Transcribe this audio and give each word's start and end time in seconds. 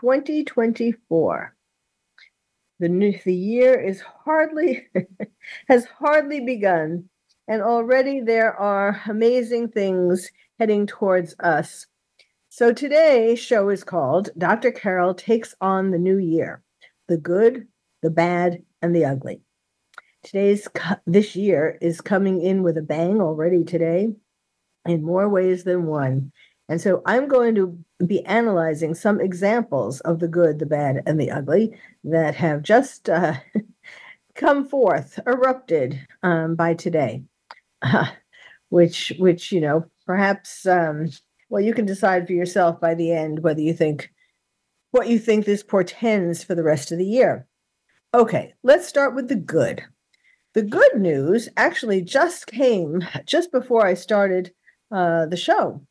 2024. 0.00 1.54
The 2.78 2.88
new 2.88 3.12
the 3.24 3.34
year 3.34 3.78
is 3.78 4.00
hardly 4.00 4.86
has 5.68 5.84
hardly 5.84 6.40
begun, 6.40 7.10
and 7.46 7.60
already 7.60 8.20
there 8.20 8.54
are 8.54 9.02
amazing 9.06 9.68
things 9.68 10.30
heading 10.58 10.86
towards 10.86 11.36
us. 11.40 11.86
So 12.48 12.72
today's 12.72 13.38
show 13.38 13.68
is 13.68 13.84
called 13.84 14.30
Dr. 14.38 14.72
Carole 14.72 15.14
Takes 15.14 15.54
on 15.60 15.90
the 15.90 15.98
New 15.98 16.16
Year: 16.16 16.62
The 17.08 17.18
Good, 17.18 17.68
the 18.00 18.10
Bad, 18.10 18.62
and 18.80 18.96
the 18.96 19.04
Ugly. 19.04 19.42
Today's 20.22 20.66
this 21.06 21.36
year 21.36 21.76
is 21.82 22.00
coming 22.00 22.40
in 22.40 22.62
with 22.62 22.78
a 22.78 22.82
bang 22.82 23.20
already 23.20 23.64
today 23.64 24.08
in 24.86 25.02
more 25.02 25.28
ways 25.28 25.64
than 25.64 25.84
one. 25.84 26.32
And 26.70 26.80
so 26.80 27.02
I'm 27.04 27.26
going 27.26 27.56
to 27.56 27.76
be 28.06 28.24
analyzing 28.26 28.94
some 28.94 29.20
examples 29.20 29.98
of 30.02 30.20
the 30.20 30.28
good, 30.28 30.60
the 30.60 30.66
bad, 30.66 31.02
and 31.04 31.20
the 31.20 31.32
ugly 31.32 31.76
that 32.04 32.36
have 32.36 32.62
just 32.62 33.10
uh, 33.10 33.34
come 34.36 34.68
forth, 34.68 35.18
erupted 35.26 36.06
um, 36.22 36.54
by 36.54 36.74
today, 36.74 37.24
uh, 37.82 38.06
which, 38.68 39.12
which 39.18 39.50
you 39.50 39.60
know, 39.60 39.86
perhaps, 40.06 40.64
um, 40.64 41.10
well, 41.48 41.60
you 41.60 41.74
can 41.74 41.86
decide 41.86 42.28
for 42.28 42.34
yourself 42.34 42.80
by 42.80 42.94
the 42.94 43.10
end 43.10 43.42
whether 43.42 43.60
you 43.60 43.74
think 43.74 44.12
what 44.92 45.08
you 45.08 45.18
think 45.18 45.46
this 45.46 45.64
portends 45.64 46.44
for 46.44 46.54
the 46.54 46.62
rest 46.62 46.92
of 46.92 46.98
the 46.98 47.04
year. 47.04 47.48
Okay, 48.14 48.54
let's 48.62 48.86
start 48.86 49.16
with 49.16 49.26
the 49.26 49.34
good. 49.34 49.82
The 50.54 50.62
good 50.62 51.00
news 51.00 51.48
actually 51.56 52.02
just 52.02 52.46
came 52.46 53.04
just 53.26 53.50
before 53.50 53.84
I 53.84 53.94
started 53.94 54.52
uh, 54.92 55.26
the 55.26 55.36
show 55.36 55.84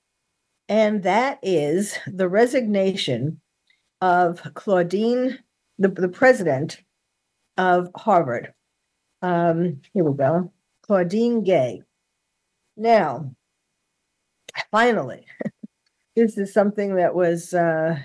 and 0.70 1.02
that 1.02 1.40
is 1.42 1.98
the 2.06 2.30
resignation 2.30 3.42
of 4.02 4.42
Claudine, 4.54 5.40
the, 5.80 5.88
the 5.88 6.08
president 6.08 6.82
of 7.58 7.90
Harvard. 7.96 8.54
Um, 9.24 9.82
here 9.94 10.04
we 10.04 10.16
go, 10.16 10.54
Claudine 10.84 11.44
Gay. 11.44 11.82
Now, 12.78 13.36
finally, 14.72 15.26
this 16.16 16.38
is 16.38 16.54
something 16.54 16.96
that 16.96 17.16
was, 17.16 17.54
uh, 17.54 17.98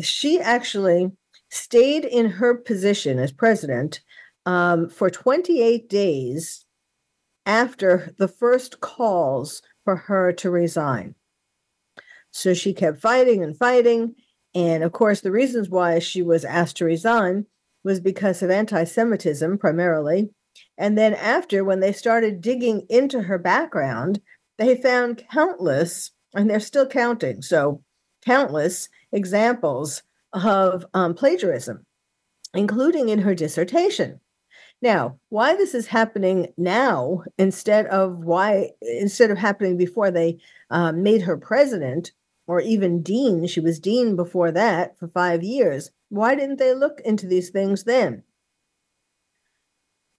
she 0.00 0.40
actually 0.40 1.12
stayed 1.50 2.06
in 2.06 2.30
her 2.30 2.54
position 2.54 3.18
as 3.18 3.30
president 3.30 4.00
um, 4.46 4.88
for 4.88 5.10
28 5.10 5.86
days 5.88 6.64
after 7.44 8.14
the 8.16 8.28
first 8.28 8.80
calls 8.80 9.60
for 9.84 9.96
her 9.96 10.32
to 10.32 10.50
resign. 10.50 11.14
So 12.32 12.54
she 12.54 12.72
kept 12.74 13.00
fighting 13.00 13.42
and 13.44 13.56
fighting. 13.56 14.16
And 14.54 14.82
of 14.82 14.92
course, 14.92 15.20
the 15.20 15.30
reasons 15.30 15.68
why 15.68 15.98
she 15.98 16.22
was 16.22 16.44
asked 16.44 16.78
to 16.78 16.84
resign 16.84 17.46
was 17.84 18.00
because 18.00 18.42
of 18.42 18.50
anti 18.50 18.84
Semitism 18.84 19.58
primarily. 19.58 20.30
And 20.76 20.98
then, 20.98 21.14
after, 21.14 21.64
when 21.64 21.80
they 21.80 21.92
started 21.92 22.40
digging 22.40 22.86
into 22.90 23.22
her 23.22 23.38
background, 23.38 24.20
they 24.58 24.76
found 24.76 25.24
countless, 25.30 26.10
and 26.34 26.48
they're 26.50 26.60
still 26.60 26.86
counting, 26.86 27.40
so 27.42 27.82
countless 28.24 28.88
examples 29.12 30.02
of 30.32 30.84
um, 30.94 31.14
plagiarism, 31.14 31.86
including 32.54 33.08
in 33.08 33.20
her 33.20 33.34
dissertation. 33.34 34.20
Now, 34.82 35.18
why 35.28 35.54
this 35.54 35.74
is 35.74 35.86
happening 35.86 36.52
now 36.56 37.22
instead 37.38 37.86
of 37.86 38.18
why 38.18 38.70
instead 38.80 39.30
of 39.30 39.38
happening 39.38 39.76
before 39.76 40.10
they 40.10 40.38
um, 40.70 41.02
made 41.02 41.22
her 41.22 41.36
president 41.36 42.12
or 42.46 42.60
even 42.60 43.02
dean. 43.02 43.46
She 43.46 43.60
was 43.60 43.78
dean 43.78 44.16
before 44.16 44.50
that 44.52 44.98
for 44.98 45.08
five 45.08 45.42
years. 45.42 45.90
Why 46.08 46.34
didn't 46.34 46.58
they 46.58 46.74
look 46.74 47.00
into 47.04 47.26
these 47.26 47.50
things 47.50 47.84
then? 47.84 48.24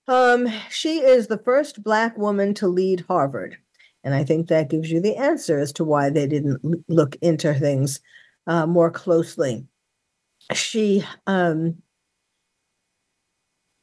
Um, 0.07 0.47
she 0.69 0.99
is 0.99 1.27
the 1.27 1.37
first 1.37 1.83
Black 1.83 2.17
woman 2.17 2.53
to 2.55 2.67
lead 2.67 3.05
Harvard. 3.07 3.57
And 4.03 4.13
I 4.13 4.23
think 4.23 4.47
that 4.47 4.69
gives 4.69 4.91
you 4.91 4.99
the 4.99 5.15
answer 5.15 5.59
as 5.59 5.71
to 5.73 5.83
why 5.83 6.09
they 6.09 6.27
didn't 6.27 6.83
look 6.89 7.15
into 7.21 7.53
things 7.53 8.01
uh, 8.47 8.65
more 8.65 8.91
closely. 8.91 9.65
She, 10.51 11.05
um, 11.25 11.81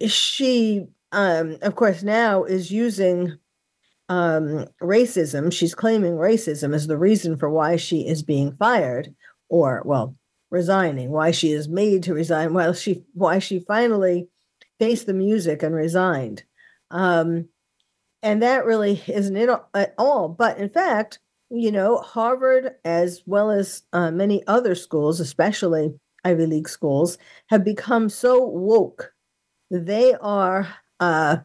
she, 0.07 0.87
um, 1.13 1.57
of 1.63 1.75
course, 1.75 2.03
now 2.03 2.45
is 2.45 2.71
using 2.71 3.39
um, 4.11 4.67
racism, 4.83 5.53
she's 5.53 5.75
claiming 5.75 6.15
racism 6.15 6.75
as 6.75 6.89
the 6.89 6.99
reason 6.99 7.39
for 7.39 7.49
why 7.49 7.77
she 7.77 8.07
is 8.09 8.25
being 8.25 8.57
fired, 8.57 9.15
or 9.49 9.83
well, 9.87 10.17
resigning, 10.51 11.11
why 11.11 11.31
she 11.31 11.53
is 11.53 11.69
made 11.69 12.03
to 12.03 12.15
resign, 12.15 12.53
while 12.53 12.75
she 12.75 13.05
why 13.15 13.39
she 13.39 13.61
finally 13.61 14.29
faced 14.81 15.07
the 15.07 15.15
music 15.15 15.63
and 15.63 15.77
resigned. 15.77 16.43
Um, 16.91 17.49
and 18.21 18.43
that 18.43 18.65
really 18.65 19.01
isn't 19.07 19.37
it 19.37 19.49
at 19.75 19.95
all. 19.97 20.29
But 20.29 20.59
in 20.59 20.71
fact, 20.71 21.21
you 21.49 21.71
know, 21.71 21.99
Harvard, 21.99 22.73
as 22.85 23.23
well 23.27 23.53
as 23.53 23.85
uh, 23.93 24.11
many 24.11 24.45
other 24.49 24.75
schools, 24.75 25.21
especially 25.21 25.95
Ivy 26.25 26.47
League 26.47 26.69
schools, 26.69 27.17
have 27.49 27.65
become 27.65 28.09
so 28.09 28.45
woke. 28.45 29.13
They 29.71 30.15
are 30.15 30.67
uh, 30.99 31.39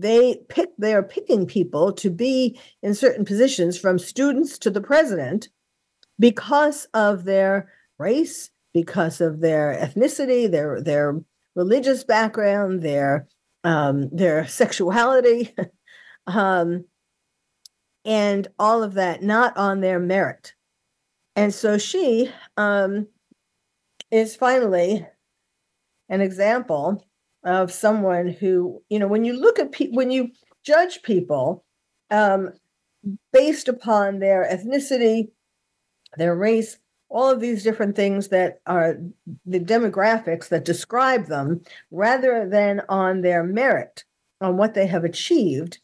they 0.00 0.36
pick 0.48 0.70
they 0.78 0.94
are 0.94 1.02
picking 1.02 1.46
people 1.46 1.92
to 1.92 2.10
be 2.10 2.58
in 2.82 2.94
certain 2.94 3.24
positions 3.24 3.78
from 3.78 3.98
students 3.98 4.58
to 4.58 4.70
the 4.70 4.80
president 4.80 5.48
because 6.18 6.86
of 6.94 7.24
their 7.24 7.70
race 7.98 8.50
because 8.72 9.20
of 9.20 9.40
their 9.40 9.74
ethnicity 9.80 10.50
their 10.50 10.80
their 10.80 11.20
religious 11.54 12.04
background 12.04 12.82
their 12.82 13.26
um, 13.64 14.08
their 14.10 14.46
sexuality. 14.60 15.54
Um, 16.28 16.86
and 18.04 18.48
all 18.58 18.82
of 18.82 18.94
that 18.94 19.22
not 19.22 19.56
on 19.56 19.80
their 19.80 20.00
merit. 20.00 20.54
And 21.36 21.52
so 21.54 21.78
she 21.78 22.32
um, 22.56 23.08
is 24.10 24.34
finally 24.34 25.06
an 26.08 26.20
example 26.20 27.04
of 27.46 27.72
someone 27.72 28.28
who 28.28 28.82
you 28.90 28.98
know 28.98 29.06
when 29.06 29.24
you 29.24 29.32
look 29.32 29.58
at 29.58 29.72
people 29.72 29.96
when 29.96 30.10
you 30.10 30.30
judge 30.64 31.02
people 31.02 31.64
um, 32.10 32.50
based 33.32 33.68
upon 33.68 34.18
their 34.18 34.46
ethnicity 34.52 35.28
their 36.18 36.34
race 36.34 36.78
all 37.08 37.30
of 37.30 37.40
these 37.40 37.62
different 37.62 37.94
things 37.94 38.28
that 38.28 38.60
are 38.66 38.96
the 39.46 39.60
demographics 39.60 40.48
that 40.48 40.64
describe 40.64 41.26
them 41.26 41.60
rather 41.92 42.48
than 42.48 42.82
on 42.88 43.22
their 43.22 43.44
merit 43.44 44.04
on 44.40 44.56
what 44.56 44.74
they 44.74 44.86
have 44.86 45.04
achieved 45.04 45.78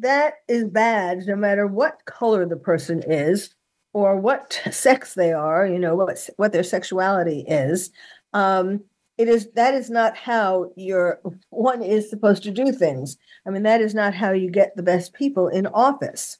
that 0.00 0.34
is 0.48 0.64
bad 0.64 1.18
no 1.26 1.36
matter 1.36 1.66
what 1.66 2.04
color 2.06 2.44
the 2.44 2.56
person 2.56 3.02
is 3.06 3.54
or 3.92 4.16
what 4.16 4.60
sex 4.70 5.14
they 5.14 5.32
are 5.32 5.64
you 5.64 5.78
know 5.78 5.94
what 5.94 6.28
what 6.36 6.52
their 6.52 6.64
sexuality 6.64 7.44
is. 7.46 7.90
Um, 8.32 8.82
it 9.16 9.28
is 9.28 9.48
that 9.54 9.74
is 9.74 9.90
not 9.90 10.16
how 10.16 10.72
your 10.76 11.20
one 11.50 11.82
is 11.82 12.10
supposed 12.10 12.42
to 12.44 12.50
do 12.50 12.72
things. 12.72 13.16
I 13.46 13.50
mean 13.50 13.62
that 13.62 13.80
is 13.80 13.94
not 13.94 14.14
how 14.14 14.32
you 14.32 14.50
get 14.50 14.76
the 14.76 14.82
best 14.82 15.12
people 15.14 15.48
in 15.48 15.66
office. 15.66 16.38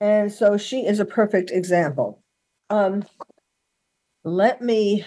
And 0.00 0.32
so 0.32 0.56
she 0.56 0.86
is 0.86 1.00
a 1.00 1.04
perfect 1.04 1.50
example. 1.50 2.22
Um, 2.70 3.04
let 4.24 4.60
me 4.60 5.04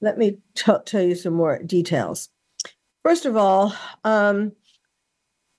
let 0.00 0.18
me 0.18 0.38
t- 0.54 0.72
tell 0.84 1.02
you 1.02 1.14
some 1.14 1.34
more 1.34 1.62
details. 1.62 2.28
First 3.04 3.26
of 3.26 3.36
all 3.36 3.74
um, 4.04 4.52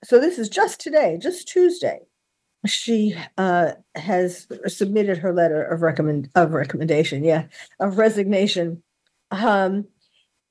so 0.02 0.20
this 0.20 0.38
is 0.38 0.48
just 0.48 0.80
today 0.80 1.18
just 1.20 1.48
tuesday 1.48 2.00
she 2.66 3.14
uh, 3.36 3.72
has 3.94 4.46
submitted 4.66 5.18
her 5.18 5.32
letter 5.32 5.62
of 5.62 5.82
recommend 5.82 6.30
of 6.34 6.52
recommendation 6.52 7.24
yeah 7.24 7.46
of 7.80 7.98
resignation 7.98 8.82
um, 9.42 9.86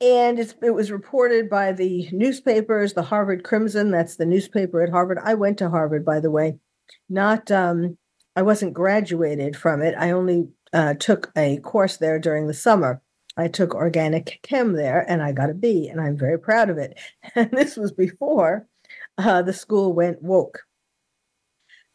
and 0.01 0.39
it 0.39 0.73
was 0.73 0.91
reported 0.91 1.49
by 1.49 1.71
the 1.71 2.09
newspapers, 2.11 2.93
the 2.93 3.03
Harvard 3.03 3.43
Crimson. 3.43 3.91
That's 3.91 4.17
the 4.17 4.25
newspaper 4.25 4.81
at 4.81 4.89
Harvard. 4.89 5.19
I 5.23 5.33
went 5.35 5.57
to 5.59 5.69
Harvard, 5.69 6.03
by 6.05 6.19
the 6.19 6.31
way. 6.31 6.57
Not, 7.09 7.49
um, 7.51 7.97
I 8.35 8.41
wasn't 8.41 8.73
graduated 8.73 9.55
from 9.55 9.81
it. 9.81 9.95
I 9.97 10.11
only 10.11 10.49
uh, 10.73 10.95
took 10.95 11.31
a 11.37 11.57
course 11.59 11.97
there 11.97 12.19
during 12.19 12.47
the 12.47 12.53
summer. 12.53 13.01
I 13.37 13.47
took 13.47 13.73
organic 13.73 14.39
chem 14.43 14.73
there 14.73 15.09
and 15.09 15.23
I 15.23 15.31
got 15.31 15.49
a 15.49 15.55
B, 15.55 15.87
and 15.87 15.99
I'm 16.01 16.17
very 16.17 16.37
proud 16.37 16.69
of 16.69 16.77
it. 16.77 16.99
And 17.35 17.49
this 17.51 17.77
was 17.77 17.91
before 17.91 18.67
uh, 19.17 19.41
the 19.41 19.53
school 19.53 19.93
went 19.93 20.21
woke. 20.21 20.63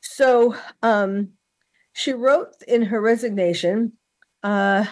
So 0.01 0.57
um, 0.83 1.31
she 1.93 2.13
wrote 2.13 2.55
in 2.67 2.83
her 2.83 3.01
resignation 3.01 3.93
uh, 4.43 4.87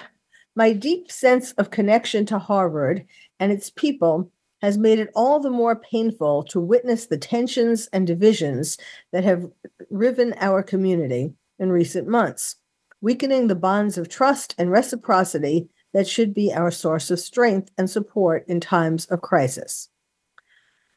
My 0.56 0.72
deep 0.72 1.12
sense 1.12 1.52
of 1.52 1.70
connection 1.70 2.24
to 2.26 2.38
Harvard 2.38 3.04
and 3.38 3.52
its 3.52 3.68
people 3.68 4.30
has 4.62 4.78
made 4.78 4.98
it 4.98 5.10
all 5.14 5.38
the 5.38 5.50
more 5.50 5.76
painful 5.76 6.44
to 6.44 6.58
witness 6.58 7.06
the 7.06 7.18
tensions 7.18 7.88
and 7.92 8.06
divisions 8.06 8.78
that 9.12 9.22
have 9.22 9.50
riven 9.90 10.34
our 10.38 10.62
community 10.62 11.34
in 11.58 11.70
recent 11.70 12.08
months, 12.08 12.56
weakening 13.02 13.48
the 13.48 13.54
bonds 13.54 13.98
of 13.98 14.08
trust 14.08 14.54
and 14.56 14.70
reciprocity 14.70 15.68
that 15.92 16.08
should 16.08 16.32
be 16.32 16.52
our 16.52 16.70
source 16.70 17.10
of 17.10 17.20
strength 17.20 17.70
and 17.76 17.90
support 17.90 18.46
in 18.48 18.58
times 18.58 19.04
of 19.06 19.20
crisis. 19.20 19.90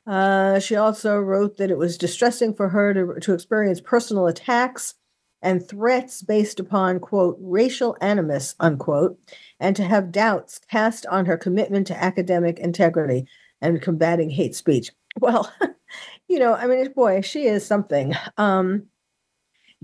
Uh, 0.07 0.57
she 0.59 0.77
also 0.77 1.19
wrote 1.19 1.57
that 1.57 1.69
it 1.69 1.77
was 1.77 1.97
distressing 1.97 2.53
for 2.53 2.69
her 2.69 2.94
to, 2.94 3.19
to 3.19 3.33
experience 3.33 3.81
personal 3.81 4.25
attacks 4.25 4.95
and 5.41 5.65
threats 5.68 6.21
based 6.21 6.59
upon, 6.59 7.00
quote, 7.00 7.38
racial 7.39 7.95
animus, 8.01 8.56
unquote, 8.59 9.18
and 9.59 9.75
to 9.75 9.83
have 9.83 10.12
doubts 10.12 10.59
cast 10.69 11.06
on 11.07 11.25
her 11.25 11.38
commitment 11.38 11.88
to 11.88 12.03
academic 12.03 12.59
integrity 12.59 13.25
and 13.62 13.81
combating 13.81 14.30
hate 14.30 14.56
speech. 14.56 14.91
Well, 15.19 15.51
you 16.27 16.39
know, 16.39 16.53
I 16.53 16.68
mean, 16.68 16.91
boy, 16.94 17.21
she 17.21 17.45
is 17.45 17.65
something. 17.65 18.13
Um, 18.38 18.88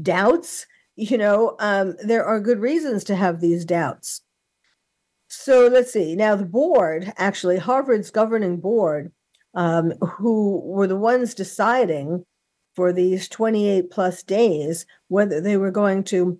doubts, 0.02 0.68
you 0.96 1.18
know, 1.18 1.56
um, 1.60 1.96
there 2.04 2.25
are 2.25 2.40
good 2.40 2.60
reasons 2.60 3.04
to 3.06 3.16
have 3.16 3.40
these 3.40 3.66
doubts. 3.66 4.22
So 5.28 5.68
let's 5.68 5.92
see. 5.92 6.16
Now, 6.16 6.36
the 6.36 6.46
board, 6.46 7.12
actually, 7.18 7.58
Harvard's 7.58 8.12
governing 8.12 8.58
board, 8.58 9.12
um, 9.54 9.92
who 10.01 10.62
were 10.63 10.88
the 10.88 10.96
ones 10.96 11.34
deciding 11.34 12.25
for 12.75 12.92
these 12.92 13.27
28 13.30 13.89
plus 13.89 14.24
days 14.24 14.86
whether 15.07 15.39
they 15.39 15.57
were 15.57 15.72
going 15.72 16.04
to 16.04 16.39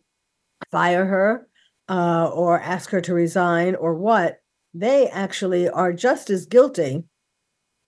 fire 0.72 1.06
her 1.06 1.48
uh, 1.90 2.30
or 2.34 2.60
ask 2.60 2.90
her 2.90 3.02
to 3.02 3.14
resign 3.14 3.76
or 3.76 3.94
what, 3.96 4.42
they 4.74 5.08
actually 5.08 5.70
are 5.70 5.94
just 5.94 6.30
as 6.30 6.46
guilty 6.46 7.04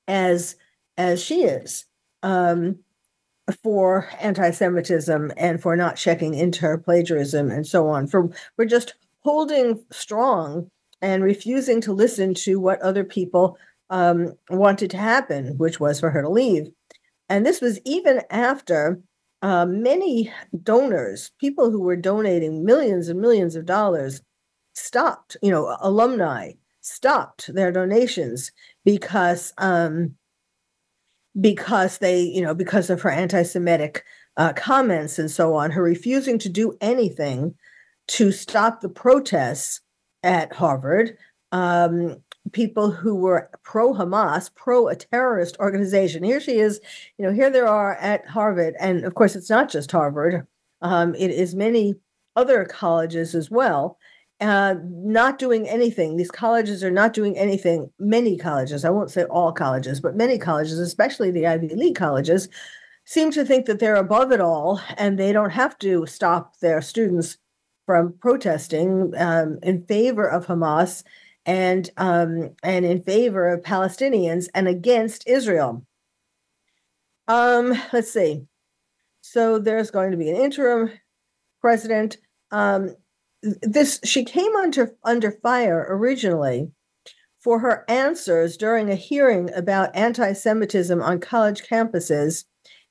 as 0.08 0.56
as 0.98 1.22
she 1.22 1.44
is 1.44 1.86
um, 2.24 2.80
for 3.62 4.10
anti-Semitism 4.20 5.32
and 5.38 5.62
for 5.62 5.76
not 5.76 5.96
checking 5.96 6.34
into 6.34 6.62
her 6.62 6.78
plagiarism 6.78 7.52
and 7.52 7.68
so 7.68 7.88
on. 7.88 8.08
For 8.08 8.30
we're 8.58 8.66
just 8.66 8.96
holding 9.20 9.84
strong 9.92 10.70
and 11.02 11.24
refusing 11.24 11.82
to 11.82 11.94
listen 11.94 12.34
to 12.34 12.60
what 12.60 12.82
other 12.82 13.04
people 13.04 13.58
um, 13.90 14.34
wanted 14.50 14.90
to 14.92 14.98
happen, 14.98 15.58
which 15.58 15.80
was 15.80 16.00
for 16.00 16.10
her 16.10 16.22
to 16.22 16.30
leave. 16.30 16.70
And 17.30 17.46
this 17.46 17.62
was 17.62 17.80
even 17.86 18.22
after 18.30 19.00
uh, 19.42 19.66
many 19.66 20.32
donors, 20.64 21.32
people 21.40 21.70
who 21.70 21.82
were 21.82 21.96
donating 21.96 22.66
millions 22.66 23.08
and 23.08 23.20
millions 23.20 23.56
of 23.56 23.66
dollars, 23.66 24.22
stopped, 24.74 25.36
you 25.42 25.52
know, 25.52 25.76
alumni 25.82 26.52
stopped 26.82 27.54
their 27.54 27.72
donations 27.72 28.52
because 28.86 29.54
um, 29.58 30.16
because 31.40 31.98
they, 32.00 32.22
you 32.22 32.42
know, 32.42 32.56
because 32.56 32.90
of 32.90 33.02
her 33.02 33.12
anti-Semitic 33.12 34.04
uh, 34.38 34.54
comments 34.54 35.20
and 35.20 35.30
so 35.30 35.54
on, 35.54 35.72
her 35.72 35.84
refusing 35.84 36.40
to 36.40 36.50
do 36.50 36.76
anything 36.82 37.54
to 38.08 38.32
stop 38.32 38.82
the 38.82 38.90
protests 38.90 39.82
at 40.24 40.54
Harvard. 40.54 41.18
Um, 41.52 42.18
people 42.52 42.92
who 42.92 43.16
were 43.16 43.50
pro 43.64 43.94
Hamas, 43.94 44.54
pro 44.54 44.88
a 44.88 44.96
terrorist 44.96 45.58
organization. 45.60 46.24
Here 46.24 46.40
she 46.40 46.60
is, 46.60 46.80
you 47.18 47.26
know, 47.26 47.34
here 47.34 47.50
there 47.50 47.68
are 47.68 47.96
at 47.96 48.28
Harvard. 48.28 48.76
And 48.80 49.04
of 49.04 49.16
course, 49.16 49.36
it's 49.36 49.50
not 49.50 49.70
just 49.70 49.92
Harvard, 49.92 50.48
um, 50.82 51.16
it 51.16 51.32
is 51.32 51.56
many 51.56 51.96
other 52.36 52.66
colleges 52.66 53.34
as 53.36 53.50
well. 53.50 53.98
Uh, 54.40 54.76
not 54.84 55.40
doing 55.40 55.68
anything. 55.68 56.16
These 56.16 56.30
colleges 56.30 56.84
are 56.84 56.92
not 56.92 57.14
doing 57.14 57.36
anything. 57.36 57.90
Many 57.98 58.38
colleges, 58.38 58.86
I 58.86 58.92
won't 58.92 59.10
say 59.10 59.24
all 59.24 59.52
colleges, 59.52 60.00
but 60.00 60.16
many 60.16 60.38
colleges, 60.38 60.78
especially 60.78 61.32
the 61.32 61.48
Ivy 61.48 61.70
League 61.70 61.96
colleges, 61.96 62.48
seem 63.04 63.32
to 63.32 63.44
think 63.44 63.66
that 63.66 63.80
they're 63.80 63.96
above 63.96 64.32
it 64.32 64.40
all 64.40 64.80
and 64.96 65.18
they 65.18 65.32
don't 65.32 65.50
have 65.50 65.80
to 65.80 66.06
stop 66.06 66.60
their 66.60 66.82
students 66.84 67.38
from 67.88 68.14
protesting 68.20 69.14
um, 69.18 69.58
in 69.64 69.82
favor 69.86 70.30
of 70.30 70.46
Hamas 70.46 71.04
and 71.48 71.90
um, 71.96 72.52
and 72.62 72.86
in 72.86 73.02
favor 73.02 73.48
of 73.48 73.64
Palestinians 73.64 74.48
and 74.54 74.68
against 74.68 75.28
Israel. 75.28 75.84
Um, 77.28 77.74
let's 77.94 78.12
see. 78.12 78.44
So 79.22 79.58
there's 79.58 79.90
going 79.90 80.12
to 80.12 80.18
be 80.18 80.30
an 80.30 80.36
interim 80.36 80.92
president. 81.62 82.18
Um, 82.52 82.96
this 83.42 84.00
she 84.04 84.24
came 84.24 84.56
under 84.56 84.96
under 85.04 85.32
fire 85.32 85.86
originally 85.90 86.72
for 87.40 87.60
her 87.60 87.86
answers 87.88 88.58
during 88.58 88.90
a 88.90 88.96
hearing 88.96 89.50
about 89.54 89.96
anti-Semitism 89.96 91.02
on 91.02 91.20
college 91.20 91.64
campuses 91.64 92.44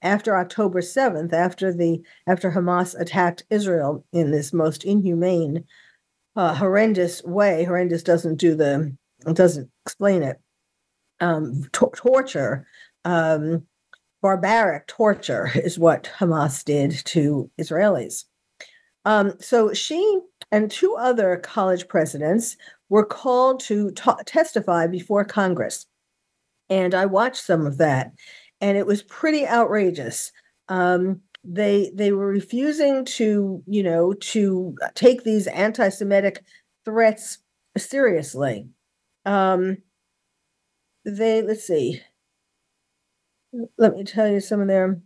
after 0.02 0.36
October 0.36 0.80
7th, 0.80 1.32
after 1.32 1.72
the 1.74 2.00
after 2.26 2.52
Hamas 2.52 2.98
attacked 2.98 3.44
Israel 3.50 4.04
in 4.12 4.30
this 4.30 4.52
most 4.52 4.84
inhumane, 4.84 5.64
uh, 6.36 6.54
horrendous 6.54 7.22
way. 7.24 7.64
Horrendous 7.64 8.02
doesn't 8.02 8.36
do 8.36 8.54
the 8.54 8.96
doesn't 9.32 9.70
explain 9.84 10.22
it. 10.22 10.38
Um, 11.20 11.64
to- 11.72 11.90
torture, 11.94 12.66
um, 13.04 13.66
barbaric 14.22 14.86
torture 14.86 15.50
is 15.54 15.78
what 15.78 16.10
Hamas 16.18 16.64
did 16.64 16.92
to 17.06 17.50
Israelis. 17.58 18.24
Um, 19.04 19.34
so 19.40 19.72
she 19.72 20.20
and 20.52 20.70
two 20.70 20.94
other 20.96 21.36
college 21.36 21.88
presidents 21.88 22.56
were 22.88 23.04
called 23.04 23.60
to 23.60 23.92
testify 24.26 24.86
before 24.86 25.24
Congress. 25.24 25.86
And 26.68 26.94
I 26.94 27.06
watched 27.06 27.42
some 27.42 27.66
of 27.66 27.78
that, 27.78 28.12
and 28.60 28.76
it 28.76 28.86
was 28.86 29.02
pretty 29.02 29.46
outrageous. 29.46 30.32
Um, 30.68 31.20
they 31.46 31.90
they 31.94 32.12
were 32.12 32.26
refusing 32.26 33.04
to, 33.04 33.62
you 33.66 33.82
know, 33.82 34.12
to 34.14 34.76
take 34.94 35.24
these 35.24 35.46
anti-Semitic 35.46 36.42
threats 36.84 37.38
seriously. 37.76 38.68
Um, 39.24 39.78
they 41.04 41.42
let's 41.42 41.66
see. 41.66 42.02
Let 43.78 43.94
me 43.94 44.04
tell 44.04 44.28
you 44.28 44.40
some 44.40 44.60
of 44.60 44.68
their. 44.68 45.00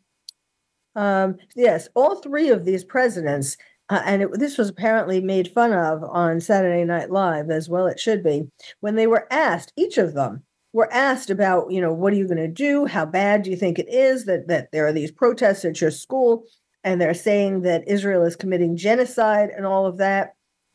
Um, 0.97 1.37
yes, 1.55 1.89
all 1.95 2.17
three 2.17 2.49
of 2.51 2.65
these 2.65 2.85
presidents 2.85 3.57
uh, 3.91 4.03
and 4.07 4.23
it, 4.23 4.31
this 4.39 4.57
was 4.57 4.69
apparently 4.69 5.21
made 5.21 5.53
fun 5.53 5.73
of 5.73 6.05
on 6.05 6.41
Saturday 6.41 6.85
Night 6.85 7.11
Live 7.11 7.51
as 7.51 7.69
well. 7.69 7.89
It 7.89 7.99
should 7.99 8.23
be 8.23 8.45
when 8.79 8.95
they 8.95 9.09
were 9.09 9.27
asked, 9.33 9.73
each 9.77 9.99
of 9.99 10.15
them 10.15 10.45
were 10.73 10.93
asked 10.93 11.31
about, 11.31 11.71
you 11.71 11.81
know, 11.81 11.93
what 11.93 12.13
are 12.13 12.17
you 12.17 12.27
going 12.27 12.39
to 12.39 12.49
do? 12.49 12.87
How 12.87 13.05
bad 13.05 13.43
do 13.43 13.51
you 13.51 13.57
think 13.57 13.79
it 13.79 13.89
is 13.89 14.25
that 14.27 14.49
that 14.49 14.73
there 14.73 14.87
are 14.87 14.93
these 14.93 15.11
protests 15.11 15.65
at 15.65 15.81
your 15.81 15.91
school, 15.91 16.45
and 16.85 17.01
they're 17.01 17.15
saying 17.15 17.63
that 17.63 17.89
Israel 17.89 18.25
is 18.25 18.37
committing 18.37 18.77
genocide 18.77 19.51
and 19.51 19.67
all 19.67 19.87
of 19.87 19.99
that, 19.99 20.35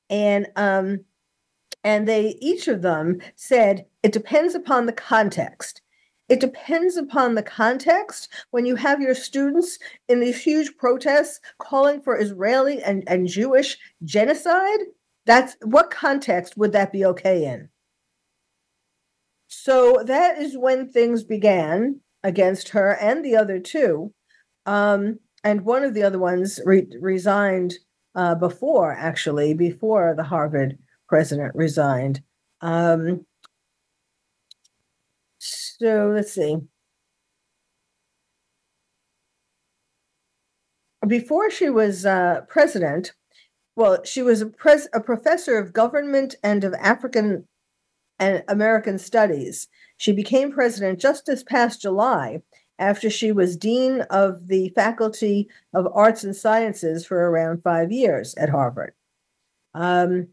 and 0.10 0.48
um, 0.56 1.06
and 1.84 2.08
they 2.08 2.38
each 2.42 2.68
of 2.68 2.82
them 2.82 3.20
said 3.36 3.86
it 4.04 4.12
depends 4.12 4.56
upon 4.56 4.86
the 4.86 4.94
context. 4.94 5.82
It 6.28 6.40
depends 6.40 6.98
upon 6.98 7.36
the 7.36 7.44
context. 7.44 8.30
When 8.50 8.66
you 8.66 8.76
have 8.76 9.00
your 9.00 9.14
students 9.14 9.78
in 10.10 10.20
these 10.20 10.42
huge 10.42 10.76
protests 10.76 11.40
calling 11.60 12.02
for 12.02 12.20
Israeli 12.20 12.82
and, 12.82 13.04
and 13.08 13.28
Jewish 13.28 13.78
genocide, 14.04 14.80
that's 15.26 15.56
what 15.64 15.92
context 15.92 16.58
would 16.58 16.72
that 16.72 16.92
be 16.92 17.06
okay 17.06 17.46
in? 17.46 17.70
So 19.58 20.04
that 20.06 20.38
is 20.38 20.58
when 20.58 20.90
things 20.90 21.24
began 21.24 22.02
against 22.24 22.70
her 22.70 22.92
and 23.00 23.24
the 23.24 23.38
other 23.38 23.58
two. 23.60 24.14
Um, 24.66 25.20
and 25.46 25.62
one 25.62 25.84
of 25.84 25.94
the 25.94 26.04
other 26.04 26.20
ones 26.20 26.60
re- 26.66 26.88
resigned 27.00 27.76
uh, 28.16 28.36
before, 28.36 28.92
actually, 28.92 29.54
before 29.54 30.14
the 30.16 30.24
Harvard 30.24 30.78
president 31.08 31.56
resigned. 31.56 32.22
Um, 32.62 33.26
so 35.40 36.12
let's 36.14 36.34
see. 36.34 36.58
Before 41.08 41.50
she 41.50 41.70
was 41.70 42.06
uh, 42.06 42.42
president, 42.50 43.14
well, 43.76 44.04
she 44.04 44.22
was 44.22 44.42
a, 44.42 44.48
pres- 44.48 44.90
a 44.94 45.00
professor 45.00 45.58
of 45.58 45.74
government 45.74 46.36
and 46.44 46.64
of 46.64 46.74
African 46.74 47.48
and 48.20 48.44
American 48.48 48.98
studies. 48.98 49.68
She 49.98 50.12
became 50.12 50.52
president 50.52 51.00
just 51.00 51.26
this 51.26 51.44
past 51.44 51.82
July 51.82 52.42
after 52.78 53.10
she 53.10 53.32
was 53.32 53.56
dean 53.58 54.02
of 54.10 54.48
the 54.48 54.70
Faculty 54.70 55.48
of 55.74 55.88
Arts 55.94 56.24
and 56.24 56.36
Sciences 56.36 57.06
for 57.06 57.30
around 57.30 57.64
five 57.64 57.92
years 57.92 58.36
at 58.36 58.50
Harvard. 58.50 58.94
Um, 59.74 60.28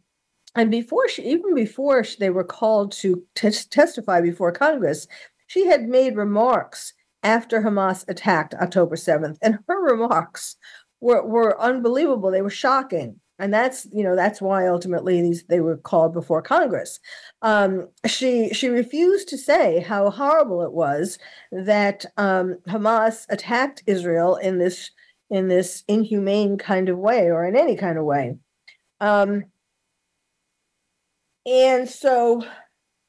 and 0.54 0.70
before 0.70 1.08
she, 1.08 1.22
even 1.22 1.54
before 1.54 2.04
they 2.18 2.30
were 2.30 2.44
called 2.44 2.92
to 2.92 3.24
testify 3.34 4.20
before 4.20 4.52
Congress, 4.52 5.06
she 5.46 5.66
had 5.66 5.88
made 5.88 6.16
remarks 6.16 6.94
after 7.22 7.62
Hamas 7.62 8.04
attacked 8.08 8.54
October 8.54 8.96
7th. 8.96 9.38
And 9.40 9.58
her 9.68 9.82
remarks 9.82 10.56
were, 11.00 11.24
were 11.24 11.60
unbelievable. 11.60 12.30
They 12.30 12.42
were 12.42 12.50
shocking. 12.50 13.20
And 13.42 13.52
that's, 13.52 13.88
you 13.92 14.04
know, 14.04 14.14
that's 14.14 14.40
why 14.40 14.68
ultimately 14.68 15.20
these 15.20 15.42
they 15.48 15.58
were 15.58 15.76
called 15.76 16.12
before 16.14 16.42
Congress. 16.42 17.00
Um, 17.42 17.88
she 18.06 18.54
she 18.54 18.68
refused 18.68 19.28
to 19.28 19.36
say 19.36 19.80
how 19.80 20.10
horrible 20.10 20.62
it 20.62 20.72
was 20.72 21.18
that 21.50 22.06
um, 22.16 22.58
Hamas 22.68 23.26
attacked 23.30 23.82
Israel 23.86 24.36
in 24.36 24.58
this 24.58 24.92
in 25.28 25.48
this 25.48 25.82
inhumane 25.88 26.56
kind 26.56 26.88
of 26.88 26.98
way 26.98 27.32
or 27.32 27.44
in 27.44 27.56
any 27.56 27.74
kind 27.76 27.98
of 27.98 28.04
way. 28.04 28.36
Um, 29.00 29.46
and 31.44 31.90
so 31.90 32.44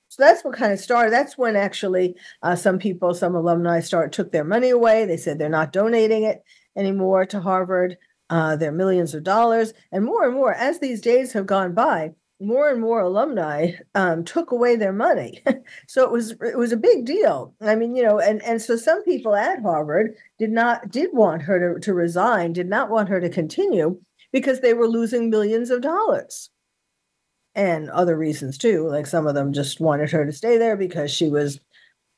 so 0.10 0.24
that's 0.24 0.44
what 0.44 0.56
kind 0.56 0.74
of 0.74 0.80
started. 0.80 1.14
That's 1.14 1.38
when 1.38 1.56
actually 1.56 2.16
uh, 2.42 2.56
some 2.56 2.80
people, 2.80 3.14
some 3.14 3.36
alumni, 3.36 3.82
start 3.82 4.12
took 4.12 4.32
their 4.32 4.44
money 4.44 4.72
away. 4.72 5.06
They 5.06 5.18
said 5.18 5.38
they're 5.38 5.48
not 5.50 5.72
donating 5.72 6.24
it 6.24 6.42
anymore 6.76 7.28
to 7.28 7.40
Harvard. 7.40 7.98
Uh, 8.34 8.56
they're 8.56 8.72
millions 8.72 9.14
of 9.14 9.24
dollars, 9.24 9.74
and 9.92 10.04
more 10.04 10.26
and 10.26 10.34
more 10.34 10.56
as 10.56 10.80
these 10.80 11.02
days 11.02 11.34
have 11.34 11.46
gone 11.46 11.72
by, 11.72 12.10
more 12.42 12.68
and 12.68 12.82
more 12.82 13.00
alumni 13.00 13.74
um, 13.94 14.26
took 14.26 14.50
away 14.50 14.76
their 14.76 14.92
money. 14.92 15.44
so 15.88 16.04
it 16.04 16.12
was 16.12 16.32
it 16.42 16.58
was 16.58 16.72
a 16.72 16.78
big 16.78 17.06
deal. 17.06 17.54
I 17.62 17.76
mean, 17.76 17.96
you 17.96 18.02
know, 18.02 18.20
and 18.20 18.42
and 18.42 18.60
so 18.60 18.76
some 18.76 19.04
people 19.04 19.36
at 19.36 19.62
Harvard 19.62 20.16
did 20.40 20.50
not 20.50 20.90
did 20.90 21.12
want 21.14 21.44
her 21.44 21.76
to, 21.76 21.80
to 21.82 21.94
resign, 21.94 22.54
did 22.54 22.68
not 22.68 22.90
want 22.90 23.08
her 23.10 23.22
to 23.22 23.30
continue 23.30 24.02
because 24.32 24.62
they 24.62 24.74
were 24.74 24.88
losing 24.88 25.30
millions 25.30 25.70
of 25.70 25.82
dollars 25.82 26.50
and 27.54 27.88
other 27.92 28.18
reasons 28.18 28.58
too. 28.58 28.88
Like 28.90 29.06
some 29.06 29.28
of 29.28 29.36
them 29.36 29.54
just 29.54 29.80
wanted 29.80 30.10
her 30.10 30.26
to 30.26 30.32
stay 30.32 30.58
there 30.58 30.76
because 30.76 31.12
she 31.12 31.30
was 31.30 31.60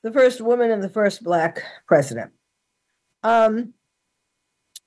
the 0.01 0.13
first 0.13 0.39
woman 0.39 0.72
and 0.72 0.81
the 0.81 0.88
first 0.88 1.25
black 1.25 1.62
president. 1.89 2.31
Um, 3.22 3.74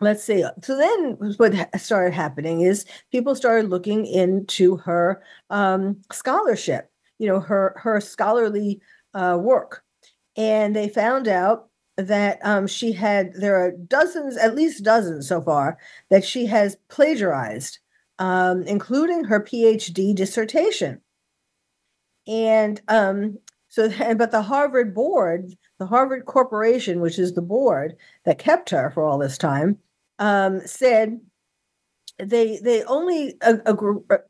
let's 0.01 0.25
see. 0.25 0.45
So 0.63 0.77
then, 0.77 1.35
what 1.37 1.55
started 1.81 2.15
happening 2.15 2.61
is 2.61 2.85
people 3.11 3.35
started 3.35 3.71
looking 3.71 4.07
into 4.07 4.77
her 4.79 5.23
um, 5.51 6.01
scholarship. 6.13 6.91
You 7.19 7.29
know, 7.29 7.41
her 7.41 7.75
her 7.77 8.01
scholarly 8.01 8.81
uh, 9.15 9.39
work, 9.41 9.83
and 10.37 10.75
they 10.75 10.89
found 10.89 11.29
out 11.29 11.69
that 11.97 12.39
um, 12.43 12.67
she 12.67 12.93
had 12.93 13.35
there 13.35 13.57
are 13.57 13.73
dozens, 13.73 14.37
at 14.37 14.55
least 14.55 14.85
dozens 14.85 15.29
so 15.29 15.43
far, 15.43 15.79
that 16.11 16.25
she 16.25 16.47
has 16.47 16.77
plagiarized 16.89 17.81
um, 18.19 18.63
including 18.63 19.25
her 19.25 19.41
PhD 19.41 20.15
dissertation. 20.15 21.01
And 22.27 22.81
um, 22.89 23.39
so, 23.69 23.89
but 24.17 24.31
the 24.31 24.43
Harvard 24.43 24.95
board, 24.95 25.57
the 25.79 25.87
Harvard 25.87 26.27
Corporation, 26.27 27.01
which 27.01 27.19
is 27.19 27.35
the 27.35 27.43
board 27.43 27.97
that 28.25 28.39
kept 28.39 28.71
her 28.71 28.91
for 28.91 29.03
all 29.05 29.19
this 29.19 29.39
time, 29.39 29.79
um, 30.19 30.61
said 30.67 31.21
they 32.19 32.59
they 32.59 32.83
only 32.85 33.39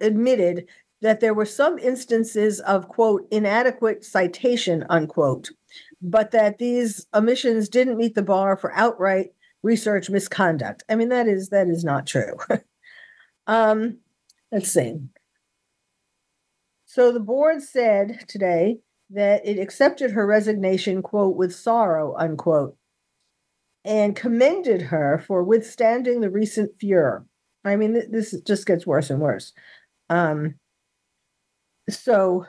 admitted 0.00 0.66
that 1.00 1.20
there 1.20 1.34
were 1.34 1.46
some 1.46 1.78
instances 1.78 2.60
of 2.60 2.88
quote 2.88 3.26
inadequate 3.30 4.04
citation 4.04 4.84
unquote, 4.90 5.50
but 6.02 6.30
that 6.32 6.58
these 6.58 7.06
omissions 7.14 7.68
didn't 7.68 7.96
meet 7.96 8.14
the 8.14 8.22
bar 8.22 8.56
for 8.56 8.74
outright 8.74 9.28
research 9.62 10.10
misconduct. 10.10 10.82
I 10.88 10.96
mean 10.96 11.08
that 11.08 11.28
is 11.28 11.48
that 11.50 11.68
is 11.68 11.84
not 11.84 12.06
true. 12.06 12.36
Um, 13.48 14.00
let's 14.52 14.70
see. 14.70 14.94
So 16.84 17.12
the 17.12 17.20
board 17.20 17.62
said 17.62 18.24
today 18.28 18.78
that 19.10 19.46
it 19.46 19.58
accepted 19.58 20.10
her 20.10 20.26
resignation, 20.26 21.02
quote, 21.02 21.34
with 21.34 21.54
sorrow, 21.54 22.14
unquote, 22.16 22.76
and 23.88 24.14
commended 24.14 24.82
her 24.82 25.18
for 25.26 25.42
withstanding 25.42 26.20
the 26.20 26.28
recent 26.28 26.78
furor. 26.78 27.24
I 27.64 27.74
mean, 27.76 27.94
th- 27.94 28.10
this 28.10 28.38
just 28.42 28.66
gets 28.66 28.86
worse 28.86 29.08
and 29.08 29.18
worse. 29.18 29.54
Um, 30.10 30.56
so, 31.88 32.44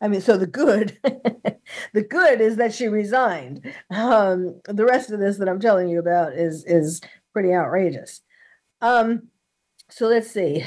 I 0.00 0.06
mean, 0.06 0.20
so 0.20 0.36
the 0.36 0.46
good, 0.46 0.96
the 1.92 2.02
good 2.02 2.40
is 2.40 2.56
that 2.56 2.72
she 2.72 2.86
resigned. 2.86 3.74
Um, 3.90 4.60
the 4.66 4.84
rest 4.84 5.10
of 5.10 5.18
this 5.18 5.38
that 5.38 5.48
I'm 5.48 5.60
telling 5.60 5.88
you 5.88 5.98
about 5.98 6.32
is 6.32 6.64
is 6.64 7.00
pretty 7.32 7.52
outrageous. 7.52 8.20
Um, 8.80 9.28
so 9.90 10.06
let's 10.06 10.30
see. 10.30 10.64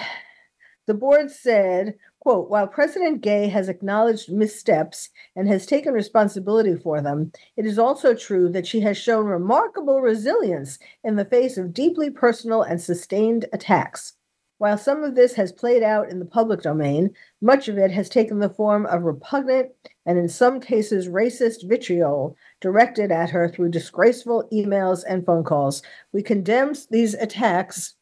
The 0.87 0.93
board 0.93 1.31
said, 1.31 1.95
quote, 2.21 2.49
while 2.49 2.67
President 2.67 3.21
Gay 3.21 3.47
has 3.49 3.67
acknowledged 3.67 4.31
missteps 4.31 5.09
and 5.35 5.47
has 5.47 5.65
taken 5.65 5.93
responsibility 5.93 6.75
for 6.75 7.01
them, 7.01 7.31
it 7.57 7.65
is 7.65 7.77
also 7.77 8.13
true 8.13 8.47
that 8.49 8.67
she 8.67 8.79
has 8.79 8.95
shown 8.95 9.25
remarkable 9.25 10.01
resilience 10.01 10.79
in 11.03 11.15
the 11.15 11.25
face 11.25 11.57
of 11.57 11.73
deeply 11.73 12.09
personal 12.09 12.61
and 12.61 12.79
sustained 12.79 13.45
attacks. 13.51 14.13
While 14.59 14.77
some 14.77 15.03
of 15.03 15.15
this 15.15 15.33
has 15.33 15.51
played 15.51 15.81
out 15.81 16.09
in 16.09 16.19
the 16.19 16.25
public 16.25 16.61
domain, 16.61 17.09
much 17.41 17.67
of 17.67 17.79
it 17.79 17.89
has 17.89 18.07
taken 18.07 18.37
the 18.37 18.49
form 18.49 18.85
of 18.85 19.01
repugnant 19.01 19.71
and, 20.05 20.19
in 20.19 20.29
some 20.29 20.59
cases, 20.59 21.07
racist 21.07 21.67
vitriol 21.67 22.37
directed 22.59 23.11
at 23.11 23.31
her 23.31 23.49
through 23.49 23.69
disgraceful 23.69 24.47
emails 24.53 25.03
and 25.09 25.25
phone 25.25 25.43
calls. 25.43 25.81
We 26.13 26.21
condemn 26.21 26.75
these 26.91 27.15
attacks 27.15 27.95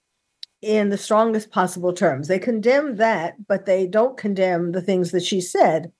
in 0.61 0.89
the 0.89 0.97
strongest 0.97 1.51
possible 1.51 1.93
terms. 1.93 2.27
They 2.27 2.39
condemn 2.39 2.97
that, 2.97 3.47
but 3.47 3.65
they 3.65 3.87
don't 3.87 4.17
condemn 4.17 4.71
the 4.71 4.81
things 4.81 5.11
that 5.11 5.23
she 5.23 5.41
said 5.41 5.91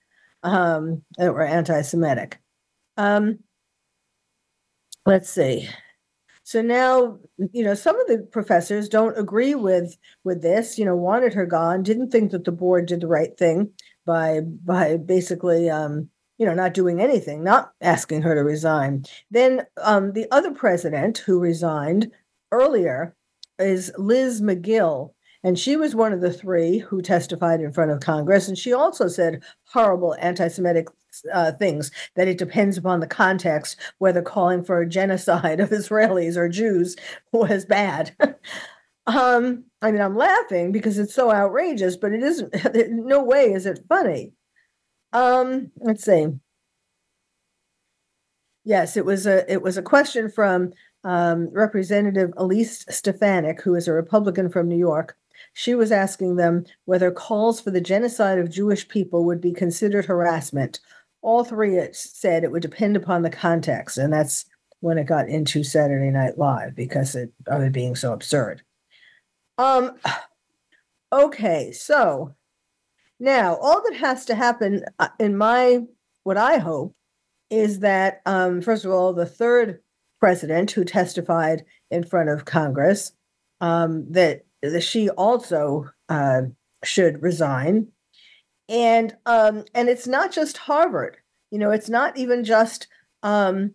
um, 0.43 1.01
that 1.17 1.33
were 1.33 1.43
anti 1.43 1.81
Semitic. 1.81 2.39
Um, 2.97 3.39
let's 5.05 5.29
see. 5.29 5.69
So 6.43 6.61
now, 6.63 7.19
you 7.53 7.63
know, 7.63 7.75
some 7.75 7.99
of 7.99 8.07
the 8.07 8.27
professors 8.31 8.89
don't 8.89 9.17
agree 9.17 9.55
with 9.55 9.95
with 10.23 10.41
this. 10.41 10.79
You 10.79 10.85
know, 10.85 10.95
wanted 10.95 11.33
her 11.33 11.45
gone, 11.45 11.83
didn't 11.83 12.11
think 12.11 12.31
that 12.31 12.43
the 12.43 12.51
board 12.51 12.87
did 12.87 13.01
the 13.01 13.07
right 13.07 13.37
thing 13.37 13.71
by 14.05 14.41
by 14.41 14.97
basically, 14.97 15.69
um, 15.69 16.09
you 16.37 16.45
know, 16.45 16.55
not 16.55 16.73
doing 16.73 17.01
anything, 17.01 17.43
not 17.43 17.71
asking 17.81 18.23
her 18.23 18.33
to 18.33 18.43
resign. 18.43 19.05
Then 19.29 19.65
um, 19.83 20.13
the 20.13 20.25
other 20.31 20.51
president 20.51 21.19
who 21.19 21.39
resigned 21.39 22.11
earlier 22.51 23.15
is 23.59 23.91
Liz 23.97 24.41
Magill. 24.41 25.13
And 25.43 25.57
she 25.57 25.77
was 25.77 25.95
one 25.95 26.11
of 26.11 26.19
the 26.19 26.33
three 26.33 26.79
who 26.79 27.01
testified 27.01 27.61
in 27.61 27.71
front 27.71 27.91
of 27.91 28.01
Congress. 28.01 28.47
And 28.47 28.57
she 28.57 28.73
also 28.73 29.07
said 29.07 29.41
horrible 29.65 30.15
anti 30.19 30.47
Semitic 30.49 30.87
uh, 31.33 31.53
things 31.53 31.91
that 32.15 32.27
it 32.27 32.37
depends 32.37 32.77
upon 32.77 32.99
the 32.99 33.07
context 33.07 33.77
whether 33.97 34.21
calling 34.21 34.63
for 34.63 34.81
a 34.81 34.89
genocide 34.89 35.59
of 35.59 35.69
Israelis 35.69 36.35
or 36.35 36.49
Jews 36.49 36.95
was 37.31 37.65
bad. 37.65 38.15
um, 39.07 39.63
I 39.81 39.91
mean, 39.91 40.01
I'm 40.01 40.17
laughing 40.17 40.71
because 40.71 40.99
it's 40.99 41.15
so 41.15 41.31
outrageous, 41.31 41.95
but 41.95 42.11
it 42.11 42.21
isn't, 42.21 42.53
no 42.91 43.23
way 43.23 43.53
is 43.53 43.65
it 43.65 43.79
funny. 43.87 44.33
Um, 45.13 45.71
let's 45.77 46.03
see. 46.03 46.27
Yes, 48.65 48.97
it 48.97 49.05
was 49.05 49.25
a 49.25 49.51
it 49.51 49.63
was 49.63 49.77
a 49.77 49.81
question 49.81 50.29
from 50.29 50.73
um, 51.03 51.49
Representative 51.51 52.33
Elise 52.37 52.85
Stefanik, 52.89 53.61
who 53.61 53.75
is 53.75 53.87
a 53.87 53.93
Republican 53.93 54.49
from 54.49 54.67
New 54.67 54.77
York, 54.77 55.17
she 55.53 55.75
was 55.75 55.91
asking 55.91 56.35
them 56.35 56.65
whether 56.85 57.11
calls 57.11 57.61
for 57.61 57.71
the 57.71 57.81
genocide 57.81 58.39
of 58.39 58.51
Jewish 58.51 58.87
people 58.87 59.25
would 59.25 59.41
be 59.41 59.53
considered 59.53 60.05
harassment. 60.05 60.79
All 61.21 61.43
three 61.43 61.79
said 61.91 62.43
it 62.43 62.51
would 62.51 62.61
depend 62.61 62.95
upon 62.95 63.21
the 63.21 63.29
context, 63.29 63.97
and 63.97 64.11
that's 64.11 64.45
when 64.81 64.97
it 64.97 65.05
got 65.05 65.27
into 65.27 65.63
Saturday 65.63 66.09
Night 66.09 66.37
Live 66.37 66.75
because 66.75 67.15
it, 67.15 67.31
of 67.47 67.61
it 67.61 67.73
being 67.73 67.95
so 67.95 68.13
absurd. 68.13 68.61
Um, 69.57 69.97
okay, 71.11 71.71
so 71.71 72.35
now 73.19 73.55
all 73.55 73.83
that 73.83 73.97
has 73.97 74.25
to 74.25 74.35
happen, 74.35 74.85
uh, 74.99 75.09
in 75.19 75.37
my 75.37 75.79
what 76.23 76.37
I 76.37 76.57
hope, 76.57 76.95
is 77.49 77.79
that 77.79 78.21
um, 78.25 78.61
first 78.61 78.85
of 78.85 78.91
all, 78.91 79.13
the 79.13 79.25
third 79.25 79.81
president 80.19 80.71
who 80.71 80.83
testified 80.83 81.63
in 81.91 82.03
front 82.03 82.29
of 82.29 82.45
Congress 82.45 83.13
um, 83.61 84.11
that, 84.11 84.45
that 84.61 84.81
she 84.81 85.09
also 85.09 85.89
uh, 86.09 86.41
should 86.83 87.21
resign. 87.21 87.87
And 88.67 89.15
um, 89.25 89.65
and 89.73 89.89
it's 89.89 90.07
not 90.07 90.31
just 90.31 90.57
Harvard. 90.57 91.17
You 91.49 91.57
know, 91.57 91.71
it's 91.71 91.89
not 91.89 92.17
even 92.17 92.43
just 92.43 92.87
um, 93.23 93.73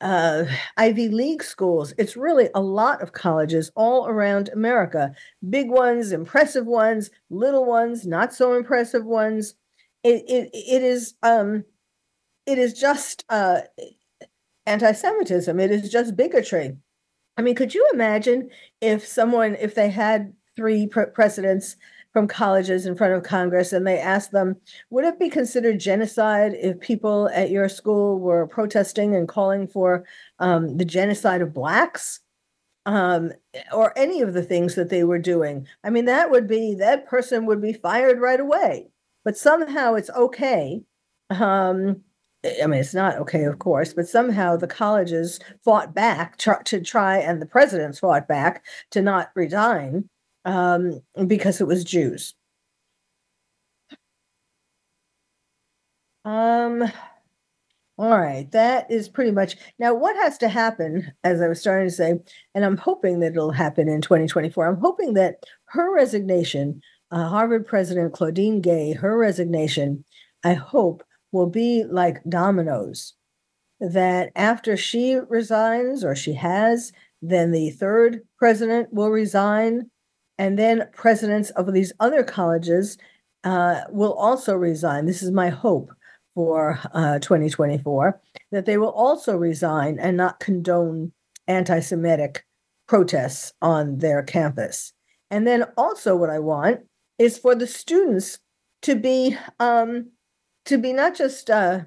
uh, 0.00 0.44
Ivy 0.76 1.08
League 1.08 1.42
schools. 1.42 1.94
It's 1.98 2.16
really 2.16 2.50
a 2.54 2.60
lot 2.60 3.02
of 3.02 3.12
colleges 3.12 3.70
all 3.74 4.06
around 4.06 4.50
America. 4.50 5.14
Big 5.48 5.70
ones, 5.70 6.12
impressive 6.12 6.66
ones, 6.66 7.10
little 7.30 7.64
ones, 7.64 8.06
not 8.06 8.34
so 8.34 8.54
impressive 8.54 9.04
ones. 9.04 9.54
It 10.04 10.22
it, 10.28 10.50
it 10.52 10.82
is 10.82 11.14
um, 11.22 11.64
it 12.46 12.58
is 12.58 12.74
just 12.74 13.24
uh, 13.28 13.60
anti 14.68 14.92
Semitism, 14.92 15.58
it 15.58 15.70
is 15.70 15.90
just 15.90 16.16
bigotry. 16.16 16.76
I 17.36 17.42
mean, 17.42 17.54
could 17.54 17.74
you 17.74 17.88
imagine 17.92 18.50
if 18.80 19.06
someone, 19.06 19.56
if 19.60 19.74
they 19.74 19.88
had 19.90 20.32
three 20.56 20.86
pre- 20.86 21.06
presidents 21.06 21.76
from 22.12 22.26
colleges 22.26 22.84
in 22.84 22.96
front 22.96 23.14
of 23.14 23.22
Congress 23.22 23.72
and 23.72 23.86
they 23.86 23.98
asked 23.98 24.32
them, 24.32 24.56
would 24.90 25.04
it 25.04 25.20
be 25.20 25.28
considered 25.28 25.78
genocide 25.78 26.54
if 26.54 26.80
people 26.80 27.28
at 27.32 27.50
your 27.50 27.68
school 27.68 28.18
were 28.18 28.46
protesting 28.46 29.14
and 29.14 29.28
calling 29.28 29.68
for 29.68 30.04
um, 30.38 30.76
the 30.76 30.84
genocide 30.84 31.40
of 31.40 31.54
blacks? 31.54 32.20
Um, 32.86 33.32
or 33.70 33.92
any 33.98 34.22
of 34.22 34.32
the 34.32 34.42
things 34.42 34.74
that 34.76 34.88
they 34.88 35.04
were 35.04 35.18
doing. 35.18 35.66
I 35.84 35.90
mean, 35.90 36.06
that 36.06 36.30
would 36.30 36.48
be, 36.48 36.74
that 36.76 37.06
person 37.06 37.44
would 37.44 37.60
be 37.60 37.74
fired 37.74 38.18
right 38.18 38.40
away. 38.40 38.88
But 39.26 39.36
somehow 39.36 39.92
it's 39.92 40.08
okay. 40.08 40.80
Um, 41.28 42.02
I 42.44 42.66
mean, 42.66 42.80
it's 42.80 42.94
not 42.94 43.16
okay, 43.16 43.44
of 43.44 43.58
course, 43.58 43.92
but 43.92 44.08
somehow 44.08 44.56
the 44.56 44.68
colleges 44.68 45.40
fought 45.64 45.94
back 45.94 46.36
tr- 46.38 46.62
to 46.66 46.80
try, 46.80 47.18
and 47.18 47.42
the 47.42 47.46
presidents 47.46 47.98
fought 47.98 48.28
back 48.28 48.64
to 48.92 49.02
not 49.02 49.30
resign 49.34 50.08
um, 50.44 51.00
because 51.26 51.60
it 51.60 51.66
was 51.66 51.82
Jews. 51.84 52.34
Um, 56.24 56.84
all 57.98 58.10
right, 58.18 58.48
that 58.52 58.88
is 58.90 59.08
pretty 59.08 59.32
much 59.32 59.56
now 59.80 59.92
what 59.94 60.14
has 60.16 60.38
to 60.38 60.48
happen, 60.48 61.12
as 61.24 61.40
I 61.40 61.48
was 61.48 61.60
starting 61.60 61.88
to 61.88 61.94
say, 61.94 62.14
and 62.54 62.64
I'm 62.64 62.76
hoping 62.76 63.18
that 63.20 63.32
it'll 63.32 63.50
happen 63.50 63.88
in 63.88 64.00
2024. 64.00 64.66
I'm 64.66 64.80
hoping 64.80 65.14
that 65.14 65.42
her 65.66 65.92
resignation, 65.92 66.80
uh, 67.10 67.28
Harvard 67.28 67.66
President 67.66 68.12
Claudine 68.12 68.60
Gay, 68.60 68.92
her 68.92 69.18
resignation, 69.18 70.04
I 70.44 70.54
hope 70.54 71.02
will 71.32 71.48
be 71.48 71.84
like 71.84 72.22
dominoes. 72.28 73.14
That 73.80 74.30
after 74.34 74.76
she 74.76 75.16
resigns 75.28 76.04
or 76.04 76.16
she 76.16 76.32
has, 76.34 76.92
then 77.22 77.52
the 77.52 77.70
third 77.70 78.22
president 78.36 78.92
will 78.92 79.10
resign, 79.10 79.90
and 80.36 80.58
then 80.58 80.88
presidents 80.92 81.50
of 81.50 81.72
these 81.72 81.92
other 82.00 82.24
colleges 82.24 82.98
uh, 83.44 83.82
will 83.90 84.14
also 84.14 84.54
resign. 84.54 85.06
This 85.06 85.22
is 85.22 85.30
my 85.30 85.48
hope 85.48 85.92
for 86.34 86.78
uh, 86.92 87.18
2024 87.18 88.20
that 88.52 88.66
they 88.66 88.78
will 88.78 88.92
also 88.92 89.36
resign 89.36 89.98
and 89.98 90.16
not 90.16 90.40
condone 90.40 91.12
anti 91.46 91.80
Semitic 91.80 92.44
protests 92.86 93.52
on 93.60 93.98
their 93.98 94.22
campus. 94.22 94.92
And 95.30 95.46
then 95.46 95.64
also, 95.76 96.16
what 96.16 96.30
I 96.30 96.38
want 96.38 96.80
is 97.18 97.38
for 97.38 97.54
the 97.54 97.66
students 97.66 98.38
to 98.82 98.94
be 98.94 99.36
um, 99.58 100.10
to 100.68 100.78
be 100.78 100.92
not 100.92 101.16
just 101.16 101.50
uh, 101.50 101.80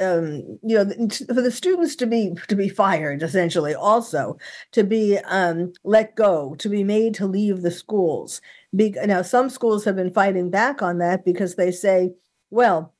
um, 0.00 0.58
you 0.62 0.76
know 0.76 1.08
for 1.26 1.42
the 1.42 1.50
students 1.50 1.96
to 1.96 2.06
be 2.06 2.34
to 2.48 2.54
be 2.54 2.68
fired 2.68 3.22
essentially 3.22 3.74
also 3.74 4.38
to 4.72 4.84
be 4.84 5.18
um, 5.24 5.72
let 5.82 6.14
go 6.14 6.54
to 6.56 6.68
be 6.68 6.84
made 6.84 7.14
to 7.14 7.26
leave 7.26 7.62
the 7.62 7.70
schools. 7.70 8.40
Be, 8.74 8.90
now 9.04 9.22
some 9.22 9.50
schools 9.50 9.84
have 9.84 9.96
been 9.96 10.12
fighting 10.12 10.50
back 10.50 10.82
on 10.82 10.98
that 10.98 11.24
because 11.24 11.56
they 11.56 11.72
say 11.72 12.12
well 12.50 12.94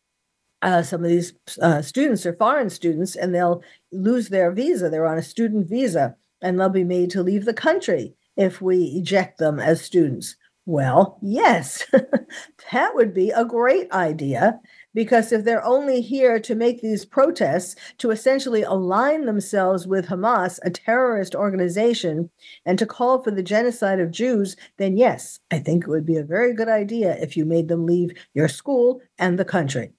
uh, 0.62 0.82
some 0.82 1.04
of 1.04 1.11
these 1.11 1.34
uh, 1.61 1.82
students 1.82 2.25
are 2.25 2.32
foreign 2.32 2.70
students 2.70 3.14
and 3.14 3.34
they'll 3.34 3.62
lose 3.92 4.30
their 4.30 4.50
visa. 4.50 4.88
They're 4.88 5.06
on 5.06 5.18
a 5.18 5.23
student 5.23 5.68
visa 5.68 6.16
and 6.40 6.58
they'll 6.58 6.70
be 6.70 6.84
made 6.84 7.11
to 7.11 7.23
leave 7.23 7.44
the 7.44 7.52
country 7.52 8.14
if 8.37 8.62
we 8.62 8.84
eject 8.96 9.38
them 9.38 9.61
as 9.61 9.80
students. 9.80 10.37
Well 10.66 11.18
yes 11.23 11.84
that 12.73 12.94
would 12.94 13.14
be 13.14 13.30
a 13.30 13.44
great 13.44 13.92
idea 13.92 14.58
because 14.94 15.32
if 15.32 15.44
they're 15.44 15.64
only 15.64 16.00
here 16.00 16.38
to 16.40 16.54
make 16.54 16.80
these 16.80 17.04
protests 17.04 17.74
to 17.98 18.10
essentially 18.10 18.62
align 18.62 19.26
themselves 19.26 19.86
with 19.86 20.06
Hamas, 20.06 20.58
a 20.62 20.70
terrorist 20.70 21.34
organization, 21.34 22.30
and 22.64 22.78
to 22.78 22.86
call 22.86 23.22
for 23.22 23.30
the 23.30 23.42
genocide 23.42 24.00
of 24.00 24.11
Jews, 24.11 24.57
then 24.78 24.96
yes, 24.96 25.40
I 25.50 25.59
think 25.59 25.85
it 25.85 25.90
would 25.90 26.07
be 26.07 26.16
a 26.16 26.24
very 26.24 26.54
good 26.54 26.68
idea 26.68 27.16
if 27.20 27.37
you 27.37 27.44
made 27.44 27.68
them 27.68 27.87
leave 27.87 28.12
your 28.35 28.48
school 28.48 29.00
and 29.18 29.38
the 29.38 29.44
country. 29.44 29.92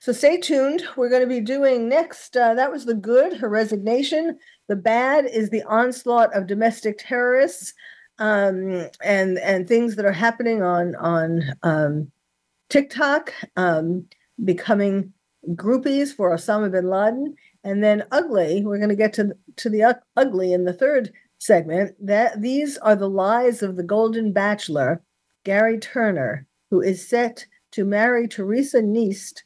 So 0.00 0.12
stay 0.12 0.38
tuned. 0.38 0.84
We're 0.96 1.08
going 1.08 1.22
to 1.22 1.26
be 1.26 1.40
doing 1.40 1.88
next. 1.88 2.36
Uh, 2.36 2.54
that 2.54 2.70
was 2.70 2.84
the 2.84 2.94
good, 2.94 3.38
her 3.38 3.48
resignation. 3.48 4.38
The 4.68 4.76
bad 4.76 5.24
is 5.24 5.50
the 5.50 5.62
onslaught 5.62 6.34
of 6.34 6.46
domestic 6.46 6.98
terrorists 6.98 7.72
um, 8.18 8.88
and 9.02 9.38
and 9.38 9.66
things 9.66 9.96
that 9.96 10.04
are 10.04 10.12
happening 10.12 10.62
on 10.62 10.94
on 10.96 11.42
um, 11.62 12.12
TikTok, 12.68 13.32
um, 13.56 14.06
becoming 14.44 15.12
groupies 15.50 16.14
for 16.14 16.34
Osama 16.34 16.70
bin 16.70 16.88
Laden, 16.90 17.34
and 17.64 17.82
then 17.82 18.04
ugly. 18.10 18.64
We're 18.64 18.78
going 18.78 18.90
to 18.90 18.96
get 18.96 19.12
to 19.14 19.36
to 19.56 19.70
the 19.70 19.98
ugly 20.16 20.52
in 20.52 20.64
the 20.64 20.72
third 20.72 21.12
segment. 21.38 21.94
That 22.04 22.40
these 22.40 22.78
are 22.78 22.96
the 22.96 23.08
lies 23.08 23.62
of 23.62 23.76
the 23.76 23.82
Golden 23.82 24.32
Bachelor, 24.32 25.02
Gerry 25.44 25.78
Turner, 25.78 26.46
who 26.70 26.80
is 26.80 27.06
set 27.06 27.46
to 27.72 27.84
marry 27.84 28.26
Theresa 28.26 28.80
Nist, 28.80 29.42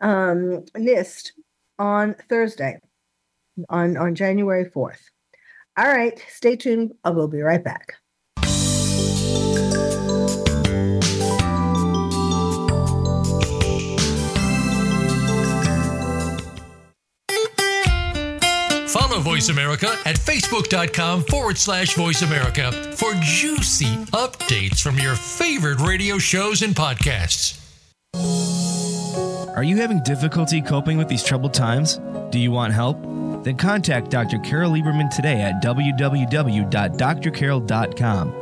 um, 0.00 0.64
Nist 0.76 1.32
on 1.78 2.14
Thursday, 2.28 2.78
on 3.68 3.96
on 3.96 4.14
January 4.14 4.68
fourth. 4.68 5.10
All 5.76 5.86
right, 5.86 6.22
stay 6.28 6.56
tuned. 6.56 6.92
I 7.02 7.10
will 7.10 7.28
be 7.28 7.40
right 7.40 7.64
back. 7.64 7.94
Voice 19.42 19.48
America 19.48 19.88
at 20.04 20.14
facebook.com 20.14 21.24
forward 21.24 21.58
slash 21.58 21.96
voice 21.96 22.22
America 22.22 22.70
for 22.94 23.12
juicy 23.14 23.96
updates 24.12 24.80
from 24.80 25.00
your 25.00 25.16
favorite 25.16 25.80
radio 25.80 26.16
shows 26.16 26.62
and 26.62 26.76
podcasts. 26.76 27.58
Are 29.56 29.64
you 29.64 29.78
having 29.78 30.00
difficulty 30.04 30.62
coping 30.62 30.96
with 30.96 31.08
these 31.08 31.24
troubled 31.24 31.54
times? 31.54 32.00
Do 32.30 32.38
you 32.38 32.52
want 32.52 32.72
help? 32.72 33.02
Then 33.42 33.56
contact 33.56 34.12
Dr. 34.12 34.38
Carole 34.38 34.74
Lieberman 34.74 35.12
today 35.12 35.42
at 35.42 35.60
www.drcarol.com. 35.60 38.41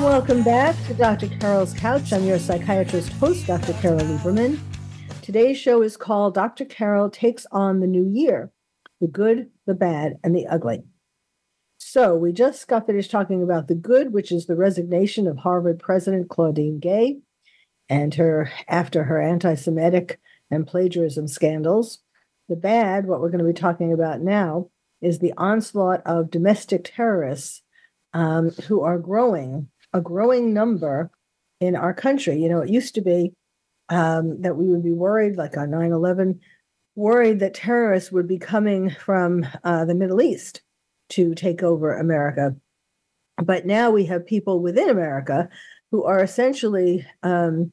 And 0.00 0.08
welcome 0.08 0.42
back 0.42 0.74
to 0.86 0.94
Dr. 0.94 1.28
Carole's 1.28 1.74
Couch. 1.74 2.10
I'm 2.14 2.24
your 2.24 2.38
psychiatrist 2.38 3.12
host, 3.12 3.46
Dr. 3.46 3.74
Carole 3.74 4.00
Lieberman. 4.00 4.58
Today's 5.20 5.58
show 5.58 5.82
is 5.82 5.98
called 5.98 6.32
Dr. 6.32 6.64
Carole 6.64 7.10
Takes 7.10 7.44
on 7.52 7.80
the 7.80 7.86
New 7.86 8.08
Year. 8.08 8.50
the 9.02 9.08
good, 9.08 9.50
the 9.66 9.74
bad, 9.74 10.14
and 10.24 10.34
the 10.34 10.46
ugly. 10.46 10.84
So 11.76 12.16
we 12.16 12.32
just 12.32 12.66
got 12.66 12.86
finished 12.86 13.10
talking 13.10 13.42
about 13.42 13.68
the 13.68 13.74
good, 13.74 14.14
which 14.14 14.32
is 14.32 14.46
the 14.46 14.56
resignation 14.56 15.26
of 15.26 15.36
Harvard 15.36 15.78
President 15.78 16.30
Claudine 16.30 16.78
Gay 16.78 17.18
and 17.90 18.14
her 18.14 18.50
after 18.68 19.04
her 19.04 19.20
anti-Semitic 19.20 20.18
and 20.50 20.66
plagiarism 20.66 21.28
scandals. 21.28 21.98
The 22.48 22.56
bad, 22.56 23.04
what 23.04 23.20
we're 23.20 23.28
going 23.28 23.44
to 23.44 23.52
be 23.52 23.60
talking 23.60 23.92
about 23.92 24.22
now, 24.22 24.70
is 25.02 25.18
the 25.18 25.34
onslaught 25.36 26.00
of 26.06 26.30
domestic 26.30 26.84
terrorists 26.84 27.60
um, 28.14 28.50
who 28.66 28.80
are 28.80 28.98
growing, 28.98 29.68
a 29.92 30.00
growing 30.00 30.52
number 30.52 31.10
in 31.60 31.76
our 31.76 31.94
country. 31.94 32.40
You 32.40 32.48
know, 32.48 32.60
it 32.60 32.70
used 32.70 32.94
to 32.94 33.00
be 33.00 33.32
um, 33.88 34.40
that 34.42 34.56
we 34.56 34.68
would 34.68 34.84
be 34.84 34.92
worried, 34.92 35.36
like 35.36 35.56
on 35.56 35.70
9 35.70 35.92
11, 35.92 36.40
worried 36.94 37.40
that 37.40 37.54
terrorists 37.54 38.12
would 38.12 38.28
be 38.28 38.38
coming 38.38 38.90
from 38.90 39.46
uh, 39.64 39.84
the 39.84 39.94
Middle 39.94 40.22
East 40.22 40.62
to 41.10 41.34
take 41.34 41.62
over 41.62 41.96
America. 41.96 42.54
But 43.42 43.66
now 43.66 43.90
we 43.90 44.04
have 44.06 44.26
people 44.26 44.60
within 44.60 44.88
America 44.88 45.48
who 45.90 46.04
are 46.04 46.22
essentially 46.22 47.06
um, 47.22 47.72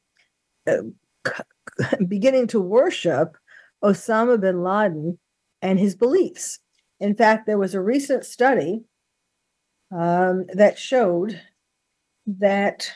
uh, 0.66 0.78
beginning 2.08 2.48
to 2.48 2.60
worship 2.60 3.36
Osama 3.84 4.40
bin 4.40 4.62
Laden 4.62 5.18
and 5.62 5.78
his 5.78 5.94
beliefs. 5.94 6.58
In 7.00 7.14
fact, 7.14 7.46
there 7.46 7.58
was 7.58 7.74
a 7.74 7.80
recent 7.80 8.24
study 8.24 8.82
um, 9.92 10.46
that 10.54 10.78
showed 10.78 11.40
that 12.36 12.92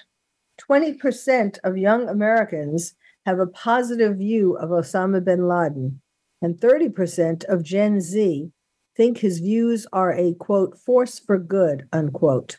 20% 0.61 1.59
of 1.65 1.77
young 1.79 2.09
Americans 2.09 2.95
have 3.25 3.39
a 3.39 3.47
positive 3.47 4.19
view 4.19 4.57
of 4.57 4.71
Osama 4.71 5.25
bin 5.25 5.49
Laden, 5.49 6.01
and 6.43 6.57
30% 6.57 7.45
of 7.45 7.63
Gen 7.63 8.01
Z 8.01 8.51
think 8.97 9.19
his 9.19 9.39
views 9.39 9.87
are 9.93 10.13
a 10.13 10.35
quote, 10.35 10.79
force 10.79 11.19
for 11.19 11.39
good, 11.39 11.89
unquote. 11.93 12.59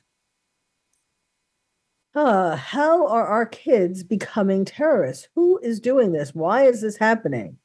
Uh, 2.16 2.56
how 2.56 3.08
are 3.08 3.26
our 3.26 3.46
kids 3.46 4.04
becoming 4.04 4.66
terrorists? 4.66 5.28
Who 5.36 5.60
is 5.60 5.80
doing 5.80 6.12
this? 6.12 6.34
Why 6.34 6.66
is 6.66 6.82
this 6.82 6.98
happening? 6.98 7.58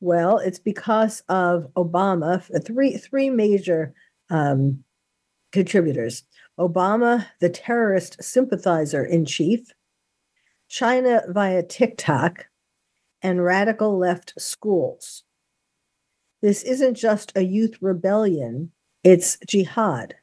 Well, 0.00 0.38
it's 0.38 0.58
because 0.58 1.22
of 1.28 1.66
Obama. 1.76 2.42
Three 2.64 2.96
three 2.96 3.30
major 3.30 3.92
um, 4.30 4.84
contributors: 5.50 6.24
Obama, 6.58 7.26
the 7.40 7.48
terrorist 7.48 8.22
sympathizer 8.22 9.04
in 9.04 9.24
chief, 9.24 9.72
China 10.68 11.22
via 11.28 11.62
TikTok, 11.62 12.46
and 13.22 13.44
radical 13.44 13.98
left 13.98 14.34
schools. 14.38 15.24
This 16.40 16.62
isn't 16.62 16.94
just 16.94 17.32
a 17.36 17.44
youth 17.44 17.76
rebellion, 17.80 18.72
it's 19.04 19.38
jihad. 19.46 20.16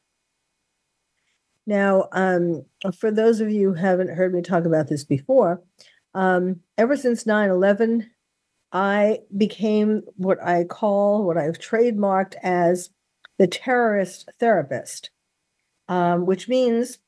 Now, 1.65 2.09
um, 2.11 2.65
for 2.97 3.11
those 3.11 3.41
of 3.41 3.51
you 3.51 3.69
who 3.69 3.73
haven't 3.75 4.15
heard 4.15 4.33
me 4.33 4.41
talk 4.41 4.65
about 4.65 4.87
this 4.87 5.03
before, 5.03 5.61
um, 6.13 6.61
ever 6.77 6.97
since 6.97 7.25
9 7.25 7.49
11, 7.49 8.09
I 8.71 9.19
became 9.35 10.03
what 10.17 10.41
I 10.43 10.63
call, 10.63 11.25
what 11.25 11.37
I've 11.37 11.59
trademarked 11.59 12.35
as 12.43 12.89
the 13.37 13.47
terrorist 13.47 14.29
therapist, 14.39 15.11
um, 15.89 16.25
which 16.25 16.47
means 16.47 16.99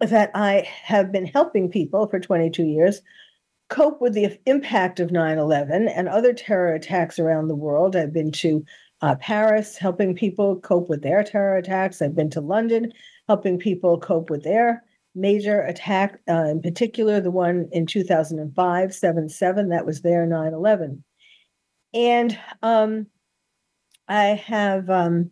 that 0.00 0.30
I 0.34 0.66
have 0.84 1.12
been 1.12 1.26
helping 1.26 1.68
people 1.68 2.06
for 2.06 2.20
22 2.20 2.64
years 2.64 3.02
cope 3.68 4.00
with 4.00 4.14
the 4.14 4.38
impact 4.46 4.98
of 5.00 5.10
9 5.10 5.38
11 5.38 5.88
and 5.88 6.08
other 6.08 6.32
terror 6.32 6.72
attacks 6.72 7.18
around 7.18 7.48
the 7.48 7.54
world. 7.54 7.94
I've 7.94 8.12
been 8.12 8.32
to 8.32 8.64
uh, 9.02 9.16
Paris 9.16 9.76
helping 9.76 10.14
people 10.14 10.58
cope 10.60 10.88
with 10.88 11.02
their 11.02 11.22
terror 11.22 11.56
attacks. 11.56 12.00
I've 12.00 12.16
been 12.16 12.30
to 12.30 12.40
London 12.40 12.92
helping 13.28 13.58
people 13.58 14.00
cope 14.00 14.30
with 14.30 14.42
their 14.42 14.82
major 15.14 15.60
attack, 15.62 16.20
uh, 16.28 16.44
in 16.44 16.62
particular, 16.62 17.20
the 17.20 17.30
one 17.30 17.68
in 17.72 17.86
2005, 17.86 18.94
7 18.94 19.28
7, 19.28 19.68
that 19.68 19.86
was 19.86 20.00
their 20.00 20.24
9 20.26 20.52
11. 20.54 21.04
And 21.92 22.38
um, 22.62 23.06
I 24.08 24.24
have 24.24 24.88
um, 24.88 25.30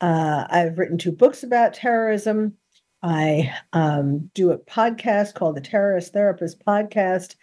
uh, 0.00 0.46
I've 0.50 0.78
written 0.78 0.98
two 0.98 1.12
books 1.12 1.42
about 1.42 1.74
terrorism. 1.74 2.54
I 3.02 3.52
um, 3.72 4.30
do 4.34 4.50
a 4.50 4.58
podcast 4.58 5.34
called 5.34 5.56
the 5.56 5.60
Terrorist 5.60 6.12
Therapist 6.12 6.64
Podcast. 6.64 7.36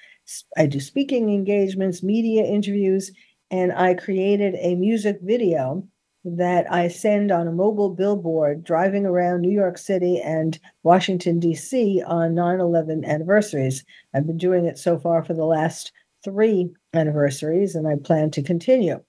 I 0.57 0.65
do 0.65 0.79
speaking 0.79 1.29
engagements, 1.29 2.03
media 2.03 2.43
interviews, 2.43 3.11
and 3.51 3.71
I 3.71 3.93
created 3.93 4.55
a 4.59 4.75
music 4.75 5.19
video 5.21 5.87
that 6.25 6.71
I 6.71 6.87
send 6.87 7.31
on 7.31 7.47
a 7.47 7.51
mobile 7.51 7.89
billboard 7.89 8.63
driving 8.63 9.05
around 9.05 9.41
New 9.41 9.51
York 9.51 9.77
City 9.77 10.21
and 10.21 10.57
Washington, 10.83 11.39
D.C. 11.39 12.01
on 12.05 12.33
9 12.33 12.59
11 12.59 13.03
anniversaries. 13.03 13.83
I've 14.13 14.25
been 14.25 14.37
doing 14.37 14.65
it 14.65 14.77
so 14.77 14.97
far 14.97 15.23
for 15.23 15.33
the 15.33 15.45
last 15.45 15.91
three 16.23 16.73
anniversaries, 16.93 17.75
and 17.75 17.87
I 17.87 17.95
plan 17.95 18.31
to 18.31 18.41
continue. 18.41 19.03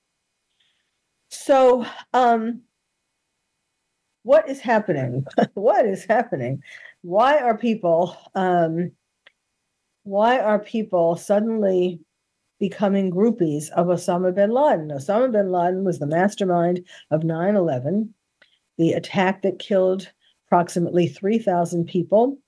So, 1.28 1.86
um, 2.12 2.62
what 4.24 4.48
is 4.48 4.60
happening? 4.60 5.24
what 5.54 5.86
is 5.86 6.04
happening? 6.04 6.62
Why 7.02 7.38
are 7.38 7.56
people 7.56 8.16
um, 8.34 8.90
why 10.02 10.38
are 10.38 10.58
people 10.58 11.16
suddenly 11.16 12.00
becoming 12.58 13.10
groupies 13.10 13.70
of 13.70 13.86
Osama 13.86 14.34
bin 14.34 14.50
Laden? 14.50 14.88
Osama 14.88 15.30
bin 15.30 15.50
Laden 15.50 15.84
was 15.84 15.98
the 15.98 16.06
mastermind 16.06 16.84
of 17.10 17.22
9 17.24 17.56
11, 17.56 18.12
the 18.76 18.92
attack 18.92 19.42
that 19.42 19.58
killed 19.58 20.10
approximately 20.46 21.06
3,000 21.06 21.86
people 21.86 22.38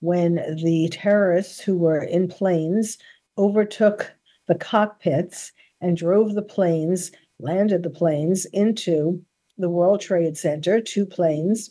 when 0.00 0.34
the 0.62 0.88
terrorists 0.90 1.60
who 1.60 1.76
were 1.76 2.02
in 2.02 2.28
planes 2.28 2.98
overtook 3.38 4.12
the 4.48 4.54
cockpits 4.54 5.52
and 5.80 5.96
drove 5.96 6.34
the 6.34 6.42
planes, 6.42 7.10
landed 7.38 7.82
the 7.82 7.90
planes 7.90 8.44
into 8.46 9.22
the 9.62 9.70
World 9.70 10.00
Trade 10.00 10.36
Center, 10.36 10.80
two 10.80 11.06
planes, 11.06 11.70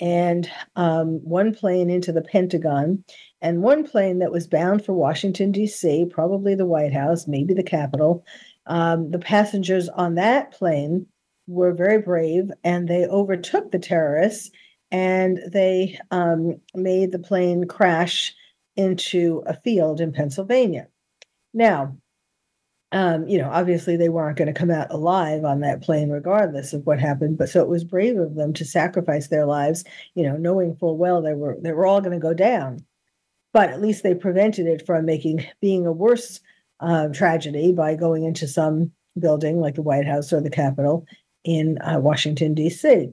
and 0.00 0.50
um, 0.74 1.20
one 1.22 1.54
plane 1.54 1.90
into 1.90 2.12
the 2.12 2.22
Pentagon, 2.22 3.04
and 3.40 3.62
one 3.62 3.84
plane 3.86 4.18
that 4.18 4.32
was 4.32 4.46
bound 4.46 4.84
for 4.84 4.94
Washington, 4.94 5.52
D.C., 5.52 6.06
probably 6.10 6.54
the 6.54 6.66
White 6.66 6.92
House, 6.92 7.28
maybe 7.28 7.54
the 7.54 7.62
Capitol. 7.62 8.24
Um, 8.66 9.10
the 9.10 9.18
passengers 9.18 9.88
on 9.90 10.14
that 10.16 10.52
plane 10.52 11.06
were 11.46 11.72
very 11.72 12.00
brave 12.00 12.50
and 12.64 12.88
they 12.88 13.06
overtook 13.06 13.70
the 13.70 13.78
terrorists 13.78 14.50
and 14.90 15.40
they 15.50 15.98
um, 16.10 16.60
made 16.74 17.12
the 17.12 17.18
plane 17.18 17.66
crash 17.66 18.34
into 18.76 19.42
a 19.46 19.54
field 19.60 20.00
in 20.00 20.12
Pennsylvania. 20.12 20.86
Now, 21.52 21.96
um, 22.92 23.26
you 23.26 23.38
know, 23.38 23.48
obviously 23.50 23.96
they 23.96 24.10
weren't 24.10 24.36
going 24.36 24.52
to 24.52 24.58
come 24.58 24.70
out 24.70 24.90
alive 24.92 25.44
on 25.44 25.60
that 25.60 25.82
plane, 25.82 26.10
regardless 26.10 26.74
of 26.74 26.86
what 26.86 27.00
happened. 27.00 27.38
But 27.38 27.48
so 27.48 27.62
it 27.62 27.68
was 27.68 27.84
brave 27.84 28.18
of 28.18 28.34
them 28.34 28.52
to 28.52 28.64
sacrifice 28.64 29.28
their 29.28 29.46
lives, 29.46 29.84
you 30.14 30.22
know, 30.22 30.36
knowing 30.36 30.76
full 30.76 30.98
well 30.98 31.22
they 31.22 31.32
were 31.32 31.56
they 31.60 31.72
were 31.72 31.86
all 31.86 32.00
going 32.02 32.12
to 32.12 32.22
go 32.22 32.34
down. 32.34 32.84
But 33.52 33.70
at 33.70 33.80
least 33.80 34.02
they 34.02 34.14
prevented 34.14 34.66
it 34.66 34.84
from 34.84 35.06
making 35.06 35.44
being 35.60 35.86
a 35.86 35.92
worse 35.92 36.40
uh, 36.80 37.08
tragedy 37.08 37.72
by 37.72 37.94
going 37.94 38.24
into 38.24 38.46
some 38.46 38.92
building 39.18 39.60
like 39.60 39.76
the 39.76 39.82
White 39.82 40.06
House 40.06 40.32
or 40.32 40.40
the 40.40 40.50
Capitol 40.50 41.06
in 41.44 41.78
uh, 41.80 41.98
Washington 41.98 42.54
D.C. 42.54 43.10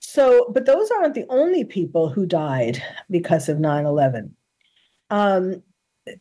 So, 0.00 0.50
but 0.52 0.66
those 0.66 0.90
aren't 0.90 1.14
the 1.14 1.26
only 1.30 1.64
people 1.64 2.10
who 2.10 2.26
died 2.26 2.82
because 3.10 3.48
of 3.48 3.58
9 3.58 3.86
11. 3.86 4.34
Um, 5.10 5.62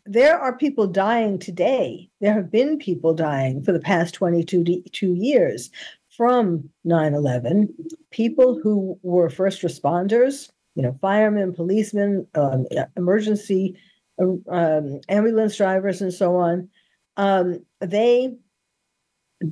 there 0.06 0.38
are 0.38 0.58
people 0.58 0.88
dying 0.88 1.40
today. 1.40 2.10
There 2.20 2.34
have 2.34 2.52
been 2.52 2.78
people 2.78 3.14
dying 3.14 3.64
for 3.64 3.72
the 3.72 3.80
past 3.80 4.14
22 4.14 4.84
two 4.92 5.14
years 5.14 5.70
from 6.16 6.70
9 6.84 7.14
11. 7.14 7.74
People 8.12 8.60
who 8.62 9.00
were 9.02 9.30
first 9.30 9.62
responders, 9.62 10.50
you 10.76 10.84
know, 10.84 10.98
firemen, 11.02 11.54
policemen, 11.54 12.28
um, 12.36 12.66
emergency 12.96 13.76
um, 14.20 15.00
ambulance 15.10 15.58
drivers, 15.58 16.02
and 16.02 16.14
so 16.14 16.36
on. 16.36 16.70
Um, 17.18 17.66
they, 17.80 18.36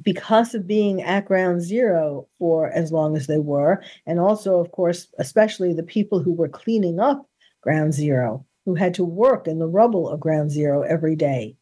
because 0.04 0.54
of 0.54 0.68
being 0.68 1.02
at 1.02 1.26
ground 1.26 1.62
zero 1.62 2.28
for 2.38 2.70
as 2.70 2.92
long 2.92 3.18
as 3.18 3.26
they 3.26 3.39
were, 3.39 3.84
and 4.06 4.20
also, 4.20 4.60
of 4.60 4.72
course, 4.72 5.08
especially 5.18 5.74
the 5.74 5.84
people 5.84 6.22
who 6.22 6.34
were 6.34 6.50
cleaning 6.50 7.00
up 7.00 7.28
ground 7.62 7.94
zero 7.94 8.46
who 8.69 8.75
had 8.75 8.93
to 8.93 9.03
work 9.03 9.47
in 9.47 9.58
the 9.58 9.67
rubble 9.67 10.08
of 10.08 10.19
Ground 10.19 10.51
Zero 10.51 10.84
every 10.84 11.15
day. 11.15 11.55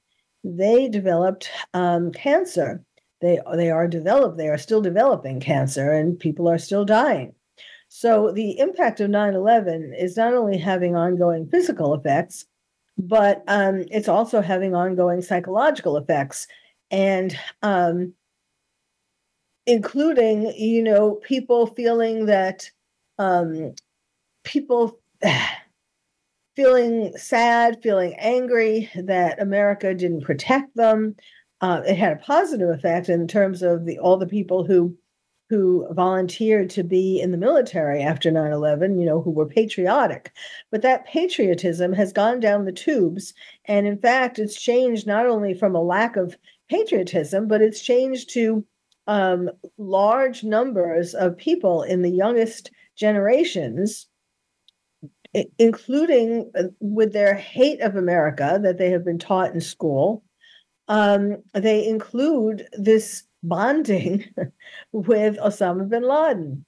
They 0.43 0.89
developed 0.89 1.49
um, 1.73 2.11
cancer. 2.11 2.83
They 3.21 3.39
they 3.55 3.71
are 3.71 3.87
developed. 3.87 4.37
They 4.37 4.49
are 4.49 4.57
still 4.57 4.81
developing 4.81 5.39
cancer, 5.39 5.89
and 5.89 6.19
people 6.19 6.49
are 6.49 6.57
still 6.57 6.83
dying. 6.83 7.33
So 7.87 8.33
the 8.33 8.59
impact 8.59 8.99
of 8.99 9.09
9/11 9.09 9.97
is 9.97 10.17
not 10.17 10.33
only 10.33 10.57
having 10.57 10.97
ongoing 10.97 11.47
physical 11.47 11.93
effects, 11.93 12.45
but 12.97 13.41
um, 13.47 13.85
it's 13.89 14.09
also 14.09 14.41
having 14.41 14.75
ongoing 14.75 15.21
psychological 15.21 15.95
effects. 15.95 16.45
And 16.91 17.39
um, 17.61 18.15
including, 19.65 20.53
you 20.57 20.83
know, 20.83 21.15
people 21.23 21.67
feeling 21.67 22.25
that 22.25 22.69
um, 23.17 23.75
people 24.43 24.99
feeling 26.57 27.15
sad, 27.15 27.77
feeling 27.83 28.15
angry 28.17 28.89
that 28.95 29.39
America 29.39 29.93
didn't 29.93 30.23
protect 30.23 30.75
them. 30.75 31.15
Uh, 31.61 31.81
it 31.85 31.95
had 31.95 32.13
a 32.13 32.21
positive 32.21 32.69
effect 32.69 33.09
in 33.09 33.27
terms 33.27 33.61
of 33.61 33.85
the 33.85 33.99
all 33.99 34.17
the 34.17 34.27
people 34.27 34.65
who 34.65 34.97
who 35.49 35.87
volunteered 35.91 36.69
to 36.71 36.83
be 36.83 37.21
in 37.21 37.31
the 37.31 37.37
military 37.37 38.01
after 38.01 38.29
9-11 38.29 38.99
you 38.99 39.05
know 39.05 39.21
who 39.21 39.31
were 39.31 39.45
patriotic 39.45 40.33
but 40.71 40.81
that 40.81 41.05
patriotism 41.05 41.93
has 41.93 42.11
gone 42.11 42.39
down 42.41 42.65
the 42.65 42.71
tubes 42.71 43.33
and 43.65 43.87
in 43.87 43.97
fact 43.97 44.39
it's 44.39 44.61
changed 44.61 45.07
not 45.07 45.25
only 45.25 45.53
from 45.53 45.73
a 45.73 45.81
lack 45.81 46.17
of 46.17 46.37
patriotism 46.69 47.47
but 47.47 47.61
it's 47.61 47.81
changed 47.81 48.29
to 48.29 48.65
um, 49.07 49.49
large 49.77 50.43
numbers 50.43 51.13
of 51.13 51.37
people 51.37 51.81
in 51.81 52.01
the 52.01 52.11
youngest 52.11 52.69
generations 52.97 54.06
including 55.59 56.51
uh, 56.57 56.63
with 56.79 57.13
their 57.13 57.33
hate 57.33 57.81
of 57.81 57.95
america 57.95 58.59
that 58.61 58.77
they 58.77 58.89
have 58.89 59.05
been 59.05 59.19
taught 59.19 59.53
in 59.53 59.61
school 59.61 60.23
um, 60.87 61.43
they 61.53 61.85
include 61.85 62.67
this 62.73 63.23
bonding 63.43 64.25
with 64.91 65.37
Osama 65.37 65.87
bin 65.89 66.03
Laden. 66.03 66.65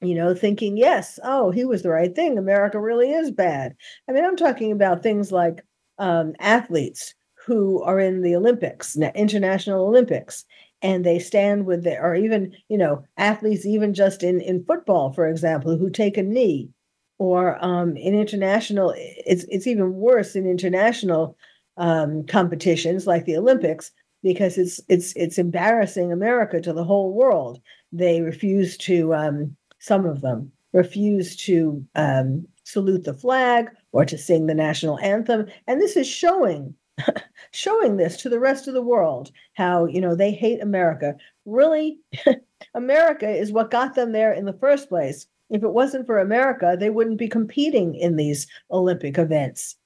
You 0.00 0.14
know, 0.14 0.32
thinking, 0.32 0.76
yes, 0.76 1.18
oh, 1.24 1.50
he 1.50 1.64
was 1.64 1.82
the 1.82 1.90
right 1.90 2.14
thing. 2.14 2.38
America 2.38 2.80
really 2.80 3.10
is 3.10 3.32
bad. 3.32 3.74
I 4.08 4.12
mean, 4.12 4.24
I'm 4.24 4.36
talking 4.36 4.70
about 4.70 5.02
things 5.02 5.32
like 5.32 5.64
um, 5.98 6.34
athletes 6.38 7.14
who 7.46 7.82
are 7.82 7.98
in 7.98 8.22
the 8.22 8.36
Olympics, 8.36 8.96
international 8.96 9.88
Olympics, 9.88 10.44
and 10.82 11.04
they 11.04 11.18
stand 11.18 11.66
with 11.66 11.82
the, 11.82 11.98
or 11.98 12.14
even, 12.14 12.54
you 12.68 12.78
know, 12.78 13.02
athletes, 13.16 13.66
even 13.66 13.92
just 13.92 14.22
in, 14.22 14.40
in 14.40 14.64
football, 14.64 15.12
for 15.12 15.26
example, 15.26 15.76
who 15.76 15.90
take 15.90 16.16
a 16.16 16.22
knee, 16.22 16.70
or 17.18 17.62
um, 17.64 17.96
in 17.96 18.14
international, 18.14 18.94
it's, 18.96 19.44
it's 19.48 19.66
even 19.66 19.94
worse 19.94 20.36
in 20.36 20.46
international 20.46 21.36
um, 21.76 22.24
competitions 22.26 23.06
like 23.06 23.24
the 23.24 23.36
Olympics 23.36 23.90
because 24.22 24.58
it's 24.58 24.80
it's 24.88 25.12
it's 25.14 25.38
embarrassing 25.38 26.12
America 26.12 26.60
to 26.60 26.72
the 26.72 26.84
whole 26.84 27.12
world. 27.12 27.60
They 27.92 28.20
refuse 28.20 28.76
to 28.78 29.14
um, 29.14 29.56
some 29.78 30.04
of 30.04 30.20
them 30.20 30.52
refuse 30.72 31.36
to 31.36 31.84
um, 31.94 32.46
salute 32.64 33.04
the 33.04 33.14
flag 33.14 33.70
or 33.92 34.04
to 34.04 34.18
sing 34.18 34.46
the 34.46 34.54
national 34.54 34.98
anthem, 34.98 35.46
and 35.66 35.80
this 35.80 35.96
is 35.96 36.06
showing 36.06 36.74
showing 37.52 37.96
this 37.96 38.16
to 38.18 38.28
the 38.28 38.40
rest 38.40 38.66
of 38.66 38.74
the 38.74 38.82
world 38.82 39.30
how 39.54 39.86
you 39.86 40.00
know 40.00 40.14
they 40.14 40.32
hate 40.32 40.60
America. 40.60 41.14
Really, 41.46 41.98
America 42.74 43.28
is 43.28 43.52
what 43.52 43.70
got 43.70 43.94
them 43.94 44.12
there 44.12 44.32
in 44.32 44.44
the 44.44 44.52
first 44.52 44.88
place. 44.88 45.26
If 45.50 45.62
it 45.62 45.72
wasn't 45.72 46.06
for 46.06 46.18
America, 46.18 46.76
they 46.78 46.90
wouldn't 46.90 47.18
be 47.18 47.28
competing 47.28 47.94
in 47.94 48.16
these 48.16 48.46
Olympic 48.70 49.18
events 49.18 49.76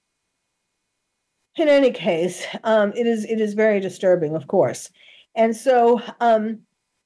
in 1.56 1.68
any 1.68 1.90
case, 1.90 2.46
um, 2.64 2.92
it 2.96 3.06
is 3.06 3.24
it 3.24 3.40
is 3.40 3.54
very 3.54 3.80
disturbing, 3.80 4.34
of 4.34 4.46
course. 4.46 4.90
And 5.34 5.56
so, 5.56 6.00
um, 6.20 6.60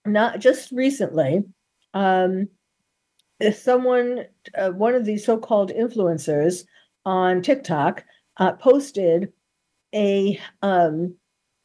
not 0.05 0.41
just 0.41 0.71
recently, 0.73 1.45
um, 1.95 2.49
someone, 3.53 4.25
uh, 4.57 4.71
one 4.71 4.95
of 4.95 5.05
these 5.05 5.25
so-called 5.25 5.71
influencers 5.71 6.65
on 7.05 7.43
TikTok, 7.43 8.05
uh, 8.39 8.53
posted 8.53 9.33
a 9.95 10.41
um, 10.63 11.15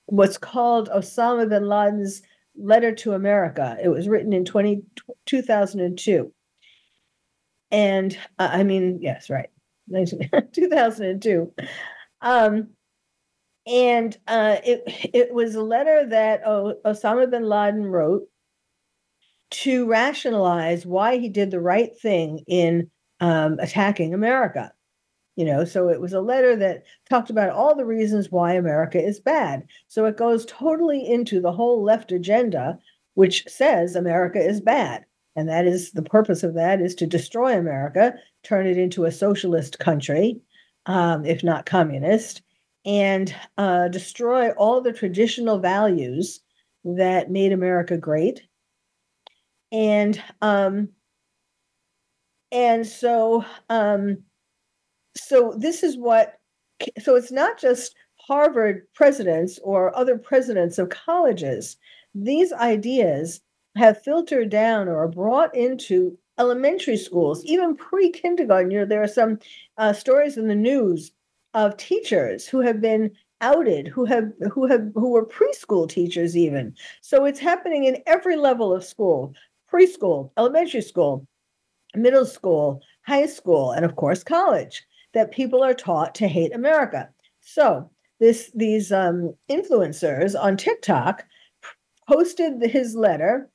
what's 0.08 0.38
called 0.38 0.89
Osama 0.89 1.47
bin 1.49 1.67
Laden's 1.67 2.21
letter 2.56 2.93
to 2.95 3.13
America. 3.13 3.77
It 3.82 3.89
was 3.89 4.10
written 4.10 4.34
in 4.34 4.45
20, 4.45 4.84
2002. 5.25 6.34
And 7.71 8.17
uh, 8.38 8.49
I 8.51 8.63
mean, 8.63 8.99
yes, 9.01 9.29
right, 9.29 9.49
2002. 10.53 11.53
Um, 12.21 12.69
and 13.67 14.17
uh, 14.27 14.57
it 14.63 14.84
it 15.13 15.34
was 15.34 15.55
a 15.55 15.63
letter 15.63 16.07
that 16.10 16.41
o- 16.45 16.77
Osama 16.86 17.29
bin 17.29 17.43
Laden 17.45 17.86
wrote 17.86 18.27
to 19.51 19.86
rationalize 19.88 20.86
why 20.86 21.17
he 21.17 21.29
did 21.29 21.51
the 21.51 21.60
right 21.60 21.97
thing 21.97 22.39
in 22.47 22.89
um, 23.19 23.60
attacking 23.60 24.13
America. 24.13 24.71
You 25.38 25.45
know, 25.45 25.65
so 25.65 25.89
it 25.89 26.01
was 26.01 26.13
a 26.13 26.21
letter 26.21 26.55
that 26.57 26.84
talked 27.10 27.29
about 27.29 27.51
all 27.51 27.75
the 27.75 27.86
reasons 27.86 28.31
why 28.31 28.53
America 28.53 29.01
is 29.03 29.19
bad. 29.19 29.63
So 29.88 30.05
it 30.05 30.17
goes 30.17 30.45
totally 30.45 31.05
into 31.07 31.41
the 31.41 31.51
whole 31.53 31.84
left 31.84 32.12
agenda, 32.12 32.79
which 33.15 33.45
says 33.47 33.95
America 33.95 34.39
is 34.39 34.62
bad. 34.62 35.05
And 35.36 35.48
that 35.48 35.65
is 35.65 35.91
the 35.91 36.04
purpose 36.04 36.44
of 36.44 36.56
that 36.56 36.82
is 36.82 36.96
to 36.96 37.08
destroy 37.08 37.58
America, 37.58 38.13
turn 38.44 38.67
it 38.67 38.78
into 38.78 39.06
a 39.06 39.12
socialist 39.12 39.80
country, 39.80 40.41
um, 40.86 41.26
if 41.26 41.44
not 41.44 41.65
communist, 41.65 42.41
and 42.86 43.34
uh, 43.58 43.88
destroy 43.88 44.52
all 44.52 44.82
the 44.82 44.91
traditional 44.94 45.60
values 45.60 46.41
that 46.84 47.32
made 47.32 47.54
America 47.54 47.98
great. 47.98 48.41
And 49.72 50.22
um, 50.41 50.89
and 52.52 52.86
so 52.86 53.46
um, 53.70 54.17
so 55.15 55.54
this 55.58 55.84
is 55.84 55.98
what 55.98 56.39
so 57.00 57.15
it's 57.15 57.32
not 57.32 57.58
just 57.60 57.96
Harvard 58.17 58.84
presidents 58.94 59.60
or 59.63 59.96
other 59.96 60.17
presidents 60.17 60.78
of 60.78 60.89
colleges. 60.89 61.78
These 62.13 62.52
ideas 62.52 63.41
have 63.75 64.03
filtered 64.03 64.49
down 64.49 64.88
or 64.88 65.07
brought 65.07 65.55
into 65.55 66.17
elementary 66.38 66.97
schools, 66.97 67.43
even 67.45 67.75
pre-kindergarten. 67.75 68.71
You 68.71 68.79
know, 68.79 68.86
there 68.86 69.03
are 69.03 69.07
some 69.07 69.39
uh, 69.77 69.93
stories 69.93 70.38
in 70.38 70.47
the 70.47 70.55
news 70.55 71.12
of 71.53 71.77
teachers 71.77 72.47
who 72.47 72.62
have 72.62 72.81
been 72.81 73.12
outed 73.41 73.88
who 73.88 74.05
have 74.05 74.31
who 74.51 74.67
have 74.67 74.91
who 74.93 75.10
were 75.10 75.25
preschool 75.25 75.89
teachers 75.89 76.38
even 76.38 76.73
so 77.01 77.25
it's 77.25 77.39
happening 77.39 77.84
in 77.84 78.01
every 78.05 78.36
level 78.36 78.71
of 78.71 78.84
school 78.84 79.34
preschool 79.71 80.31
elementary 80.38 80.81
school 80.81 81.25
middle 81.95 82.25
school 82.25 82.81
high 83.05 83.25
school 83.25 83.71
and 83.71 83.84
of 83.84 83.95
course 83.95 84.23
college 84.23 84.84
that 85.13 85.31
people 85.31 85.63
are 85.63 85.73
taught 85.73 86.13
to 86.13 86.27
hate 86.27 86.53
america 86.53 87.10
so 87.41 87.89
this 88.19 88.51
these 88.53 88.91
um, 88.91 89.34
influencers 89.49 90.39
on 90.39 90.55
tiktok 90.55 91.25
posted 92.07 92.62
his 92.62 92.95
letter 92.95 93.49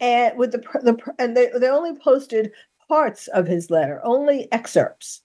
and 0.00 0.38
with 0.38 0.52
the, 0.52 0.58
the 0.82 0.96
and 1.18 1.36
they, 1.36 1.50
they 1.58 1.68
only 1.68 1.94
posted 1.98 2.52
parts 2.88 3.28
of 3.28 3.46
his 3.46 3.70
letter 3.70 4.00
only 4.04 4.50
excerpts 4.52 5.22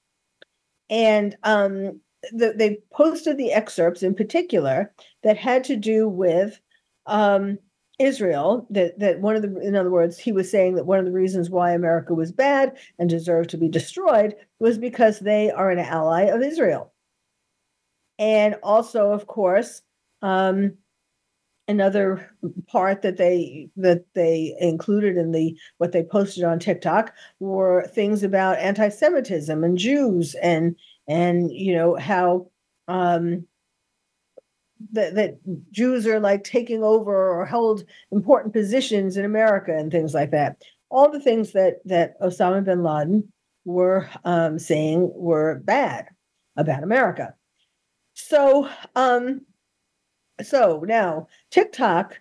and 0.89 1.35
um, 1.43 1.99
the, 2.31 2.53
they 2.55 2.77
posted 2.91 3.37
the 3.37 3.51
excerpts 3.51 4.03
in 4.03 4.15
particular 4.15 4.93
that 5.23 5.37
had 5.37 5.63
to 5.65 5.75
do 5.75 6.07
with 6.07 6.59
um, 7.05 7.57
Israel. 7.99 8.67
That 8.69 8.99
that 8.99 9.19
one 9.19 9.35
of 9.35 9.41
the, 9.41 9.57
in 9.59 9.75
other 9.75 9.91
words, 9.91 10.17
he 10.17 10.31
was 10.31 10.49
saying 10.49 10.75
that 10.75 10.85
one 10.85 10.99
of 10.99 11.05
the 11.05 11.11
reasons 11.11 11.49
why 11.49 11.71
America 11.71 12.13
was 12.13 12.31
bad 12.31 12.77
and 12.99 13.09
deserved 13.09 13.49
to 13.51 13.57
be 13.57 13.67
destroyed 13.67 14.35
was 14.59 14.77
because 14.77 15.19
they 15.19 15.51
are 15.51 15.69
an 15.69 15.79
ally 15.79 16.23
of 16.23 16.41
Israel. 16.41 16.93
And 18.19 18.55
also, 18.63 19.11
of 19.11 19.27
course, 19.27 19.81
um, 20.21 20.73
another 21.67 22.29
part 22.67 23.01
that 23.01 23.17
they 23.17 23.69
that 23.77 24.05
they 24.15 24.55
included 24.59 25.17
in 25.17 25.31
the 25.31 25.57
what 25.77 25.91
they 25.91 26.03
posted 26.03 26.43
on 26.43 26.59
TikTok 26.59 27.13
were 27.39 27.87
things 27.87 28.23
about 28.23 28.59
anti-Semitism 28.59 29.63
and 29.63 29.77
Jews 29.77 30.35
and 30.35 30.75
and 31.07 31.51
you 31.51 31.73
know 31.73 31.95
how 31.95 32.49
um, 32.87 33.45
that 34.91 35.15
that 35.15 35.37
Jews 35.71 36.05
are 36.07 36.19
like 36.19 36.43
taking 36.43 36.83
over 36.83 37.31
or 37.31 37.45
hold 37.45 37.83
important 38.11 38.53
positions 38.53 39.17
in 39.17 39.25
America 39.25 39.75
and 39.75 39.91
things 39.91 40.13
like 40.13 40.31
that. 40.31 40.61
All 40.89 41.09
the 41.09 41.19
things 41.19 41.53
that 41.53 41.75
that 41.85 42.19
Osama 42.21 42.63
bin 42.63 42.83
Laden 42.83 43.31
were 43.65 44.09
um, 44.25 44.59
saying 44.59 45.09
were 45.15 45.61
bad 45.63 46.07
about 46.57 46.83
America. 46.83 47.33
So 48.13 48.69
um, 48.95 49.41
so 50.41 50.83
now 50.87 51.27
TikTok 51.51 52.19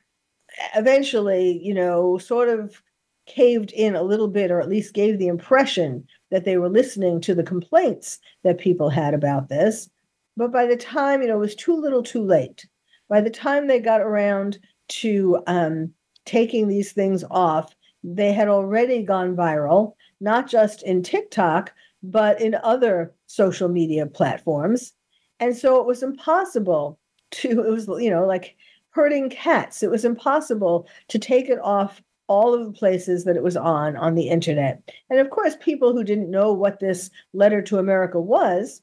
eventually, 0.75 1.59
you 1.63 1.75
know, 1.75 2.19
sort 2.19 2.49
of 2.49 2.83
caved 3.27 3.73
in 3.73 3.95
a 3.95 4.03
little 4.03 4.29
bit, 4.29 4.51
or 4.51 4.61
at 4.61 4.69
least 4.69 4.95
gave 4.95 5.19
the 5.19 5.29
impression 5.29 6.07
that 6.31 6.45
they 6.45 6.57
were 6.57 6.69
listening 6.69 7.21
to 7.21 7.35
the 7.35 7.45
complaints 7.45 8.19
that 8.43 8.59
people 8.59 8.91
had 8.91 9.15
about 9.15 9.49
this. 9.49 9.89
But 10.37 10.53
by 10.53 10.67
the 10.67 10.77
time, 10.77 11.23
you 11.23 11.29
know, 11.29 11.37
it 11.37 11.41
was 11.41 11.55
too 11.55 11.75
little 11.75 12.03
too 12.03 12.23
late. 12.23 12.67
By 13.09 13.21
the 13.21 13.31
time 13.31 13.67
they 13.67 13.79
got 13.79 14.01
around 14.01 14.59
to 14.89 15.43
um, 15.47 15.93
taking 16.25 16.69
these 16.69 16.93
things 16.93 17.25
off, 17.31 17.75
they 18.03 18.33
had 18.33 18.49
already 18.49 19.03
gone 19.03 19.37
viral, 19.37 19.95
not 20.21 20.49
just 20.49 20.83
in 20.83 21.03
TikTok, 21.03 21.73
but 22.03 22.41
in 22.41 22.57
other 22.63 23.15
social 23.27 23.69
media 23.69 24.07
platforms. 24.07 24.93
And 25.39 25.57
so 25.57 25.81
it 25.81 25.87
was 25.87 26.03
impossible 26.03 26.99
to, 27.33 27.65
it 27.65 27.71
was, 27.71 27.87
you 28.01 28.11
know, 28.11 28.27
like 28.27 28.57
herding 28.91 29.31
cats. 29.31 29.83
It 29.83 29.91
was 29.91 30.05
impossible 30.05 30.87
to 31.09 31.19
take 31.19 31.49
it 31.49 31.59
off 31.61 32.03
all 32.29 32.55
of 32.55 32.65
the 32.65 32.73
places 32.73 33.25
that 33.25 33.37
it 33.37 33.43
was 33.43 33.57
on 33.57 33.97
on 33.97 34.15
the 34.15 34.29
internet. 34.29 34.83
And 35.11 35.19
of 35.19 35.31
course, 35.31 35.57
people 35.61 35.93
who 35.93 36.05
didn't 36.05 36.31
know 36.31 36.53
what 36.53 36.81
this 36.81 37.11
letter 37.33 37.61
to 37.63 37.79
America 37.79 38.21
was 38.21 38.81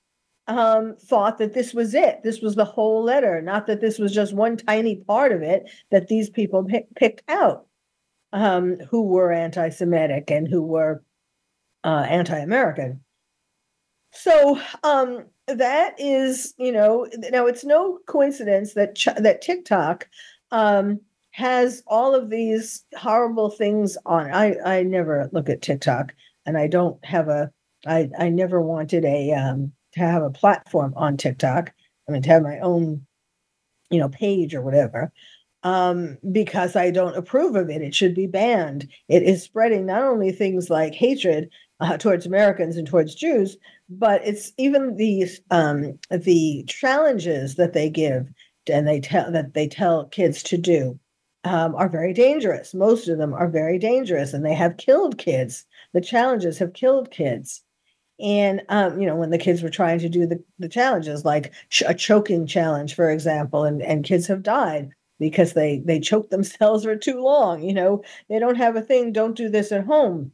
um, 0.48 0.96
thought 1.00 1.38
that 1.38 1.54
this 1.54 1.74
was 1.74 1.94
it. 1.94 2.22
This 2.24 2.42
was 2.42 2.56
the 2.56 2.66
whole 2.66 3.04
letter, 3.04 3.42
not 3.42 3.68
that 3.68 3.82
this 3.82 4.00
was 4.00 4.14
just 4.14 4.34
one 4.34 4.58
tiny 4.58 4.98
part 4.98 5.32
of 5.32 5.42
it 5.42 5.70
that 5.92 6.08
these 6.08 6.30
people 6.30 6.64
pick, 6.64 6.94
picked 6.96 7.24
out 7.30 7.68
um, 8.34 8.78
who 8.90 9.04
were 9.04 9.32
anti 9.32 9.70
Semitic 9.70 10.32
and 10.32 10.48
who 10.48 10.62
were 10.62 11.04
uh, 11.84 12.06
anti 12.10 12.38
American. 12.38 13.02
So 14.12 14.60
um, 14.84 15.26
that 15.56 15.96
is, 15.98 16.54
you 16.58 16.72
know, 16.72 17.08
now 17.32 17.46
it's 17.46 17.64
no 17.64 18.00
coincidence 18.08 18.74
that 18.74 18.96
that 19.18 19.42
TikTok 19.42 20.08
um, 20.52 21.00
has 21.32 21.84
all 21.88 22.16
of 22.16 22.30
these 22.30 22.84
horrible 22.98 23.50
things 23.50 23.98
on. 24.06 24.32
I 24.32 24.56
I 24.66 24.84
never 24.84 25.30
look 25.32 25.50
at 25.50 25.62
TikTok, 25.62 26.14
and 26.46 26.58
I 26.58 26.68
don't 26.68 27.04
have 27.06 27.28
a. 27.28 27.52
I 27.88 28.10
I 28.18 28.30
never 28.30 28.62
wanted 28.62 29.06
a 29.06 29.34
um, 29.34 29.72
to 29.94 30.00
have 30.02 30.24
a 30.24 30.30
platform 30.30 30.94
on 30.96 31.18
TikTok. 31.18 31.74
I 32.08 32.12
mean, 32.12 32.22
to 32.24 32.30
have 32.30 32.44
my 32.44 32.60
own, 32.60 33.06
you 33.90 34.00
know, 34.00 34.10
page 34.10 34.56
or 34.56 34.62
whatever, 34.62 35.12
um, 35.64 36.18
because 36.32 36.76
I 36.76 36.92
don't 36.92 37.18
approve 37.18 37.56
of 37.56 37.70
it. 37.70 37.82
It 37.82 37.96
should 37.96 38.16
be 38.16 38.28
banned. 38.28 38.88
It 39.08 39.24
is 39.24 39.44
spreading 39.44 39.86
not 39.86 40.04
only 40.04 40.32
things 40.32 40.70
like 40.70 40.96
hatred 40.96 41.50
uh, 41.80 41.98
towards 41.98 42.26
Americans 42.26 42.78
and 42.78 42.88
towards 42.88 43.16
Jews, 43.16 43.58
but 43.90 44.22
it's 44.24 44.52
even 44.58 44.96
these 44.96 45.42
um, 45.52 45.98
the 46.12 46.64
challenges 46.68 47.56
that 47.56 47.74
they 47.74 47.90
give 47.90 48.28
and 48.72 48.88
they 48.88 49.00
tell 49.00 49.32
that 49.32 49.54
they 49.54 49.68
tell 49.68 50.06
kids 50.06 50.44
to 50.44 50.58
do 50.58 51.00
um, 51.44 51.74
are 51.76 51.90
very 51.90 52.14
dangerous. 52.14 52.74
Most 52.74 53.08
of 53.08 53.18
them 53.18 53.34
are 53.34 53.48
very 53.50 53.80
dangerous, 53.80 54.34
and 54.34 54.46
they 54.46 54.54
have 54.54 54.78
killed 54.78 55.18
kids. 55.18 55.66
The 55.94 56.02
challenges 56.02 56.60
have 56.60 56.74
killed 56.74 57.10
kids. 57.12 57.64
And 58.20 58.62
um, 58.70 59.00
you 59.02 59.08
know, 59.08 59.16
when 59.16 59.32
the 59.32 59.38
kids 59.40 59.64
were 59.64 59.70
trying 59.70 60.00
to 60.00 60.10
do 60.10 60.28
the, 60.28 60.44
the 60.60 60.70
challenges, 60.70 61.26
like 61.26 61.54
ch- 61.70 61.84
a 61.88 61.94
choking 61.96 62.46
challenge, 62.48 62.96
for 62.96 63.10
example, 63.10 63.64
and, 63.64 63.82
and 63.82 64.04
kids 64.06 64.28
have 64.28 64.44
died 64.44 64.92
because 65.20 65.54
they 65.54 65.80
they 65.86 66.00
choked 66.00 66.32
themselves 66.32 66.84
for 66.84 66.96
too 66.96 67.22
long. 67.22 67.64
You 67.64 67.74
know, 67.74 68.04
they 68.30 68.40
don't 68.40 68.58
have 68.58 68.76
a 68.76 68.82
thing. 68.82 69.14
Don't 69.14 69.38
do 69.38 69.50
this 69.50 69.72
at 69.72 69.86
home. 69.86 70.34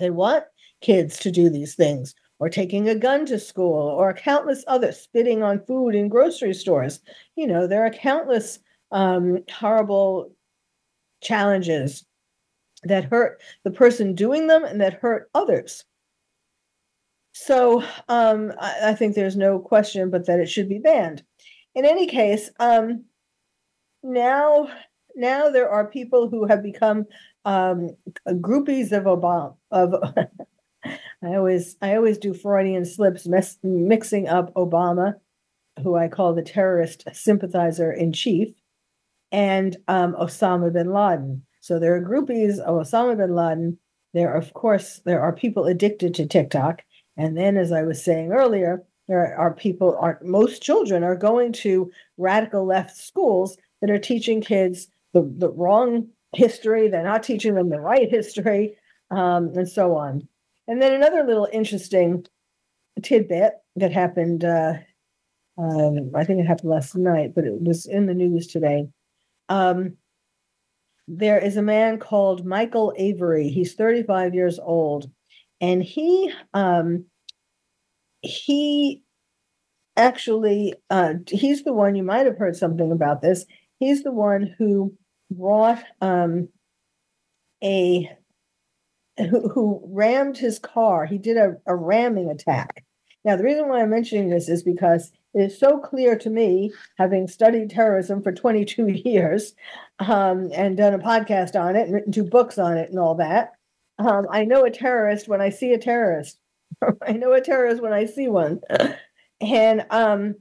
They 0.00 0.10
want 0.10 0.44
kids 0.80 1.18
to 1.20 1.30
do 1.30 1.48
these 1.50 1.74
things 1.74 2.14
or 2.40 2.48
taking 2.48 2.88
a 2.88 2.94
gun 2.94 3.26
to 3.26 3.38
school 3.38 3.88
or 3.88 4.12
countless 4.12 4.64
other 4.66 4.90
spitting 4.90 5.42
on 5.42 5.64
food 5.66 5.94
in 5.94 6.08
grocery 6.08 6.54
stores. 6.54 7.00
You 7.36 7.46
know 7.46 7.66
there 7.66 7.84
are 7.84 7.90
countless 7.90 8.58
um, 8.90 9.44
horrible 9.50 10.32
challenges 11.22 12.04
that 12.82 13.04
hurt 13.04 13.40
the 13.62 13.70
person 13.70 14.14
doing 14.14 14.46
them 14.46 14.64
and 14.64 14.80
that 14.80 14.94
hurt 14.94 15.30
others. 15.34 15.84
So 17.32 17.84
um, 18.08 18.52
I, 18.58 18.90
I, 18.90 18.94
think 18.94 19.14
there's 19.14 19.36
no 19.36 19.58
question 19.60 20.10
but 20.10 20.26
that 20.26 20.40
it 20.40 20.48
should 20.48 20.68
be 20.68 20.78
banned. 20.78 21.22
In 21.74 21.84
any 21.84 22.06
case 22.06 22.50
um, 22.58 23.04
now 24.02 24.70
now 25.14 25.50
there 25.50 25.68
are 25.68 25.86
people 25.86 26.28
who 26.28 26.46
have 26.46 26.62
become 26.62 27.04
um, 27.44 27.90
groupies 28.26 28.92
of 28.92 29.04
obama 29.04 29.54
of 29.70 29.94
I 31.22 31.34
always 31.36 31.76
I 31.82 31.96
always 31.96 32.18
do 32.18 32.32
Freudian 32.32 32.84
slips, 32.84 33.28
mixing 33.62 34.28
up 34.28 34.54
Obama, 34.54 35.14
who 35.82 35.94
I 35.94 36.08
call 36.08 36.34
the 36.34 36.42
terrorist 36.42 37.04
sympathizer 37.12 37.92
in 37.92 38.12
chief, 38.12 38.54
and 39.30 39.76
um, 39.86 40.14
Osama 40.14 40.72
bin 40.72 40.92
Laden. 40.92 41.44
So 41.60 41.78
there 41.78 41.94
are 41.94 42.02
groupies 42.02 42.58
of 42.58 42.86
Osama 42.86 43.16
bin 43.16 43.34
Laden. 43.34 43.78
There, 44.14 44.34
of 44.34 44.54
course, 44.54 45.00
there 45.04 45.20
are 45.20 45.32
people 45.32 45.66
addicted 45.66 46.14
to 46.14 46.26
TikTok, 46.26 46.82
and 47.16 47.36
then, 47.36 47.56
as 47.56 47.70
I 47.70 47.82
was 47.82 48.02
saying 48.02 48.32
earlier, 48.32 48.82
there 49.06 49.36
are 49.36 49.52
people. 49.52 49.96
Are 50.00 50.18
most 50.22 50.62
children 50.62 51.04
are 51.04 51.16
going 51.16 51.52
to 51.64 51.92
radical 52.16 52.64
left 52.64 52.96
schools 52.96 53.58
that 53.82 53.90
are 53.90 53.98
teaching 53.98 54.40
kids 54.40 54.88
the, 55.12 55.22
the 55.36 55.50
wrong 55.50 56.08
history. 56.32 56.88
They're 56.88 57.04
not 57.04 57.22
teaching 57.22 57.54
them 57.54 57.68
the 57.68 57.80
right 57.80 58.08
history, 58.08 58.76
um, 59.10 59.52
and 59.54 59.68
so 59.68 59.96
on. 59.96 60.26
And 60.70 60.80
then 60.80 60.92
another 60.92 61.24
little 61.24 61.48
interesting 61.52 62.24
tidbit 63.02 63.54
that 63.74 63.90
happened, 63.90 64.44
uh, 64.44 64.74
um, 65.58 66.12
I 66.14 66.22
think 66.22 66.38
it 66.38 66.46
happened 66.46 66.70
last 66.70 66.94
night, 66.94 67.32
but 67.34 67.44
it 67.44 67.60
was 67.60 67.86
in 67.86 68.06
the 68.06 68.14
news 68.14 68.46
today. 68.46 68.86
Um, 69.48 69.96
there 71.08 71.40
is 71.40 71.56
a 71.56 71.62
man 71.62 71.98
called 71.98 72.46
Michael 72.46 72.94
Avery. 72.96 73.48
He's 73.48 73.74
35 73.74 74.32
years 74.32 74.60
old, 74.60 75.10
and 75.60 75.82
he 75.82 76.32
um, 76.54 77.06
he 78.22 79.02
actually 79.96 80.74
uh, 80.88 81.14
he's 81.26 81.64
the 81.64 81.72
one 81.72 81.96
you 81.96 82.04
might 82.04 82.26
have 82.26 82.38
heard 82.38 82.54
something 82.54 82.92
about 82.92 83.22
this. 83.22 83.44
He's 83.80 84.04
the 84.04 84.12
one 84.12 84.54
who 84.56 84.94
brought 85.32 85.82
um, 86.00 86.48
a 87.60 88.08
who, 89.28 89.82
rammed 89.84 90.38
his 90.38 90.58
car. 90.58 91.06
He 91.06 91.18
did 91.18 91.36
a, 91.36 91.56
a 91.66 91.74
ramming 91.74 92.30
attack. 92.30 92.84
Now, 93.24 93.36
the 93.36 93.44
reason 93.44 93.68
why 93.68 93.82
I'm 93.82 93.90
mentioning 93.90 94.30
this 94.30 94.48
is 94.48 94.62
because 94.62 95.12
it 95.34 95.42
is 95.42 95.58
so 95.58 95.78
clear 95.78 96.16
to 96.18 96.30
me, 96.30 96.72
having 96.98 97.28
studied 97.28 97.70
terrorism 97.70 98.22
for 98.22 98.32
22 98.32 98.88
years 99.04 99.54
um, 99.98 100.50
and 100.54 100.76
done 100.76 100.94
a 100.94 100.98
podcast 100.98 101.60
on 101.60 101.76
it 101.76 101.84
and 101.84 101.94
written 101.94 102.12
two 102.12 102.24
books 102.24 102.58
on 102.58 102.76
it 102.76 102.90
and 102.90 102.98
all 102.98 103.14
that. 103.16 103.52
Um, 103.98 104.26
I 104.30 104.44
know 104.44 104.64
a 104.64 104.70
terrorist 104.70 105.28
when 105.28 105.40
I 105.40 105.50
see 105.50 105.72
a 105.72 105.78
terrorist. 105.78 106.38
I 107.06 107.12
know 107.12 107.32
a 107.32 107.40
terrorist 107.40 107.82
when 107.82 107.92
I 107.92 108.06
see 108.06 108.28
one. 108.28 108.60
and 109.40 109.84
um, 109.90 110.36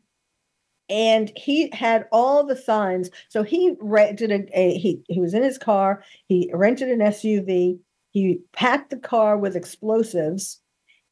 and 0.90 1.32
he 1.36 1.70
had 1.72 2.08
all 2.12 2.46
the 2.46 2.56
signs. 2.56 3.10
So 3.30 3.44
he 3.44 3.76
rented 3.80 4.32
a, 4.32 4.60
a 4.60 4.78
he 4.78 5.02
he 5.08 5.20
was 5.20 5.34
in 5.34 5.44
his 5.44 5.58
car. 5.58 6.04
He 6.28 6.50
rented 6.54 6.90
an 6.90 7.00
SUV. 7.00 7.80
He 8.12 8.40
packed 8.54 8.90
the 8.90 8.98
car 8.98 9.38
with 9.38 9.56
explosives 9.56 10.62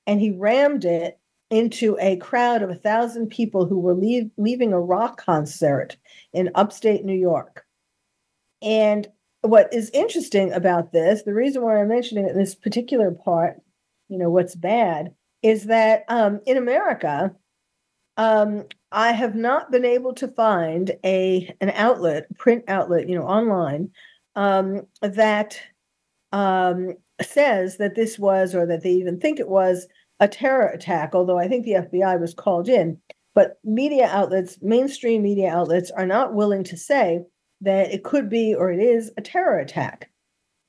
and 0.06 0.20
he 0.20 0.32
rammed 0.32 0.86
it 0.86 1.20
into 1.50 1.98
a 2.00 2.18
crowd 2.18 2.62
of 2.62 2.70
a 2.70 2.76
thousand 2.76 3.28
people 3.28 3.66
who 3.66 3.80
were 3.80 3.94
leave, 3.94 4.30
leaving 4.38 4.74
a 4.74 4.80
rock 4.80 5.22
concert 5.24 5.98
in 6.34 6.52
upstate 6.56 7.06
New 7.06 7.16
York. 7.16 7.66
And 8.62 9.08
what 9.42 9.74
is 9.74 9.90
interesting 9.92 10.52
about 10.52 10.92
this, 10.92 11.24
the 11.24 11.34
reason 11.34 11.62
why 11.62 11.80
I'm 11.80 11.88
mentioning 11.88 12.26
it 12.26 12.32
in 12.32 12.38
this 12.38 12.56
particular 12.56 13.12
part, 13.12 13.62
you 14.10 14.18
know, 14.18 14.30
what's 14.30 14.56
bad, 14.56 15.14
is 15.42 15.66
that 15.66 16.04
um, 16.10 16.42
in 16.46 16.58
America, 16.58 17.34
um, 18.18 18.66
I 18.92 19.12
have 19.12 19.36
not 19.36 19.72
been 19.72 19.86
able 19.86 20.14
to 20.16 20.28
find 20.28 20.92
a 21.06 21.54
an 21.62 21.70
outlet, 21.72 22.36
print 22.38 22.64
outlet, 22.68 23.08
you 23.08 23.18
know, 23.18 23.26
online 23.26 23.92
um, 24.36 24.88
that 25.02 25.60
um, 26.32 26.94
says 27.22 27.78
that 27.78 27.96
this 27.96 28.20
was, 28.20 28.54
or 28.54 28.66
that 28.66 28.84
they 28.84 28.92
even 28.92 29.20
think 29.20 29.40
it 29.40 29.50
was, 29.50 29.88
a 30.20 30.28
terror 30.28 30.68
attack, 30.68 31.14
although 31.14 31.38
I 31.38 31.48
think 31.48 31.66
the 31.66 31.74
FBI 31.74 32.20
was 32.20 32.34
called 32.34 32.68
in. 32.68 33.00
But 33.36 33.60
media 33.64 34.08
outlets, 34.08 34.58
mainstream 34.62 35.22
media 35.22 35.54
outlets, 35.54 35.92
are 35.92 36.08
not 36.08 36.34
willing 36.34 36.64
to 36.66 36.78
say 36.78 37.22
that 37.62 37.92
it 37.92 38.04
could 38.04 38.30
be 38.30 38.56
or 38.56 38.72
it 38.72 38.80
is 38.80 39.12
a 39.18 39.22
terror 39.22 39.60
attack, 39.60 40.10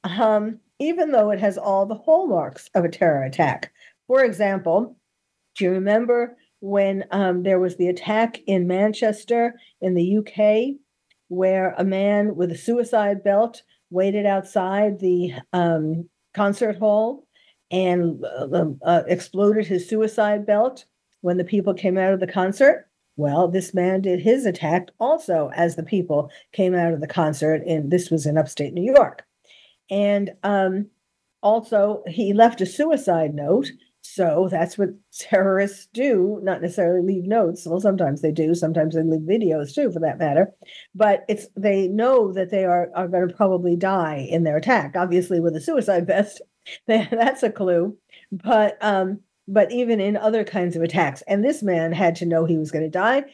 um, 0.04 0.60
even 0.78 1.12
though 1.12 1.30
it 1.30 1.40
has 1.40 1.56
all 1.56 1.86
the 1.86 1.94
hallmarks 1.94 2.68
of 2.74 2.84
a 2.84 2.90
terror 2.90 3.22
attack. 3.22 3.72
For 4.06 4.22
example, 4.22 4.96
do 5.56 5.64
you 5.64 5.70
remember 5.70 6.36
when 6.60 7.04
um, 7.10 7.42
there 7.42 7.60
was 7.60 7.76
the 7.76 7.88
attack 7.88 8.40
in 8.46 8.66
Manchester 8.66 9.54
in 9.80 9.94
the 9.94 10.18
UK, 10.18 10.76
where 11.28 11.74
a 11.78 11.84
man 11.84 12.36
with 12.36 12.50
a 12.50 12.56
suicide 12.56 13.22
belt 13.22 13.62
waited 13.90 14.26
outside 14.26 15.00
the 15.00 15.32
um, 15.52 16.08
concert 16.34 16.78
hall 16.78 17.26
and 17.70 18.24
uh, 18.24 18.64
uh, 18.82 19.02
exploded 19.06 19.66
his 19.66 19.88
suicide 19.88 20.46
belt 20.46 20.84
when 21.20 21.36
the 21.36 21.44
people 21.44 21.74
came 21.74 21.98
out 21.98 22.12
of 22.12 22.20
the 22.20 22.26
concert. 22.26 22.86
Well, 23.16 23.48
this 23.48 23.74
man 23.74 24.02
did 24.02 24.20
his 24.20 24.46
attack 24.46 24.90
also 25.00 25.50
as 25.54 25.74
the 25.74 25.82
people 25.82 26.30
came 26.52 26.74
out 26.74 26.92
of 26.92 27.00
the 27.00 27.08
concert, 27.08 27.62
and 27.66 27.90
this 27.90 28.10
was 28.10 28.26
in 28.26 28.38
upstate 28.38 28.72
New 28.72 28.92
York. 28.94 29.24
And 29.90 30.30
um, 30.44 30.86
also, 31.42 32.04
he 32.06 32.32
left 32.32 32.60
a 32.60 32.66
suicide 32.66 33.34
note 33.34 33.70
so 34.14 34.48
that's 34.50 34.78
what 34.78 34.90
terrorists 35.12 35.86
do, 35.92 36.40
not 36.42 36.62
necessarily 36.62 37.06
leave 37.06 37.24
notes. 37.24 37.66
Well, 37.66 37.80
sometimes 37.80 38.22
they 38.22 38.32
do, 38.32 38.54
sometimes 38.54 38.94
they 38.94 39.02
leave 39.02 39.20
videos 39.20 39.74
too, 39.74 39.90
for 39.90 40.00
that 40.00 40.18
matter. 40.18 40.52
But 40.94 41.24
it's 41.28 41.46
they 41.56 41.88
know 41.88 42.32
that 42.32 42.50
they 42.50 42.64
are, 42.64 42.88
are 42.94 43.08
going 43.08 43.28
to 43.28 43.34
probably 43.34 43.76
die 43.76 44.26
in 44.30 44.44
their 44.44 44.56
attack. 44.56 44.94
Obviously, 44.96 45.40
with 45.40 45.54
a 45.56 45.60
suicide 45.60 46.06
vest, 46.06 46.40
that's 46.86 47.42
a 47.42 47.50
clue. 47.50 47.96
But 48.32 48.78
um, 48.80 49.20
but 49.46 49.70
even 49.72 50.00
in 50.00 50.16
other 50.16 50.42
kinds 50.42 50.74
of 50.74 50.82
attacks, 50.82 51.22
and 51.28 51.44
this 51.44 51.62
man 51.62 51.92
had 51.92 52.16
to 52.16 52.26
know 52.26 52.44
he 52.44 52.58
was 52.58 52.70
going 52.70 52.84
to 52.84 52.90
die 52.90 53.24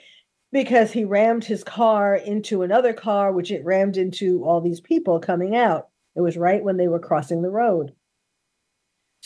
because 0.53 0.93
he 0.93 1.05
rammed 1.05 1.45
his 1.45 1.63
car 1.63 2.17
into 2.17 2.63
another 2.63 2.93
car, 2.93 3.33
which 3.33 3.51
it 3.51 3.65
rammed 3.65 3.97
into 3.97 4.45
all 4.45 4.61
these 4.61 4.81
people 4.81 5.21
coming 5.21 5.55
out. 5.55 5.89
It 6.17 6.21
was 6.21 6.37
right 6.37 6.63
when 6.63 6.77
they 6.77 6.89
were 6.89 7.01
crossing 7.01 7.43
the 7.43 7.51
road. 7.51 7.93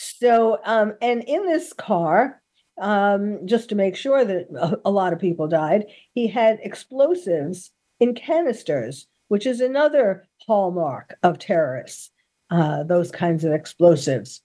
So, 0.01 0.59
um, 0.63 0.93
and 1.01 1.25
in 1.25 1.45
this 1.45 1.73
car, 1.73 2.41
um, 2.81 3.45
just 3.45 3.67
to 3.67 3.75
make 3.75 3.97
sure 3.97 4.23
that 4.23 4.47
a, 4.55 4.79
a 4.85 4.91
lot 4.91 5.11
of 5.11 5.19
people 5.19 5.49
died, 5.49 5.87
he 6.13 6.25
had 6.25 6.59
explosives 6.63 7.71
in 7.99 8.15
canisters, 8.15 9.07
which 9.27 9.45
is 9.45 9.59
another 9.59 10.25
hallmark 10.47 11.17
of 11.21 11.37
terrorists, 11.37 12.11
uh, 12.49 12.83
those 12.83 13.11
kinds 13.11 13.43
of 13.43 13.51
explosives. 13.51 14.41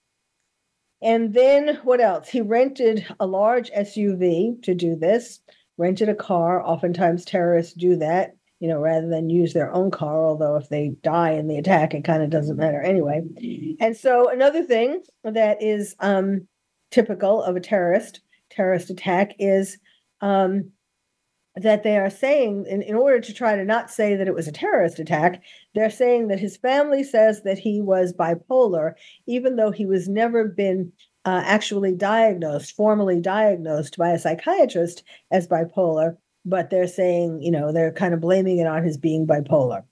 And 1.01 1.33
then 1.33 1.79
what 1.85 2.01
else? 2.01 2.29
He 2.29 2.41
rented 2.41 3.07
a 3.21 3.27
large 3.27 3.71
SUV 3.71 4.61
to 4.65 4.75
do 4.75 4.97
this, 4.97 5.39
rented 5.79 6.09
a 6.09 6.17
car. 6.17 6.67
Oftentimes 6.67 7.25
terrorists 7.25 7.75
do 7.75 7.95
that, 7.99 8.35
you 8.65 8.71
know, 8.71 8.81
rather 8.81 9.07
than 9.07 9.29
use 9.29 9.53
their 9.53 9.71
own 9.75 9.91
car, 9.91 10.25
although 10.25 10.57
if 10.57 10.71
they 10.71 10.97
die 11.03 11.33
in 11.33 11.49
the 11.49 11.59
attack, 11.59 11.93
it 11.93 12.03
kind 12.03 12.23
of 12.23 12.31
doesn't 12.31 12.57
matter 12.57 12.81
anyway. 12.81 13.21
And 13.79 13.95
so 13.95 14.31
another 14.31 14.62
thing 14.62 15.03
that 15.23 15.62
is 15.62 15.95
um, 16.01 16.49
typical 16.91 17.43
of 17.43 17.57
a 17.57 17.61
terrorist 17.61 18.23
terrorist 18.49 18.89
attack 18.89 19.35
is 19.39 19.77
um, 20.23 20.71
that 21.57 21.83
they 21.83 21.99
are 21.99 22.09
saying, 22.09 22.65
in, 22.67 22.81
in 22.81 22.95
order 22.95 23.21
to 23.21 23.35
try 23.35 23.55
to 23.55 23.67
not 23.67 23.91
say 23.91 24.17
that 24.17 24.29
it 24.29 24.35
was 24.35 24.49
a 24.49 24.53
terrorist 24.53 24.99
attack, 24.99 25.43
they're 25.75 25.91
saying 25.91 26.29
that 26.29 26.41
his 26.41 26.57
family 26.57 27.05
says 27.05 27.43
that 27.43 27.59
he 27.59 27.83
was 27.83 28.15
bipolar, 28.15 28.95
even 29.27 29.57
though 29.57 29.73
he 29.73 29.85
was 29.85 30.09
never 30.09 30.49
been 30.49 30.91
uh, 31.27 31.43
actually 31.45 31.95
diagnosed, 31.95 32.75
formally 32.75 33.21
diagnosed 33.21 33.99
by 33.99 34.09
a 34.09 34.19
psychiatrist 34.19 35.05
as 35.31 35.47
bipolar. 35.47 36.17
But 36.45 36.70
they're 36.70 36.86
saying, 36.86 37.42
you 37.42 37.51
know, 37.51 37.72
they're 37.72 37.92
kind 37.92 38.14
of 38.14 38.20
blaming 38.20 38.59
it 38.59 38.66
on 38.66 38.84
his 38.84 38.99
being 38.99 39.26
bipolar. 39.26 39.84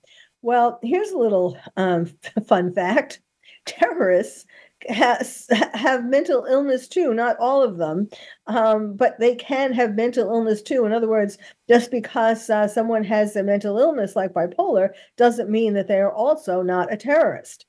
Well, 0.42 0.78
here's 0.82 1.10
a 1.10 1.18
little 1.18 1.56
um, 1.76 2.06
fun 2.46 2.74
fact. 2.74 3.20
Terrorists 3.66 4.44
has 4.88 5.46
have 5.74 6.04
mental 6.04 6.44
illness 6.46 6.88
too 6.88 7.14
not 7.14 7.36
all 7.38 7.62
of 7.62 7.76
them 7.76 8.08
um, 8.48 8.96
but 8.96 9.18
they 9.20 9.34
can 9.34 9.72
have 9.72 9.94
mental 9.94 10.28
illness 10.28 10.62
too. 10.62 10.84
In 10.84 10.92
other 10.92 11.08
words 11.08 11.38
just 11.68 11.90
because 11.90 12.50
uh, 12.50 12.66
someone 12.66 13.04
has 13.04 13.36
a 13.36 13.42
mental 13.42 13.78
illness 13.78 14.16
like 14.16 14.32
bipolar 14.32 14.90
doesn't 15.16 15.50
mean 15.50 15.74
that 15.74 15.88
they 15.88 16.00
are 16.00 16.12
also 16.12 16.62
not 16.62 16.92
a 16.92 16.96
terrorist 16.96 17.66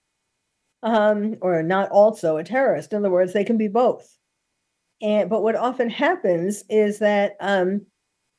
um, 0.81 1.36
or 1.41 1.63
not 1.63 1.89
also 1.91 2.38
a 2.38 2.43
terrorist. 2.43 2.93
In 2.93 2.99
other 2.99 3.11
words 3.11 3.34
they 3.34 3.43
can 3.43 3.57
be 3.57 3.67
both. 3.67 4.17
And 5.01 5.29
but 5.29 5.43
what 5.43 5.55
often 5.55 5.89
happens 5.89 6.63
is 6.69 6.99
that 6.99 7.34
um, 7.39 7.86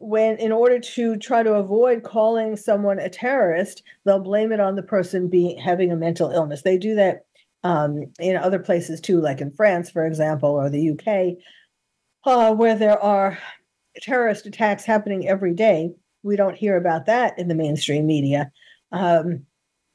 when 0.04 0.36
in 0.36 0.52
order 0.52 0.78
to 0.78 1.16
try 1.16 1.42
to 1.42 1.54
avoid 1.54 2.02
calling 2.02 2.56
someone 2.56 2.98
a 2.98 3.08
terrorist 3.08 3.82
they'll 4.04 4.20
blame 4.20 4.52
it 4.52 4.60
on 4.60 4.76
the 4.76 4.82
person 4.82 5.28
being 5.28 5.58
having 5.58 5.90
a 5.90 5.96
mental 5.96 6.30
illness 6.30 6.62
they 6.62 6.76
do 6.76 6.94
that 6.94 7.24
um, 7.64 8.12
in 8.20 8.36
other 8.36 8.58
places 8.58 9.00
too, 9.00 9.20
like 9.20 9.40
in 9.40 9.50
France, 9.50 9.90
for 9.90 10.06
example, 10.06 10.50
or 10.50 10.68
the 10.68 10.90
UK, 10.90 11.38
uh, 12.24 12.54
where 12.54 12.76
there 12.76 13.02
are 13.02 13.38
terrorist 13.96 14.46
attacks 14.46 14.84
happening 14.84 15.26
every 15.26 15.54
day. 15.54 15.90
We 16.22 16.36
don't 16.36 16.56
hear 16.56 16.76
about 16.76 17.06
that 17.06 17.38
in 17.38 17.48
the 17.48 17.54
mainstream 17.54 18.06
media, 18.06 18.52
um, 18.92 19.46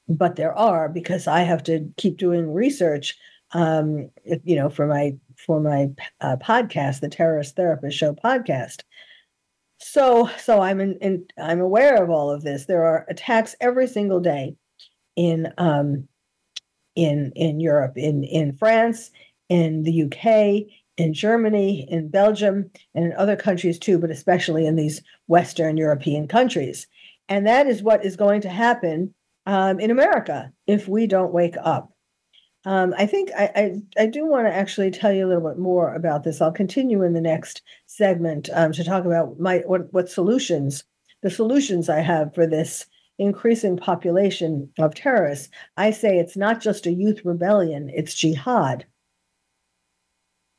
but 0.07 0.36
there 0.36 0.53
are 0.53 0.89
because 0.89 1.28
I 1.28 1.41
have 1.41 1.64
to 1.64 1.88
keep 1.97 2.18
doing 2.18 2.51
research. 2.51 3.16
Um, 3.51 4.12
you 4.43 4.55
know, 4.55 4.70
for 4.70 4.86
my 4.86 5.14
for 5.36 5.60
my 5.60 5.89
uh, 6.22 6.38
podcast, 6.38 6.99
the 6.99 7.10
Terrorist 7.10 7.55
Therapist 7.55 7.97
Show 7.97 8.14
podcast. 8.14 8.82
So, 9.82 10.30
so 10.38 10.61
I'm 10.61 10.82
in, 10.82 10.97
in, 10.97 11.25
I'm 11.38 11.61
aware 11.61 12.03
of 12.03 12.09
all 12.09 12.30
of 12.30 12.43
this. 12.43 12.65
There 12.65 12.84
are 12.84 13.05
attacks 13.09 13.55
every 13.61 13.88
single 13.88 14.19
day 14.19 14.55
in 15.15 15.53
um, 15.57 16.07
in 16.95 17.32
in 17.36 17.59
Europe, 17.59 17.93
in 17.95 18.23
in 18.23 18.57
France, 18.57 19.11
in 19.47 19.84
the 19.84 20.03
UK, 20.03 20.69
in 20.97 21.13
Germany, 21.13 21.88
in 21.89 22.09
Belgium, 22.09 22.69
and 22.93 23.05
in 23.05 23.13
other 23.13 23.38
countries 23.38 23.80
too, 23.80 23.97
but 23.97 24.11
especially 24.11 24.65
in 24.67 24.75
these 24.75 25.01
Western 25.27 25.77
European 25.77 26.27
countries. 26.27 26.88
And 27.30 27.47
that 27.47 27.67
is 27.67 27.82
what 27.82 28.03
is 28.03 28.17
going 28.17 28.41
to 28.41 28.49
happen 28.49 29.13
um, 29.45 29.80
in 29.80 29.91
America 29.91 30.51
if 30.67 30.88
we 30.88 31.07
don't 31.07 31.34
wake 31.34 31.55
up. 31.63 31.93
Um, 32.66 32.93
I 32.97 33.05
think 33.05 33.30
I, 33.38 33.51
I, 33.55 34.03
I 34.03 34.05
do 34.07 34.26
want 34.26 34.47
to 34.47 34.53
actually 34.53 34.91
tell 34.91 35.14
you 35.14 35.26
a 35.26 35.30
little 35.30 35.47
bit 35.47 35.57
more 35.57 35.93
about 35.93 36.24
this. 36.24 36.41
I'll 36.41 36.51
continue 36.51 37.03
in 37.03 37.14
the 37.14 37.22
next 37.22 37.62
segment 37.86 38.49
um, 38.53 38.74
to 38.74 38.84
talk 38.84 39.05
about 39.05 39.39
my 39.39 39.60
what 39.60 39.91
what 39.93 40.10
solutions 40.10 40.84
the 41.22 41.30
solutions 41.30 41.89
I 41.89 41.99
have 41.99 42.34
for 42.34 42.47
this 42.47 42.86
increasing 43.18 43.78
population 43.78 44.72
of 44.80 44.95
terrorists, 44.95 45.49
I 45.76 45.91
say 45.91 46.18
it's 46.18 46.38
not 46.38 46.62
just 46.62 46.86
a 46.86 46.91
youth 46.91 47.22
rebellion, 47.26 47.91
it's 47.93 48.14
jihad. 48.14 48.86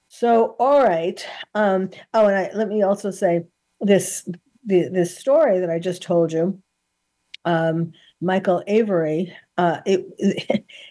So, 0.09 0.57
all 0.59 0.83
right. 0.83 1.25
Um, 1.55 1.91
oh, 2.13 2.27
and 2.27 2.37
I, 2.37 2.51
let 2.55 2.69
me 2.69 2.83
also 2.83 3.11
say 3.11 3.45
this 3.81 4.29
the, 4.65 4.89
this 4.89 5.17
story 5.17 5.61
that 5.61 5.71
I 5.71 5.79
just 5.79 6.03
told 6.03 6.33
you, 6.33 6.61
um, 7.45 7.93
Michael 8.21 8.63
Avery. 8.67 9.35
Uh, 9.57 9.81
it 9.87 10.67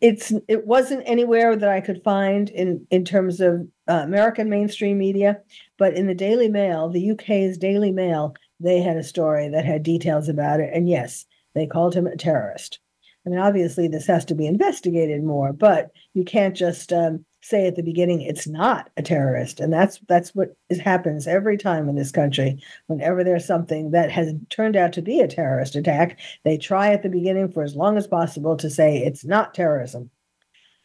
it's 0.00 0.32
it 0.48 0.66
wasn't 0.66 1.02
anywhere 1.06 1.56
that 1.56 1.68
I 1.68 1.80
could 1.80 2.02
find 2.04 2.50
in 2.50 2.86
in 2.90 3.04
terms 3.04 3.40
of 3.40 3.66
uh, 3.88 4.02
American 4.04 4.50
mainstream 4.50 4.98
media, 4.98 5.40
but 5.78 5.94
in 5.94 6.06
the 6.06 6.14
Daily 6.14 6.48
Mail, 6.48 6.88
the 6.88 7.10
UK's 7.12 7.56
Daily 7.56 7.92
Mail, 7.92 8.34
they 8.58 8.80
had 8.80 8.96
a 8.96 9.02
story 9.02 9.48
that 9.48 9.64
had 9.64 9.82
details 9.82 10.28
about 10.28 10.60
it. 10.60 10.70
And 10.72 10.88
yes, 10.88 11.24
they 11.54 11.66
called 11.66 11.94
him 11.94 12.06
a 12.06 12.16
terrorist. 12.16 12.78
I 13.26 13.30
mean, 13.30 13.38
obviously, 13.38 13.88
this 13.88 14.06
has 14.06 14.24
to 14.26 14.34
be 14.34 14.46
investigated 14.46 15.22
more, 15.22 15.52
but 15.52 15.90
you 16.14 16.24
can't 16.24 16.56
just 16.56 16.92
um, 16.92 17.24
say 17.42 17.66
at 17.66 17.76
the 17.76 17.82
beginning 17.82 18.20
it's 18.20 18.46
not 18.46 18.90
a 18.96 19.02
terrorist. 19.02 19.60
And 19.60 19.72
that's 19.72 19.98
that's 20.08 20.34
what 20.34 20.56
is, 20.68 20.78
happens 20.78 21.26
every 21.26 21.56
time 21.56 21.88
in 21.88 21.96
this 21.96 22.12
country. 22.12 22.62
Whenever 22.86 23.24
there's 23.24 23.46
something 23.46 23.90
that 23.92 24.10
has 24.10 24.32
turned 24.50 24.76
out 24.76 24.92
to 24.94 25.02
be 25.02 25.20
a 25.20 25.28
terrorist 25.28 25.74
attack, 25.74 26.18
they 26.44 26.56
try 26.56 26.92
at 26.92 27.02
the 27.02 27.08
beginning 27.08 27.50
for 27.50 27.62
as 27.62 27.76
long 27.76 27.96
as 27.96 28.06
possible 28.06 28.56
to 28.56 28.70
say 28.70 28.98
it's 28.98 29.24
not 29.24 29.54
terrorism. 29.54 30.10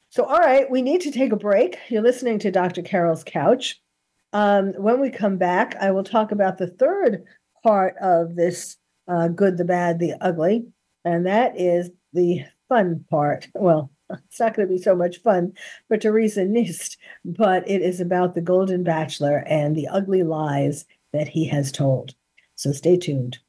So, 0.10 0.24
all 0.24 0.40
right, 0.40 0.70
we 0.70 0.82
need 0.82 1.02
to 1.02 1.12
take 1.12 1.34
a 1.34 1.38
break. 1.38 1.78
You're 1.90 2.02
listening 2.02 2.40
to 2.40 2.52
Dr. 2.52 2.82
Carole's 2.82 3.24
Couch. 3.26 3.82
Um, 4.32 4.74
when 4.74 5.02
we 5.02 5.10
come 5.10 5.38
back, 5.38 5.76
I 5.80 5.92
will 5.92 6.04
talk 6.04 6.32
about 6.32 6.58
the 6.58 6.68
third 6.68 7.24
part 7.64 7.96
of 8.02 8.36
this 8.36 8.78
uh, 9.08 9.28
good, 9.28 9.58
the 9.58 9.66
bad, 9.66 10.00
the 10.00 10.14
ugly, 10.22 10.68
and 11.04 11.26
that 11.26 11.60
is 11.60 11.90
the 12.14 12.46
fun 12.70 13.06
part. 13.10 13.48
Well, 13.54 13.92
it's 14.28 14.40
not 14.40 14.54
going 14.54 14.68
to 14.68 14.74
be 14.74 14.82
so 14.82 14.96
much 14.96 15.18
fun 15.18 15.54
for 15.88 15.98
Theresa 15.98 16.42
Nist, 16.42 16.98
but 17.24 17.68
it 17.70 17.82
is 17.82 18.00
about 18.00 18.36
the 18.36 18.42
Golden 18.42 18.84
Bachelor 18.84 19.44
and 19.48 19.76
the 19.76 19.88
ugly 19.88 20.24
lies 20.24 20.86
that 21.14 21.30
he 21.30 21.48
has 21.48 21.72
told. 21.72 22.16
So 22.56 22.72
stay 22.72 22.98
tuned. 22.98 23.40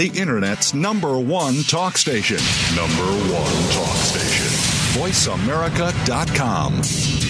the 0.00 0.08
Internet's 0.18 0.72
number 0.72 1.18
one 1.18 1.62
talk 1.64 1.98
station. 1.98 2.38
Number 2.74 3.04
one 3.30 3.52
talk 3.74 3.98
station. 3.98 4.46
VoiceAmerica.com. 4.98 7.29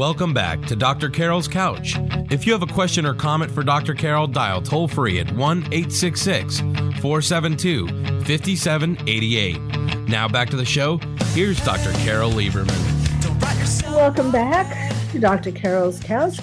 Welcome 0.00 0.32
back 0.32 0.62
to 0.62 0.74
Dr. 0.74 1.10
Carole's 1.10 1.46
Couch. 1.46 1.96
If 2.30 2.46
you 2.46 2.54
have 2.54 2.62
a 2.62 2.72
question 2.72 3.04
or 3.04 3.12
comment 3.12 3.52
for 3.52 3.62
Dr. 3.62 3.92
Carole, 3.92 4.26
dial 4.26 4.62
toll 4.62 4.88
free 4.88 5.20
at 5.20 5.30
1 5.30 5.58
866 5.58 6.60
472 6.60 7.86
5788. 8.24 10.08
Now 10.08 10.26
back 10.26 10.48
to 10.48 10.56
the 10.56 10.64
show. 10.64 10.96
Here's 11.34 11.62
Dr. 11.66 11.92
Carole 11.98 12.32
Lieberman. 12.32 12.80
Welcome 13.94 14.30
back 14.30 14.94
to 15.10 15.18
Dr. 15.18 15.52
Carole's 15.52 16.00
Couch. 16.00 16.38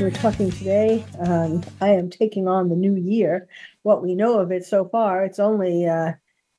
We're 0.00 0.12
talking 0.12 0.52
today. 0.52 1.04
Um, 1.18 1.64
I 1.80 1.88
am 1.88 2.08
taking 2.08 2.46
on 2.46 2.68
the 2.68 2.76
new 2.76 2.94
year. 2.94 3.48
What 3.82 4.00
we 4.00 4.14
know 4.14 4.38
of 4.38 4.52
it 4.52 4.64
so 4.64 4.84
far, 4.88 5.24
it's 5.24 5.40
only 5.40 5.88
uh, 5.88 6.12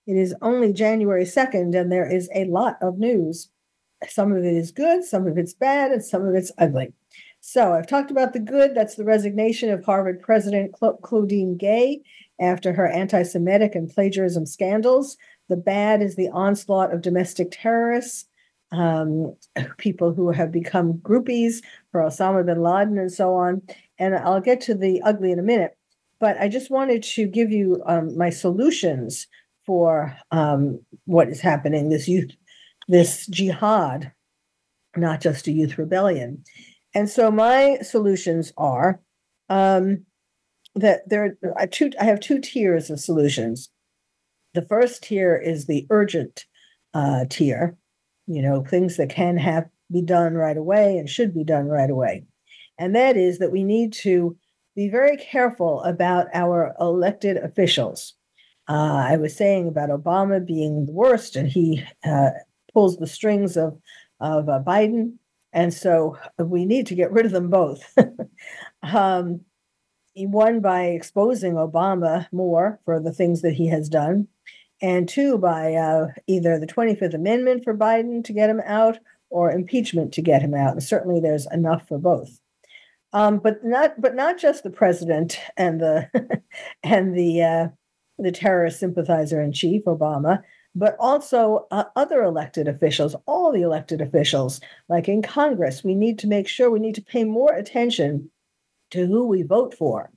it 0.05 0.17
is 0.17 0.35
only 0.41 0.73
January 0.73 1.25
second, 1.25 1.73
and 1.73 1.89
there 1.89 2.13
is 2.13 2.29
a 2.35 2.43
lot 2.43 2.79
of 2.81 2.99
news. 2.99 3.47
Some 4.09 4.31
of 4.31 4.43
it 4.43 4.53
is 4.53 4.71
good, 4.71 5.03
some 5.03 5.27
of 5.27 5.37
it's 5.37 5.53
bad, 5.53 5.91
and 5.91 6.03
some 6.03 6.25
of 6.25 6.35
it's 6.35 6.51
ugly. 6.57 6.93
So 7.39 7.73
I've 7.73 7.87
talked 7.87 8.11
about 8.11 8.33
the 8.33 8.39
good. 8.39 8.73
That's 8.73 8.95
the 8.95 9.03
resignation 9.03 9.69
of 9.69 9.83
Harvard 9.83 10.21
President 10.21 10.73
Claudine 11.01 11.57
Gay 11.57 12.01
after 12.39 12.71
her 12.73 12.87
anti-Semitic 12.87 13.75
and 13.75 13.89
plagiarism 13.89 14.45
scandals. 14.45 15.17
The 15.49 15.57
bad 15.57 16.01
is 16.01 16.15
the 16.15 16.29
onslaught 16.29 16.93
of 16.93 17.01
domestic 17.01 17.49
terrorists, 17.51 18.25
um, 18.71 19.35
people 19.77 20.13
who 20.13 20.31
have 20.31 20.51
become 20.51 20.93
groupies 20.99 21.61
for 21.91 22.01
Osama 22.01 22.45
bin 22.45 22.61
Laden 22.61 22.97
and 22.97 23.11
so 23.11 23.35
on. 23.35 23.61
And 23.99 24.15
I'll 24.15 24.41
get 24.41 24.61
to 24.61 24.73
the 24.73 25.01
ugly 25.01 25.31
in 25.31 25.37
a 25.37 25.43
minute. 25.43 25.77
But 26.19 26.37
I 26.39 26.47
just 26.47 26.71
wanted 26.71 27.03
to 27.03 27.27
give 27.27 27.51
you 27.51 27.83
um, 27.85 28.17
my 28.17 28.29
solutions 28.29 29.27
for 29.65 30.17
um, 30.31 30.79
what 31.05 31.27
is 31.27 31.41
happening. 31.41 31.89
This 31.89 32.07
youth 32.07 32.31
this 32.88 33.27
jihad, 33.27 34.11
not 34.95 35.21
just 35.21 35.47
a 35.47 35.51
youth 35.51 35.77
rebellion. 35.77 36.43
And 36.93 37.09
so 37.09 37.31
my 37.31 37.79
solutions 37.81 38.53
are 38.57 39.01
um, 39.49 40.05
that 40.75 41.07
there 41.09 41.38
are 41.55 41.67
two. 41.67 41.91
I 41.99 42.05
have 42.05 42.19
two 42.19 42.39
tiers 42.39 42.89
of 42.89 42.99
solutions. 42.99 43.69
The 44.53 44.65
first 44.65 45.03
tier 45.03 45.36
is 45.36 45.65
the 45.65 45.88
urgent 45.89 46.45
uh, 46.93 47.25
tier, 47.29 47.75
you 48.27 48.41
know, 48.41 48.63
things 48.63 48.97
that 48.97 49.09
can 49.09 49.38
have 49.38 49.65
be 49.91 50.01
done 50.01 50.36
right 50.36 50.57
away 50.57 50.97
and 50.97 51.09
should 51.09 51.34
be 51.34 51.43
done 51.43 51.67
right 51.67 51.89
away, 51.89 52.25
and 52.79 52.95
that 52.95 53.17
is 53.17 53.39
that 53.39 53.51
we 53.51 53.63
need 53.63 53.93
to 53.93 54.38
be 54.75 54.89
very 54.89 55.17
careful 55.17 55.84
about 55.84 56.27
our 56.34 56.75
elected 56.79 57.38
officials. 57.38 58.13
Uh, 58.67 59.05
I 59.09 59.17
was 59.17 59.36
saying 59.36 59.67
about 59.67 59.89
Obama 59.89 60.43
being 60.43 60.86
the 60.86 60.91
worst, 60.91 61.36
and 61.36 61.47
he 61.47 61.84
uh, 62.05 62.31
pulls 62.74 62.97
the 62.97 63.07
strings 63.07 63.57
of 63.57 63.80
of 64.19 64.47
uh, 64.47 64.61
Biden, 64.65 65.17
and 65.51 65.74
so 65.74 66.17
we 66.38 66.65
need 66.65 66.88
to 66.88 66.95
get 66.95 67.11
rid 67.11 67.26
of 67.26 67.32
them 67.32 67.49
both. 67.49 67.97
um, 68.84 69.41
one 70.15 70.59
by 70.59 70.84
exposing 70.86 71.53
Obama 71.53 72.28
more 72.32 72.80
for 72.86 72.99
the 72.99 73.11
things 73.11 73.41
that 73.41 73.53
he 73.53 73.67
has 73.67 73.89
done, 73.89 74.28
and 74.82 75.09
two 75.09 75.38
by 75.38 75.74
uh, 75.74 76.07
either 76.28 76.59
the 76.59 76.67
Twenty 76.67 76.95
Fifth 76.95 77.13
Amendment 77.13 77.63
for 77.63 77.76
Biden 77.76 78.24
to 78.24 78.34
get 78.34 78.49
him 78.49 78.61
out 78.65 78.97
or 79.30 79.51
impeachment 79.51 80.13
to 80.13 80.21
get 80.21 80.41
him 80.41 80.53
out. 80.53 80.74
And 80.74 80.84
certainly, 80.84 81.19
there's 81.19 81.47
enough 81.51 81.88
for 81.88 81.97
both. 81.97 82.39
Um, 83.13 83.38
but 83.38 83.63
not 83.63 84.01
but 84.01 84.15
not 84.15 84.39
just 84.39 84.63
the 84.63 84.71
president 84.71 85.39
and 85.55 85.80
the 85.80 86.09
and 86.84 87.15
the 87.15 87.43
uh, 87.43 87.67
the 88.17 88.32
terrorist 88.32 88.80
sympathizer 88.80 89.41
in 89.41 89.53
chief 89.53 89.84
Obama, 89.86 90.41
but 90.76 90.95
also 90.99 91.67
uh, 91.71 91.86
other 91.95 92.24
elected 92.24 92.67
officials, 92.67 93.15
all 93.26 93.51
the 93.51 93.61
elected 93.61 94.01
officials, 94.01 94.59
like 94.89 95.07
in 95.07 95.21
Congress. 95.21 95.84
We 95.84 95.95
need 95.95 96.19
to 96.19 96.28
make 96.28 96.47
sure 96.47 96.69
we 96.69 96.80
need 96.80 96.95
to 96.95 97.01
pay 97.01 97.24
more 97.24 97.53
attention 97.53 98.32
to 98.91 99.05
who 99.05 99.28
we 99.28 99.43
vote 99.43 99.74
for 99.76 100.11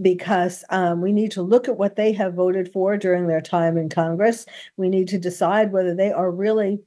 because 0.00 0.64
um, 0.70 1.00
we 1.02 1.12
need 1.12 1.30
to 1.32 1.42
look 1.42 1.68
at 1.68 1.76
what 1.76 1.96
they 1.96 2.12
have 2.12 2.34
voted 2.34 2.72
for 2.72 2.96
during 2.96 3.26
their 3.26 3.42
time 3.42 3.76
in 3.76 3.88
Congress. 3.88 4.46
We 4.76 4.88
need 4.88 5.08
to 5.08 5.18
decide 5.18 5.72
whether 5.72 5.94
they 5.94 6.10
are 6.10 6.30
really 6.30 6.80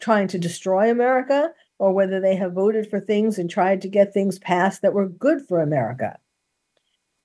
trying 0.00 0.28
to 0.28 0.38
destroy 0.38 0.90
America 0.90 1.50
or 1.78 1.92
whether 1.92 2.20
they 2.20 2.36
have 2.36 2.52
voted 2.52 2.88
for 2.88 3.00
things 3.00 3.38
and 3.38 3.50
tried 3.50 3.82
to 3.82 3.88
get 3.88 4.14
things 4.14 4.38
passed 4.38 4.80
that 4.80 4.94
were 4.94 5.08
good 5.08 5.46
for 5.46 5.60
America. 5.60 6.18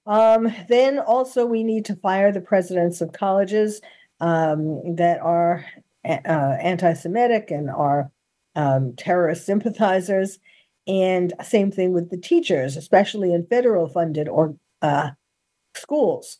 Um, 0.05 0.53
then 0.67 0.99
also, 0.99 1.45
we 1.45 1.63
need 1.63 1.85
to 1.85 1.95
fire 1.95 2.31
the 2.31 2.41
presidents 2.41 2.99
of 2.99 3.13
colleges 3.13 3.79
um, 4.19 4.95
that 4.95 5.19
are 5.21 5.65
uh, 6.05 6.57
anti 6.61 6.93
Semitic 6.93 7.51
and 7.51 7.69
are 7.69 8.11
um, 8.55 8.93
terrorist 8.97 9.45
sympathizers. 9.45 10.39
And 10.87 11.33
same 11.43 11.71
thing 11.71 11.93
with 11.93 12.09
the 12.09 12.17
teachers, 12.17 12.75
especially 12.75 13.33
in 13.33 13.45
federal 13.45 13.87
funded 13.87 14.27
or 14.27 14.55
uh, 14.81 15.11
schools, 15.75 16.39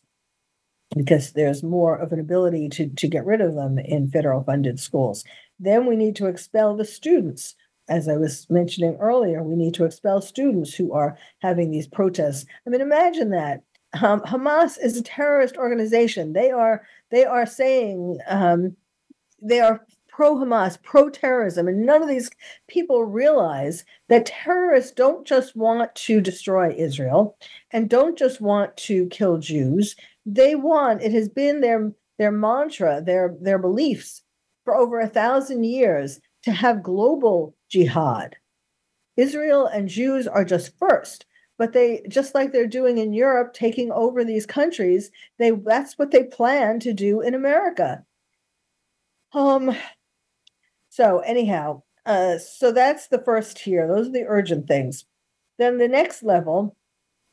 because 0.96 1.32
there's 1.32 1.62
more 1.62 1.96
of 1.96 2.12
an 2.12 2.18
ability 2.18 2.68
to, 2.70 2.88
to 2.88 3.08
get 3.08 3.24
rid 3.24 3.40
of 3.40 3.54
them 3.54 3.78
in 3.78 4.10
federal 4.10 4.42
funded 4.42 4.80
schools. 4.80 5.24
Then 5.60 5.86
we 5.86 5.94
need 5.94 6.16
to 6.16 6.26
expel 6.26 6.76
the 6.76 6.84
students. 6.84 7.54
As 7.88 8.08
I 8.08 8.16
was 8.16 8.46
mentioning 8.50 8.96
earlier, 9.00 9.42
we 9.42 9.56
need 9.56 9.74
to 9.74 9.84
expel 9.84 10.20
students 10.20 10.74
who 10.74 10.92
are 10.92 11.16
having 11.40 11.70
these 11.70 11.86
protests. 11.86 12.46
I 12.66 12.70
mean, 12.70 12.80
imagine 12.80 13.30
that 13.30 13.62
um, 14.00 14.20
Hamas 14.20 14.78
is 14.82 14.96
a 14.96 15.02
terrorist 15.02 15.56
organization. 15.56 16.32
They 16.32 16.50
are 16.50 16.82
they 17.10 17.24
are 17.24 17.46
saying 17.46 18.18
um, 18.26 18.76
they 19.42 19.60
are 19.60 19.84
pro 20.08 20.36
Hamas, 20.36 20.80
pro 20.82 21.08
terrorism, 21.08 21.66
and 21.68 21.86
none 21.86 22.02
of 22.02 22.08
these 22.08 22.30
people 22.68 23.04
realize 23.04 23.84
that 24.08 24.26
terrorists 24.26 24.92
don't 24.92 25.26
just 25.26 25.56
want 25.56 25.94
to 25.94 26.20
destroy 26.20 26.74
Israel 26.76 27.36
and 27.70 27.88
don't 27.88 28.18
just 28.18 28.40
want 28.40 28.76
to 28.76 29.06
kill 29.06 29.38
Jews. 29.38 29.96
They 30.26 30.54
want 30.54 31.02
it 31.02 31.12
has 31.12 31.28
been 31.28 31.60
their 31.60 31.92
their 32.18 32.32
mantra, 32.32 33.00
their 33.00 33.34
their 33.40 33.58
beliefs 33.58 34.22
for 34.64 34.76
over 34.76 35.00
a 35.00 35.08
thousand 35.08 35.64
years 35.64 36.20
to 36.42 36.52
have 36.52 36.82
global 36.82 37.54
jihad. 37.70 38.36
Israel 39.16 39.66
and 39.66 39.88
Jews 39.88 40.26
are 40.26 40.44
just 40.44 40.76
first 40.78 41.24
but 41.60 41.74
they 41.74 42.02
just 42.08 42.34
like 42.34 42.52
they're 42.52 42.66
doing 42.66 42.96
in 42.96 43.12
Europe, 43.12 43.52
taking 43.52 43.92
over 43.92 44.24
these 44.24 44.46
countries, 44.46 45.10
they 45.38 45.50
that's 45.50 45.98
what 45.98 46.10
they 46.10 46.24
plan 46.24 46.80
to 46.80 46.94
do 46.94 47.20
in 47.20 47.34
America. 47.34 48.02
Um 49.34 49.76
so 50.88 51.18
anyhow, 51.18 51.82
uh 52.06 52.38
so 52.38 52.72
that's 52.72 53.08
the 53.08 53.22
first 53.22 53.58
tier. 53.58 53.86
Those 53.86 54.08
are 54.08 54.12
the 54.12 54.24
urgent 54.26 54.68
things. 54.68 55.04
Then 55.58 55.76
the 55.76 55.86
next 55.86 56.22
level 56.22 56.76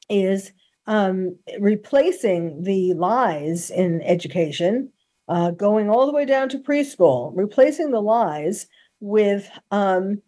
is 0.09 0.51
um, 0.87 1.37
replacing 1.59 2.63
the 2.63 2.95
lies 2.95 3.69
in 3.69 4.01
education, 4.01 4.91
uh, 5.29 5.51
going 5.51 5.89
all 5.89 6.05
the 6.05 6.11
way 6.11 6.25
down 6.25 6.49
to 6.49 6.59
preschool, 6.59 7.31
replacing 7.33 7.91
the 7.91 8.01
lies 8.01 8.67
with 8.99 9.49
um, 9.71 10.21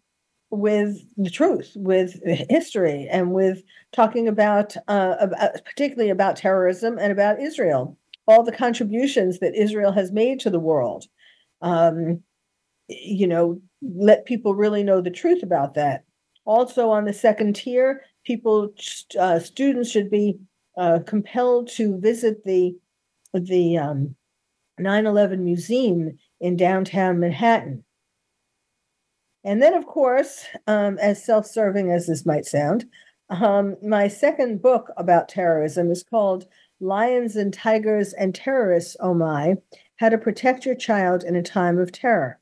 with 0.50 0.98
the 1.16 1.30
truth, 1.30 1.72
with 1.76 2.20
history, 2.24 3.08
and 3.10 3.32
with 3.32 3.62
talking 3.92 4.28
about, 4.28 4.76
uh, 4.88 5.16
about, 5.20 5.64
particularly 5.64 6.10
about 6.10 6.36
terrorism 6.36 6.98
and 6.98 7.12
about 7.12 7.40
Israel, 7.40 7.96
all 8.26 8.42
the 8.42 8.52
contributions 8.52 9.38
that 9.38 9.54
Israel 9.54 9.92
has 9.92 10.12
made 10.12 10.40
to 10.40 10.50
the 10.50 10.60
world. 10.60 11.06
Um, 11.62 12.22
you 12.88 13.26
know, 13.26 13.60
let 13.82 14.24
people 14.24 14.54
really 14.54 14.82
know 14.82 15.00
the 15.00 15.10
truth 15.10 15.42
about 15.42 15.74
that. 15.74 16.04
Also, 16.44 16.90
on 16.90 17.04
the 17.04 17.12
second 17.12 17.54
tier, 17.54 18.02
people, 18.24 18.74
uh, 19.18 19.38
students 19.38 19.90
should 19.90 20.10
be 20.10 20.38
uh, 20.76 21.00
compelled 21.06 21.68
to 21.68 21.98
visit 21.98 22.44
the 22.44 22.76
the 23.32 23.78
um, 23.78 24.16
9/11 24.80 25.40
Museum 25.40 26.18
in 26.40 26.56
downtown 26.56 27.20
Manhattan. 27.20 27.84
And 29.44 29.62
then, 29.62 29.74
of 29.74 29.86
course, 29.86 30.44
um, 30.66 30.98
as 30.98 31.24
self-serving 31.24 31.90
as 31.90 32.06
this 32.06 32.26
might 32.26 32.44
sound, 32.44 32.86
um, 33.30 33.76
my 33.82 34.08
second 34.08 34.60
book 34.60 34.90
about 34.96 35.28
terrorism 35.28 35.90
is 35.90 36.02
called 36.02 36.46
"Lions 36.80 37.36
and 37.36 37.54
Tigers 37.54 38.12
and 38.12 38.34
Terrorists." 38.34 38.96
Oh 39.00 39.14
my! 39.14 39.56
How 39.96 40.08
to 40.08 40.18
protect 40.18 40.66
your 40.66 40.74
child 40.74 41.24
in 41.24 41.36
a 41.36 41.42
time 41.42 41.78
of 41.78 41.92
terror. 41.92 42.38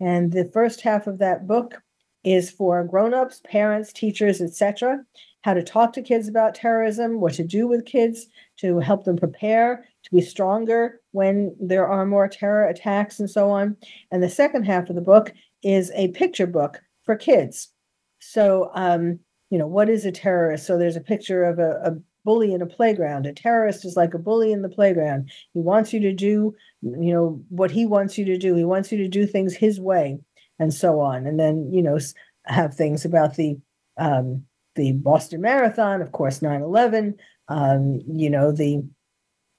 And 0.00 0.32
the 0.32 0.50
first 0.52 0.80
half 0.80 1.06
of 1.06 1.18
that 1.18 1.46
book 1.46 1.82
is 2.24 2.50
for 2.50 2.84
grown-ups, 2.84 3.42
parents, 3.44 3.92
teachers, 3.92 4.40
etc. 4.40 5.04
How 5.42 5.54
to 5.54 5.62
talk 5.62 5.92
to 5.94 6.02
kids 6.02 6.28
about 6.28 6.54
terrorism, 6.54 7.20
what 7.20 7.34
to 7.34 7.44
do 7.44 7.66
with 7.66 7.86
kids 7.86 8.26
to 8.58 8.78
help 8.78 9.04
them 9.04 9.16
prepare, 9.16 9.86
to 10.04 10.10
be 10.10 10.20
stronger 10.20 11.00
when 11.12 11.56
there 11.58 11.86
are 11.86 12.04
more 12.04 12.28
terror 12.28 12.66
attacks 12.66 13.18
and 13.18 13.28
so 13.28 13.50
on. 13.50 13.76
And 14.10 14.22
the 14.22 14.28
second 14.28 14.64
half 14.64 14.88
of 14.88 14.96
the 14.96 15.00
book 15.00 15.32
is 15.62 15.90
a 15.94 16.08
picture 16.08 16.46
book 16.46 16.80
for 17.04 17.16
kids. 17.16 17.72
So, 18.20 18.70
um, 18.74 19.18
you 19.50 19.58
know, 19.58 19.66
what 19.66 19.88
is 19.88 20.04
a 20.04 20.12
terrorist? 20.12 20.66
So 20.66 20.78
there's 20.78 20.96
a 20.96 21.00
picture 21.00 21.44
of 21.44 21.58
a, 21.58 21.80
a 21.84 21.96
bully 22.24 22.52
in 22.52 22.62
a 22.62 22.66
playground. 22.66 23.26
A 23.26 23.32
terrorist 23.32 23.84
is 23.84 23.96
like 23.96 24.14
a 24.14 24.18
bully 24.18 24.52
in 24.52 24.62
the 24.62 24.68
playground. 24.68 25.30
He 25.52 25.60
wants 25.60 25.92
you 25.92 26.00
to 26.00 26.12
do, 26.12 26.54
you 26.82 27.12
know, 27.12 27.42
what 27.48 27.70
he 27.70 27.86
wants 27.86 28.18
you 28.18 28.24
to 28.26 28.38
do. 28.38 28.54
He 28.54 28.64
wants 28.64 28.92
you 28.92 28.98
to 28.98 29.08
do 29.08 29.26
things 29.26 29.54
his 29.54 29.80
way 29.80 30.18
and 30.58 30.72
so 30.72 31.00
on. 31.00 31.26
And 31.26 31.40
then, 31.40 31.70
you 31.72 31.82
know, 31.82 31.98
have 32.44 32.74
things 32.74 33.04
about 33.04 33.36
the 33.36 33.58
um, 33.96 34.44
the 34.76 34.92
Boston 34.92 35.40
Marathon, 35.40 36.00
of 36.00 36.12
course, 36.12 36.40
9/11. 36.40 37.14
Um, 37.48 38.00
you 38.06 38.30
know, 38.30 38.52
the 38.52 38.82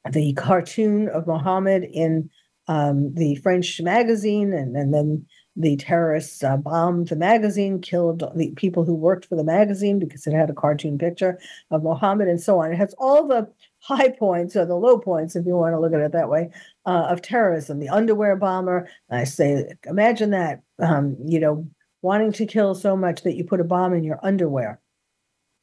the 0.10 0.34
cartoon 0.34 1.10
of 1.10 1.28
Muhammad 1.28 1.84
in 1.84 2.30
um, 2.68 3.14
the 3.14 3.36
French 3.36 3.80
magazine, 3.82 4.54
and, 4.54 4.76
and 4.76 4.94
then 4.94 5.26
the 5.56 5.76
terrorists 5.76 6.44
uh, 6.44 6.58
bombed 6.58 7.10
the 7.10 7.16
magazine, 7.16 7.82
killed 7.82 8.24
the 8.36 8.52
people 8.56 8.86
who 8.86 8.96
worked 8.96 9.26
for 9.26 9.36
the 9.36 9.44
magazine 9.44 10.00
because 10.00 10.26
it 10.26 10.34
had 10.34 10.50
a 10.50 10.54
cartoon 10.54 10.98
picture 10.98 11.40
of 11.72 11.84
Mohammed 11.84 12.30
and 12.30 12.40
so 12.40 12.60
on. 12.60 12.72
It 12.72 12.78
has 12.78 12.96
all 12.98 13.28
the 13.28 13.52
high 13.80 14.10
points 14.10 14.56
or 14.56 14.66
the 14.66 14.76
low 14.76 14.98
points, 14.98 15.36
if 15.36 15.46
you 15.46 15.56
want 15.56 15.74
to 15.74 15.80
look 15.80 15.94
at 15.94 16.00
it 16.00 16.14
that 16.14 16.30
way, 16.30 16.52
uh, 16.86 17.08
of 17.10 17.22
terrorism. 17.22 17.80
The 17.80 17.90
underwear 17.90 18.36
bomber, 18.38 18.88
I 19.10 19.26
say, 19.26 19.74
imagine 19.86 20.30
that, 20.32 20.62
um, 20.80 21.18
you 21.26 21.40
know, 21.40 21.68
wanting 22.02 22.32
to 22.34 22.46
kill 22.46 22.74
so 22.74 22.96
much 22.96 23.24
that 23.24 23.36
you 23.36 23.44
put 23.44 23.60
a 23.60 23.66
bomb 23.66 23.94
in 23.94 24.04
your 24.04 24.20
underwear. 24.24 24.80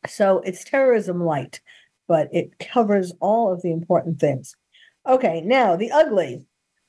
So 0.07 0.41
it's 0.41 0.65
terrorism 0.65 1.25
light, 1.25 1.61
but 2.07 2.29
it 2.33 2.59
covers 2.59 3.13
all 3.21 3.53
of 3.53 3.63
the 3.63 3.73
important 3.73 4.21
things. 4.21 4.55
Okay, 5.07 5.41
now 5.41 5.77
the 5.77 5.91
ugly. 5.91 6.45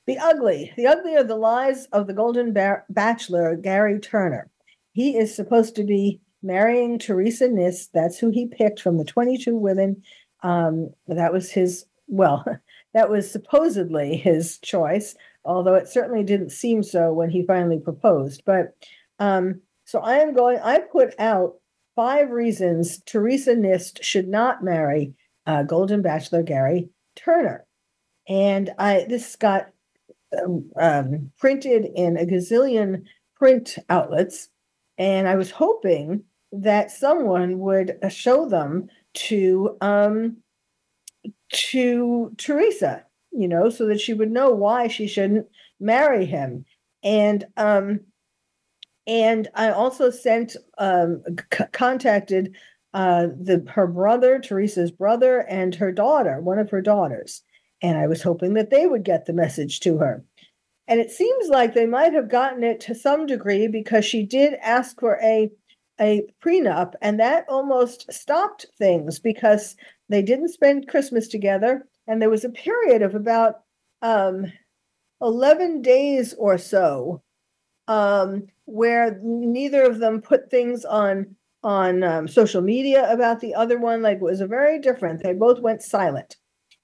The 0.09 0.17
ugly. 0.17 0.73
The 0.75 0.87
ugly 0.87 1.15
are 1.15 1.23
the 1.23 1.35
lies 1.35 1.85
of 1.91 2.07
the 2.07 2.13
Golden 2.13 2.51
ba- 2.51 2.83
Bachelor, 2.89 3.55
Gary 3.55 3.99
Turner. 3.99 4.49
He 4.91 5.15
is 5.15 5.35
supposed 5.35 5.75
to 5.75 5.83
be 5.83 6.19
marrying 6.41 6.97
Theresa 6.97 7.47
Nist. 7.47 7.89
That's 7.93 8.17
who 8.17 8.31
he 8.31 8.47
picked 8.47 8.81
from 8.81 8.97
the 8.97 9.05
22 9.05 9.55
women. 9.55 10.01
Um, 10.41 10.89
that 11.05 11.31
was 11.31 11.51
his, 11.51 11.85
well, 12.07 12.43
that 12.95 13.11
was 13.11 13.29
supposedly 13.29 14.17
his 14.17 14.57
choice, 14.57 15.15
although 15.45 15.75
it 15.75 15.87
certainly 15.87 16.23
didn't 16.23 16.53
seem 16.53 16.81
so 16.81 17.13
when 17.13 17.29
he 17.29 17.45
finally 17.45 17.79
proposed. 17.79 18.41
But 18.47 18.75
um, 19.19 19.61
so 19.85 19.99
I 19.99 20.15
am 20.15 20.33
going, 20.33 20.57
I 20.63 20.79
put 20.79 21.13
out 21.19 21.57
five 21.95 22.31
reasons 22.31 22.99
Theresa 23.05 23.53
Nist 23.53 24.01
should 24.01 24.27
not 24.27 24.63
marry 24.63 25.13
uh, 25.45 25.61
Golden 25.61 26.01
Bachelor 26.01 26.41
Gary 26.41 26.89
Turner. 27.15 27.67
And 28.27 28.71
I 28.79 29.05
this 29.07 29.35
got 29.35 29.69
um, 30.37 30.69
um, 30.79 31.31
printed 31.37 31.85
in 31.95 32.17
a 32.17 32.25
gazillion 32.25 33.03
print 33.35 33.77
outlets. 33.89 34.49
And 34.97 35.27
I 35.27 35.35
was 35.35 35.51
hoping 35.51 36.23
that 36.51 36.91
someone 36.91 37.59
would 37.59 37.97
uh, 38.03 38.09
show 38.09 38.47
them 38.47 38.89
to 39.13 39.77
um, 39.81 40.37
to 41.51 42.33
Theresa, 42.37 43.05
you 43.31 43.47
know, 43.47 43.69
so 43.69 43.87
that 43.87 43.99
she 43.99 44.13
would 44.13 44.31
know 44.31 44.51
why 44.51 44.87
she 44.87 45.07
shouldn't 45.07 45.47
marry 45.79 46.25
him. 46.25 46.65
And 47.03 47.45
um, 47.57 48.01
and 49.07 49.47
I 49.55 49.71
also 49.71 50.09
sent 50.09 50.55
um, 50.77 51.23
c- 51.53 51.63
contacted 51.71 52.55
uh, 52.93 53.27
the 53.39 53.65
her 53.69 53.87
brother, 53.87 54.41
Theresa's 54.41 54.91
brother, 54.91 55.39
and 55.49 55.73
her 55.75 55.91
daughter, 55.91 56.41
one 56.41 56.59
of 56.59 56.69
her 56.71 56.81
daughters, 56.81 57.43
and 57.81 57.97
I 57.97 58.07
was 58.07 58.21
hoping 58.21 58.53
that 58.55 58.69
they 58.69 58.87
would 58.87 59.03
get 59.03 59.25
the 59.25 59.33
message 59.33 59.79
to 59.81 59.97
her. 59.97 60.23
And 60.87 60.99
it 60.99 61.11
seems 61.11 61.49
like 61.49 61.73
they 61.73 61.85
might 61.85 62.13
have 62.13 62.29
gotten 62.29 62.63
it 62.63 62.79
to 62.81 62.95
some 62.95 63.25
degree 63.25 63.67
because 63.67 64.03
she 64.05 64.23
did 64.25 64.55
ask 64.61 64.99
for 64.99 65.19
a 65.21 65.51
a 66.01 66.25
prenup, 66.41 66.93
and 67.01 67.19
that 67.19 67.45
almost 67.49 68.11
stopped 68.11 68.65
things 68.77 69.19
because 69.19 69.75
they 70.07 70.21
didn't 70.21 70.47
spend 70.47 70.87
Christmas 70.87 71.27
together, 71.27 71.85
and 72.07 72.21
there 72.21 72.29
was 72.29 72.45
a 72.45 72.49
period 72.49 73.01
of 73.01 73.15
about 73.15 73.61
um, 74.01 74.45
eleven 75.21 75.81
days 75.81 76.33
or 76.35 76.57
so 76.57 77.21
um, 77.89 78.47
where 78.65 79.19
neither 79.21 79.83
of 79.83 79.99
them 79.99 80.21
put 80.21 80.49
things 80.49 80.85
on 80.85 81.35
on 81.63 82.03
um, 82.03 82.27
social 82.27 82.61
media 82.61 83.11
about 83.11 83.41
the 83.41 83.53
other 83.53 83.77
one. 83.77 84.01
Like 84.01 84.17
it 84.17 84.23
was 84.23 84.41
a 84.41 84.47
very 84.47 84.79
different. 84.79 85.21
They 85.21 85.33
both 85.33 85.59
went 85.59 85.81
silent. 85.81 86.37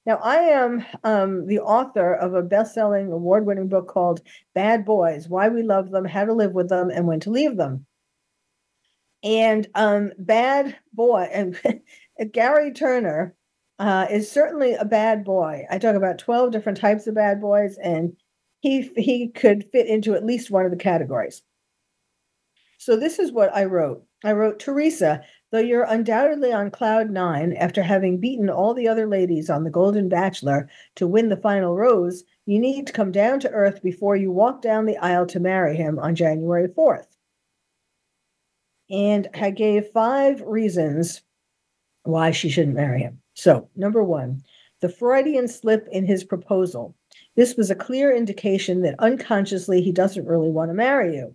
Now, 0.05 0.17
I 0.17 0.35
am 0.35 0.85
um, 1.03 1.47
the 1.47 1.59
author 1.59 2.13
of 2.13 2.35
a 2.35 2.43
best 2.43 2.75
selling, 2.75 3.11
award 3.11 3.45
winning 3.45 3.69
book 3.69 3.87
called 3.87 4.21
Bad 4.53 4.85
Boys 4.85 5.27
Why 5.27 5.49
We 5.49 5.63
Love 5.63 5.89
Them, 5.89 6.05
How 6.05 6.25
to 6.25 6.33
Live 6.33 6.51
with 6.51 6.69
Them, 6.69 6.91
and 6.91 7.07
When 7.07 7.19
to 7.21 7.31
Leave 7.31 7.57
Them. 7.57 7.87
And 9.23 9.67
um, 9.73 10.11
Bad 10.19 10.77
Boy, 10.93 11.27
and 11.33 11.59
Gary 12.31 12.71
Turner 12.71 13.35
uh, 13.79 14.05
is 14.11 14.31
certainly 14.31 14.75
a 14.75 14.85
bad 14.85 15.23
boy. 15.23 15.63
I 15.71 15.79
talk 15.79 15.95
about 15.95 16.19
12 16.19 16.51
different 16.51 16.77
types 16.77 17.07
of 17.07 17.15
bad 17.15 17.41
boys, 17.41 17.77
and 17.81 18.15
he, 18.61 18.91
he 18.95 19.29
could 19.29 19.65
fit 19.71 19.87
into 19.87 20.13
at 20.13 20.25
least 20.25 20.51
one 20.51 20.65
of 20.65 20.71
the 20.71 20.77
categories. 20.77 21.41
So, 22.77 22.95
this 22.95 23.17
is 23.17 23.31
what 23.31 23.55
I 23.55 23.65
wrote 23.65 24.05
I 24.23 24.33
wrote, 24.33 24.59
Theresa, 24.59 25.21
though 25.55 25.61
you're 25.61 25.85
undoubtedly 25.85 26.51
on 26.51 26.69
cloud 26.69 27.09
nine 27.09 27.53
after 27.53 27.81
having 27.81 28.19
beaten 28.19 28.49
all 28.49 28.73
the 28.73 28.89
other 28.89 29.07
ladies 29.07 29.49
on 29.49 29.63
the 29.63 29.69
Golden 29.69 30.09
Bachelor 30.09 30.67
to 30.95 31.07
win 31.07 31.29
the 31.29 31.37
final 31.37 31.77
rose, 31.77 32.25
you 32.45 32.59
need 32.59 32.85
to 32.87 32.91
come 32.91 33.09
down 33.09 33.39
to 33.39 33.49
earth 33.51 33.81
before 33.81 34.17
you 34.17 34.31
walk 34.31 34.61
down 34.61 34.85
the 34.85 34.97
aisle 34.97 35.25
to 35.27 35.39
marry 35.39 35.77
him 35.77 35.97
on 35.97 36.13
January 36.13 36.67
4th. 36.67 37.07
And 38.89 39.29
I 39.33 39.49
gave 39.51 39.87
five 39.93 40.41
reasons 40.41 41.21
why 42.03 42.31
she 42.31 42.49
shouldn't 42.49 42.75
marry 42.75 42.99
him. 42.99 43.21
So, 43.33 43.69
number 43.77 44.03
one, 44.03 44.43
the 44.81 44.89
Freudian 44.89 45.47
slip 45.47 45.87
in 45.89 46.05
his 46.05 46.25
proposal. 46.25 46.97
This 47.37 47.55
was 47.55 47.71
a 47.71 47.75
clear 47.75 48.13
indication 48.13 48.81
that 48.81 48.99
unconsciously 48.99 49.81
he 49.81 49.93
doesn't 49.93 50.27
really 50.27 50.51
want 50.51 50.69
to 50.69 50.75
marry 50.75 51.15
you. 51.15 51.33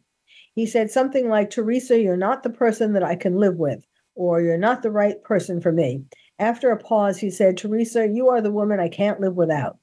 He 0.54 0.66
said 0.66 0.90
something 0.90 1.30
like, 1.30 1.48
Theresa, 1.48 1.98
you're 1.98 2.18
not 2.18 2.42
the 2.42 2.50
person 2.50 2.92
that 2.92 3.02
I 3.02 3.16
can 3.16 3.36
live 3.36 3.56
with, 3.56 3.86
or 4.14 4.40
you're 4.40 4.58
not 4.58 4.82
the 4.82 4.90
right 4.90 5.22
person 5.22 5.60
for 5.60 5.72
me. 5.72 6.04
After 6.38 6.70
a 6.70 6.78
pause, 6.78 7.18
he 7.18 7.30
said, 7.30 7.56
Theresa, 7.56 8.08
you 8.08 8.28
are 8.28 8.40
the 8.40 8.52
woman 8.52 8.80
I 8.80 8.88
can't 8.88 9.20
live 9.20 9.36
without. 9.36 9.78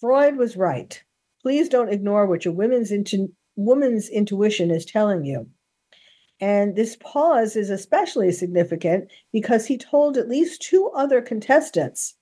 Freud 0.00 0.36
was 0.36 0.56
right. 0.56 1.02
Please 1.42 1.68
don't 1.68 1.92
ignore 1.92 2.26
what 2.26 2.44
your 2.44 2.54
women's 2.54 2.90
intu- 2.90 3.32
woman's 3.56 4.08
intuition 4.08 4.70
is 4.70 4.84
telling 4.84 5.24
you. 5.24 5.48
And 6.40 6.74
this 6.74 6.96
pause 6.96 7.54
is 7.54 7.68
especially 7.68 8.32
significant 8.32 9.10
because 9.32 9.66
he 9.66 9.76
told 9.76 10.16
at 10.16 10.28
least 10.28 10.62
two 10.62 10.88
other 10.94 11.20
contestants 11.20 12.16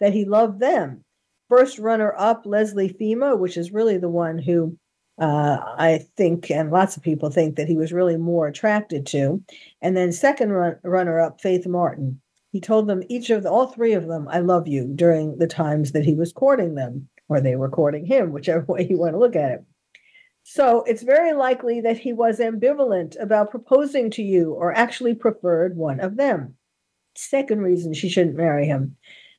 that 0.00 0.12
he 0.12 0.24
loved 0.24 0.60
them. 0.60 1.02
First 1.48 1.78
runner 1.78 2.14
up, 2.16 2.46
Leslie 2.46 2.88
Fhima, 2.88 3.36
which 3.38 3.56
is 3.56 3.72
really 3.72 3.98
the 3.98 4.08
one 4.08 4.38
who 4.38 4.78
uh, 5.18 5.58
I 5.78 6.06
think, 6.16 6.50
and 6.50 6.70
lots 6.70 6.96
of 6.96 7.02
people 7.02 7.30
think 7.30 7.56
that 7.56 7.68
he 7.68 7.76
was 7.76 7.92
really 7.92 8.16
more 8.16 8.48
attracted 8.48 9.06
to. 9.06 9.42
And 9.80 9.96
then 9.96 10.12
second 10.12 10.52
run, 10.52 10.76
runner 10.82 11.20
up, 11.20 11.40
Faith 11.40 11.66
Martin. 11.66 12.20
He 12.50 12.60
told 12.60 12.88
them, 12.88 13.02
each 13.08 13.30
of 13.30 13.42
the, 13.42 13.50
all 13.50 13.68
three 13.68 13.92
of 13.92 14.06
them, 14.06 14.28
I 14.28 14.38
love 14.40 14.68
you 14.68 14.92
during 14.94 15.38
the 15.38 15.46
times 15.46 15.92
that 15.92 16.04
he 16.04 16.14
was 16.14 16.32
courting 16.32 16.74
them, 16.74 17.08
or 17.28 17.40
they 17.40 17.56
were 17.56 17.68
courting 17.68 18.06
him, 18.06 18.32
whichever 18.32 18.64
way 18.68 18.86
you 18.88 18.98
want 18.98 19.14
to 19.14 19.18
look 19.18 19.36
at 19.36 19.52
it. 19.52 19.64
So 20.42 20.82
it's 20.82 21.02
very 21.02 21.32
likely 21.32 21.80
that 21.80 21.98
he 21.98 22.12
was 22.12 22.38
ambivalent 22.38 23.20
about 23.20 23.50
proposing 23.50 24.10
to 24.10 24.22
you 24.22 24.52
or 24.52 24.76
actually 24.76 25.14
preferred 25.14 25.76
one 25.76 26.00
of 26.00 26.16
them. 26.16 26.54
Second 27.16 27.62
reason 27.62 27.94
she 27.94 28.08
shouldn't 28.08 28.36
marry 28.36 28.66
him. 28.66 28.96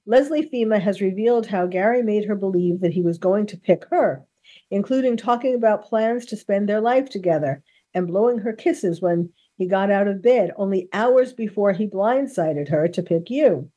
Leslie 0.07 0.49
Fhima 0.49 0.81
has 0.81 1.01
revealed 1.01 1.47
how 1.47 1.67
Gary 1.67 2.01
made 2.01 2.25
her 2.25 2.35
believe 2.35 2.79
that 2.81 2.93
he 2.93 3.01
was 3.01 3.17
going 3.17 3.45
to 3.47 3.57
pick 3.57 3.85
her 3.91 4.25
including 4.71 5.17
talking 5.17 5.55
about 5.55 5.85
plans 5.85 6.25
to 6.25 6.37
spend 6.37 6.67
their 6.67 6.81
life 6.81 7.09
together 7.09 7.63
and 7.93 8.07
blowing 8.07 8.39
her 8.39 8.53
kisses 8.53 9.01
when 9.01 9.29
he 9.57 9.67
got 9.67 9.89
out 9.89 10.07
of 10.07 10.21
bed 10.21 10.51
only 10.57 10.89
hours 10.91 11.33
before 11.33 11.73
he 11.73 11.87
blindsided 11.87 12.69
her 12.69 12.87
to 12.87 13.03
pick 13.03 13.29
you. 13.29 13.69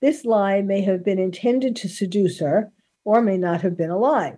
This 0.00 0.24
lie 0.24 0.62
may 0.62 0.82
have 0.82 1.04
been 1.04 1.18
intended 1.18 1.74
to 1.76 1.88
seduce 1.88 2.38
her, 2.38 2.70
or 3.04 3.22
may 3.22 3.38
not 3.38 3.62
have 3.62 3.76
been 3.76 3.90
a 3.90 3.98
lie. 3.98 4.36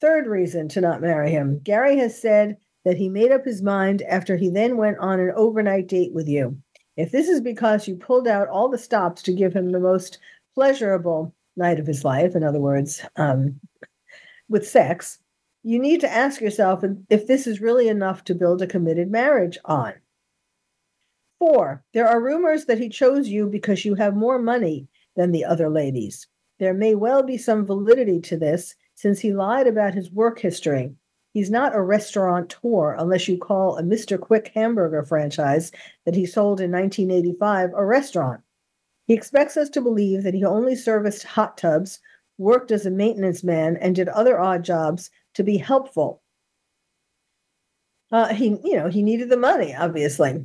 Third 0.00 0.26
reason 0.26 0.68
to 0.68 0.80
not 0.80 1.00
marry 1.00 1.30
him 1.30 1.60
Gary 1.62 1.96
has 1.98 2.20
said 2.20 2.56
that 2.84 2.96
he 2.96 3.08
made 3.08 3.32
up 3.32 3.44
his 3.44 3.62
mind 3.62 4.02
after 4.02 4.36
he 4.36 4.50
then 4.50 4.76
went 4.76 4.98
on 4.98 5.20
an 5.20 5.32
overnight 5.36 5.86
date 5.86 6.12
with 6.12 6.28
you. 6.28 6.58
If 6.96 7.10
this 7.10 7.28
is 7.28 7.40
because 7.40 7.88
you 7.88 7.96
pulled 7.96 8.28
out 8.28 8.48
all 8.48 8.68
the 8.68 8.78
stops 8.78 9.22
to 9.22 9.32
give 9.32 9.54
him 9.54 9.70
the 9.70 9.80
most 9.80 10.18
pleasurable 10.54 11.34
night 11.56 11.78
of 11.78 11.86
his 11.86 12.04
life, 12.04 12.34
in 12.34 12.42
other 12.42 12.60
words, 12.60 13.02
um, 13.16 13.60
with 14.48 14.68
sex, 14.68 15.18
you 15.62 15.78
need 15.78 16.00
to 16.00 16.12
ask 16.12 16.40
yourself 16.40 16.84
if 17.08 17.26
this 17.26 17.46
is 17.46 17.60
really 17.60 17.88
enough 17.88 18.24
to 18.24 18.34
build 18.34 18.62
a 18.62 18.66
committed 18.66 19.10
marriage 19.10 19.58
on. 19.64 19.94
Four, 21.38 21.84
there 21.92 22.08
are 22.08 22.22
rumors 22.22 22.66
that 22.66 22.78
he 22.78 22.88
chose 22.88 23.28
you 23.28 23.46
because 23.46 23.84
you 23.84 23.94
have 23.94 24.14
more 24.14 24.38
money 24.38 24.88
than 25.16 25.32
the 25.32 25.44
other 25.44 25.68
ladies. 25.68 26.26
There 26.58 26.74
may 26.74 26.94
well 26.94 27.22
be 27.22 27.36
some 27.36 27.66
validity 27.66 28.20
to 28.22 28.36
this 28.36 28.74
since 28.94 29.20
he 29.20 29.32
lied 29.32 29.66
about 29.66 29.94
his 29.94 30.12
work 30.12 30.38
history. 30.38 30.94
He's 31.32 31.50
not 31.50 31.74
a 31.74 31.82
restaurateur 31.82 32.94
unless 32.98 33.26
you 33.26 33.38
call 33.38 33.76
a 33.76 33.82
Mr. 33.82 34.20
Quick 34.20 34.52
hamburger 34.54 35.02
franchise 35.02 35.72
that 36.04 36.14
he 36.14 36.26
sold 36.26 36.60
in 36.60 36.70
1985 36.70 37.70
a 37.74 37.84
restaurant. 37.84 38.42
He 39.06 39.14
expects 39.14 39.56
us 39.56 39.68
to 39.70 39.80
believe 39.80 40.22
that 40.22 40.34
he 40.34 40.44
only 40.44 40.76
serviced 40.76 41.24
hot 41.24 41.56
tubs, 41.56 42.00
worked 42.38 42.70
as 42.70 42.86
a 42.86 42.90
maintenance 42.90 43.42
man, 43.42 43.76
and 43.78 43.96
did 43.96 44.08
other 44.08 44.38
odd 44.38 44.62
jobs 44.62 45.10
to 45.34 45.42
be 45.42 45.56
helpful. 45.56 46.22
Uh, 48.10 48.34
he, 48.34 48.58
you 48.62 48.76
know, 48.76 48.88
he 48.88 49.02
needed 49.02 49.30
the 49.30 49.36
money, 49.36 49.74
obviously. 49.74 50.44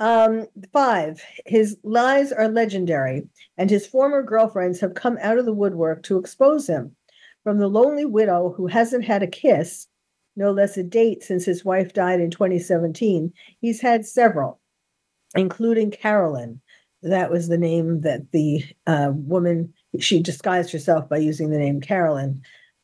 Um, 0.00 0.46
five, 0.72 1.20
his 1.46 1.76
lies 1.82 2.30
are 2.30 2.48
legendary, 2.48 3.28
and 3.56 3.68
his 3.68 3.86
former 3.86 4.22
girlfriends 4.22 4.80
have 4.80 4.94
come 4.94 5.18
out 5.20 5.38
of 5.38 5.44
the 5.44 5.54
woodwork 5.54 6.02
to 6.04 6.18
expose 6.18 6.68
him. 6.68 6.94
From 7.42 7.58
the 7.58 7.68
lonely 7.68 8.04
widow 8.04 8.52
who 8.56 8.66
hasn't 8.66 9.04
had 9.04 9.22
a 9.22 9.26
kiss, 9.26 9.88
no 10.36 10.52
less 10.52 10.76
a 10.76 10.82
date 10.82 11.22
since 11.22 11.44
his 11.44 11.64
wife 11.64 11.94
died 11.94 12.20
in 12.20 12.30
2017, 12.30 13.32
he's 13.60 13.80
had 13.80 14.06
several, 14.06 14.60
including 15.34 15.90
Carolyn. 15.90 16.60
That 17.02 17.30
was 17.30 17.48
the 17.48 17.58
name 17.58 18.02
that 18.02 18.30
the 18.32 18.64
uh, 18.86 19.12
woman, 19.14 19.72
she 19.98 20.20
disguised 20.20 20.70
herself 20.70 21.08
by 21.08 21.18
using 21.18 21.50
the 21.50 21.58
name 21.58 21.80
Carolyn 21.80 22.42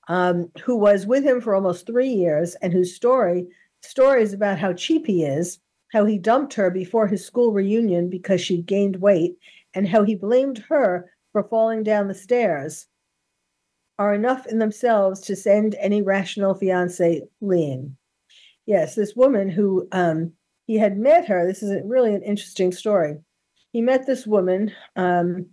um, 0.09 0.51
who 0.63 0.77
was 0.77 1.07
with 1.07 1.25
him 1.25 1.41
for 1.41 1.55
almost 1.55 1.87
three 1.87 2.09
years 2.09 2.55
and 2.57 2.73
whose 2.73 2.95
story 2.95 3.47
stories 3.83 4.33
about 4.33 4.59
how 4.59 4.73
cheap 4.73 5.07
he 5.07 5.25
is, 5.25 5.59
how 5.93 6.05
he 6.05 6.19
dumped 6.19 6.55
her 6.55 6.71
before 6.71 7.07
his 7.07 7.25
school 7.25 7.53
reunion 7.53 8.09
because 8.09 8.41
she 8.41 8.63
gained 8.63 8.97
weight, 8.97 9.37
and 9.75 9.89
how 9.89 10.03
he 10.03 10.15
blamed 10.15 10.59
her 10.69 11.11
for 11.33 11.45
falling 11.45 11.83
down 11.83 12.09
the 12.09 12.15
stairs 12.15 12.87
are 13.99 14.15
enough 14.15 14.47
in 14.47 14.59
themselves 14.59 15.21
to 15.21 15.37
send 15.37 15.77
any 15.79 16.03
rational 16.03 16.55
fiance 16.55 17.23
fleeing. 17.39 17.97
Yes, 18.67 18.95
this 18.95 19.15
woman 19.15 19.49
who 19.49 19.87
um, 19.93 20.33
he 20.67 20.79
had 20.79 20.99
met 20.99 21.29
her, 21.29 21.47
this 21.47 21.63
is 21.63 21.81
really 21.85 22.15
an 22.15 22.23
interesting 22.23 22.73
story. 22.73 23.17
He 23.73 23.81
met 23.81 24.07
this 24.07 24.27
woman 24.27 24.73
um, 24.97 25.47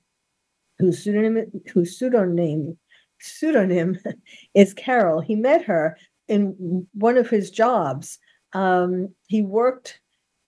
whose 0.80 1.04
pseudonym, 1.04 1.52
whose 1.74 1.98
pseudonym 1.98 2.78
pseudonym 3.22 3.98
is 4.54 4.74
Carol. 4.74 5.22
He 5.22 5.36
met 5.36 5.64
her 5.66 5.98
in 6.28 6.88
one 6.94 7.18
of 7.18 7.30
his 7.30 7.52
jobs. 7.52 8.20
Um, 8.54 9.10
he 9.28 9.42
worked 9.42 10.00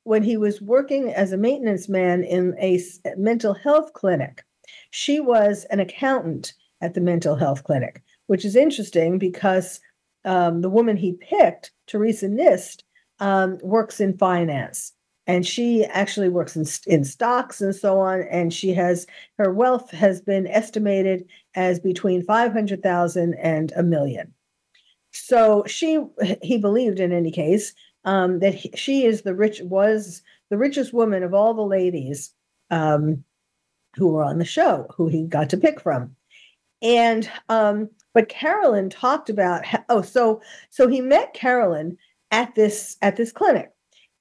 when 0.03 0.23
he 0.23 0.37
was 0.37 0.61
working 0.61 1.13
as 1.13 1.31
a 1.31 1.37
maintenance 1.37 1.87
man 1.87 2.23
in 2.23 2.55
a 2.59 2.81
mental 3.17 3.53
health 3.53 3.93
clinic. 3.93 4.43
She 4.91 5.19
was 5.19 5.65
an 5.65 5.79
accountant 5.79 6.53
at 6.81 6.93
the 6.93 7.01
mental 7.01 7.35
health 7.35 7.63
clinic, 7.63 8.01
which 8.27 8.43
is 8.43 8.55
interesting 8.55 9.17
because 9.17 9.79
um, 10.25 10.61
the 10.61 10.69
woman 10.69 10.97
he 10.97 11.13
picked, 11.13 11.71
Theresa 11.87 12.27
Nist, 12.27 12.83
um, 13.19 13.57
works 13.61 13.99
in 13.99 14.17
finance 14.17 14.93
and 15.25 15.45
she 15.45 15.85
actually 15.85 16.29
works 16.29 16.55
in, 16.55 16.65
in 16.85 17.03
stocks 17.05 17.61
and 17.61 17.75
so 17.75 17.99
on 17.99 18.23
and 18.23 18.53
she 18.53 18.73
has 18.73 19.07
her 19.37 19.51
wealth 19.53 19.91
has 19.91 20.21
been 20.21 20.47
estimated 20.47 21.25
as 21.55 21.79
between 21.79 22.23
500,000 22.23 23.33
and 23.35 23.71
a 23.75 23.83
million. 23.83 24.33
So 25.11 25.63
she 25.67 26.03
he 26.41 26.57
believed 26.57 26.99
in 26.99 27.11
any 27.11 27.31
case 27.31 27.73
um, 28.05 28.39
that 28.39 28.53
he, 28.53 28.71
she 28.75 29.05
is 29.05 29.21
the 29.21 29.35
rich 29.35 29.61
was 29.63 30.21
the 30.49 30.57
richest 30.57 30.93
woman 30.93 31.23
of 31.23 31.33
all 31.33 31.53
the 31.53 31.61
ladies 31.61 32.33
um, 32.71 33.23
who 33.95 34.07
were 34.09 34.23
on 34.23 34.39
the 34.39 34.45
show 34.45 34.87
who 34.95 35.07
he 35.07 35.23
got 35.23 35.49
to 35.51 35.57
pick 35.57 35.79
from. 35.79 36.15
And 36.81 37.29
um, 37.47 37.89
but 38.13 38.27
carolyn 38.27 38.89
talked 38.89 39.29
about 39.29 39.65
how, 39.65 39.83
oh 39.89 40.01
so 40.01 40.41
so 40.69 40.87
he 40.87 40.99
met 40.99 41.33
carolyn 41.33 41.97
at 42.31 42.55
this 42.55 42.97
at 43.01 43.15
this 43.15 43.31
clinic 43.31 43.72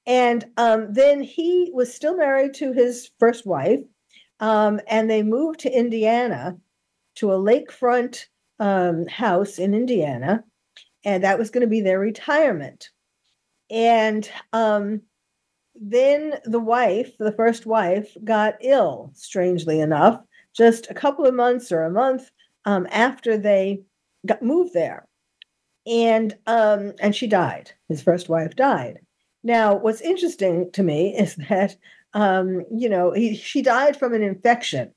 and 0.06 0.44
um, 0.56 0.92
then 0.92 1.22
he 1.22 1.70
was 1.72 1.94
still 1.94 2.16
married 2.16 2.54
to 2.54 2.72
his 2.72 3.10
first 3.18 3.46
wife, 3.46 3.80
um, 4.40 4.80
and 4.86 5.08
they 5.08 5.22
moved 5.22 5.60
to 5.60 5.76
Indiana 5.76 6.56
to 7.16 7.32
a 7.32 7.38
lakefront 7.38 8.26
um, 8.58 9.06
house 9.06 9.58
in 9.58 9.74
Indiana, 9.74 10.44
and 11.04 11.22
that 11.22 11.38
was 11.38 11.50
going 11.50 11.62
to 11.62 11.68
be 11.68 11.80
their 11.80 11.98
retirement. 11.98 12.90
And 13.70 14.28
um, 14.52 15.02
then 15.74 16.34
the 16.44 16.60
wife, 16.60 17.16
the 17.18 17.32
first 17.32 17.66
wife, 17.66 18.16
got 18.24 18.56
ill, 18.60 19.10
strangely 19.14 19.80
enough, 19.80 20.20
just 20.54 20.90
a 20.90 20.94
couple 20.94 21.26
of 21.26 21.34
months 21.34 21.72
or 21.72 21.84
a 21.84 21.90
month 21.90 22.30
um, 22.64 22.86
after 22.90 23.38
they 23.38 23.82
got 24.26 24.42
moved 24.42 24.74
there. 24.74 25.06
And 25.86 26.36
um, 26.46 26.92
and 27.00 27.14
she 27.16 27.26
died. 27.26 27.72
His 27.88 28.02
first 28.02 28.28
wife 28.28 28.54
died. 28.54 29.00
Now, 29.44 29.74
what's 29.74 30.00
interesting 30.00 30.70
to 30.72 30.82
me 30.82 31.16
is 31.16 31.36
that, 31.48 31.76
um, 32.14 32.64
you 32.70 32.88
know, 32.88 33.12
he, 33.12 33.36
she 33.36 33.62
died 33.62 33.96
from 33.96 34.14
an 34.14 34.22
infection. 34.22 34.92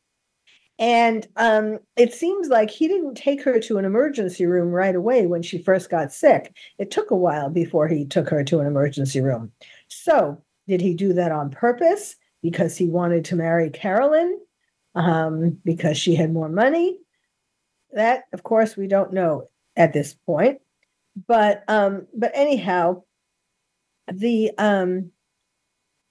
And 0.77 1.25
um, 1.37 1.79
it 1.95 2.13
seems 2.13 2.49
like 2.49 2.69
he 2.69 2.89
didn't 2.89 3.15
take 3.15 3.41
her 3.43 3.59
to 3.61 3.77
an 3.77 3.85
emergency 3.85 4.45
room 4.45 4.71
right 4.71 4.95
away 4.95 5.25
when 5.25 5.41
she 5.41 5.57
first 5.57 5.89
got 5.89 6.11
sick. 6.11 6.53
It 6.77 6.91
took 6.91 7.11
a 7.11 7.15
while 7.15 7.49
before 7.49 7.87
he 7.87 8.05
took 8.05 8.27
her 8.29 8.43
to 8.43 8.59
an 8.59 8.67
emergency 8.67 9.21
room. 9.21 9.53
So, 9.87 10.43
did 10.67 10.81
he 10.81 10.93
do 10.93 11.13
that 11.13 11.31
on 11.31 11.49
purpose 11.49 12.15
because 12.41 12.75
he 12.75 12.87
wanted 12.87 13.23
to 13.25 13.35
marry 13.35 13.69
Carolyn 13.69 14.37
um, 14.95 15.59
because 15.63 15.97
she 15.97 16.15
had 16.15 16.33
more 16.33 16.49
money? 16.49 16.97
That, 17.93 18.23
of 18.33 18.43
course, 18.43 18.75
we 18.75 18.87
don't 18.87 19.13
know 19.13 19.47
at 19.77 19.93
this 19.93 20.13
point. 20.25 20.59
But 21.27 21.63
um, 21.69 22.07
but 22.13 22.31
anyhow, 22.33 23.03
the 24.11 24.51
um 24.57 25.11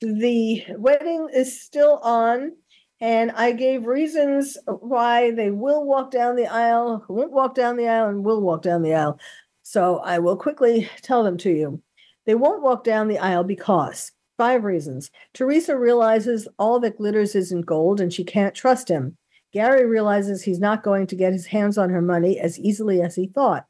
the 0.01 0.64
wedding 0.76 1.28
is 1.32 1.62
still 1.62 1.99
on 2.03 2.53
and 3.01 3.30
i 3.32 3.53
gave 3.53 3.86
reasons 3.86 4.59
why 4.66 5.30
they 5.30 5.51
will 5.51 5.84
walk 5.84 6.11
down 6.11 6.36
the 6.36 6.47
aisle 6.47 7.05
won't 7.09 7.32
walk 7.32 7.55
down 7.55 7.76
the 7.76 7.88
aisle 7.88 8.09
and 8.09 8.24
will 8.24 8.40
walk 8.40 8.62
down 8.62 8.82
the 8.82 8.95
aisle. 8.95 9.18
So 9.62 9.99
i 9.99 10.18
will 10.18 10.36
quickly 10.36 10.88
tell 11.03 11.22
them 11.24 11.38
to 11.38 11.51
you. 11.51 11.82
They 12.26 12.34
won't 12.34 12.62
walk 12.62 12.84
down 12.84 13.09
the 13.09 13.18
aisle 13.18 13.45
because 13.45 14.12
five 14.36 14.64
reasons. 14.64 15.11
Theresa 15.32 15.76
realizes 15.78 16.49
all 16.59 16.80
that 16.80 16.97
glitters 16.97 17.34
isn't 17.34 17.66
gold 17.66 18.01
and 18.01 18.12
she 18.12 18.24
can't 18.24 18.55
trust 18.55 18.88
him. 18.88 19.16
Gary 19.53 19.86
realizes 19.86 20.42
he's 20.42 20.59
not 20.59 20.82
going 20.82 21.07
to 21.07 21.16
get 21.16 21.32
his 21.32 21.47
hands 21.47 21.78
on 21.78 21.90
her 21.90 22.03
money 22.03 22.40
as 22.40 22.59
easily 22.59 23.01
as 23.01 23.14
he 23.14 23.28
thought 23.28 23.66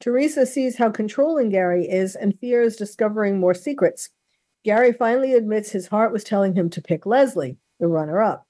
Theresa 0.00 0.46
sees 0.46 0.78
how 0.78 0.90
controlling 0.90 1.50
Gary 1.50 1.86
is 1.88 2.16
and 2.16 2.38
fears 2.38 2.76
discovering 2.76 3.38
more 3.38 3.54
secrets. 3.54 4.08
Gary 4.64 4.92
finally 4.92 5.34
admits 5.34 5.70
his 5.70 5.88
heart 5.88 6.12
was 6.12 6.24
telling 6.24 6.54
him 6.54 6.70
to 6.70 6.82
pick 6.82 7.06
Leslie, 7.06 7.58
the 7.78 7.86
runner 7.86 8.20
up. 8.20 8.46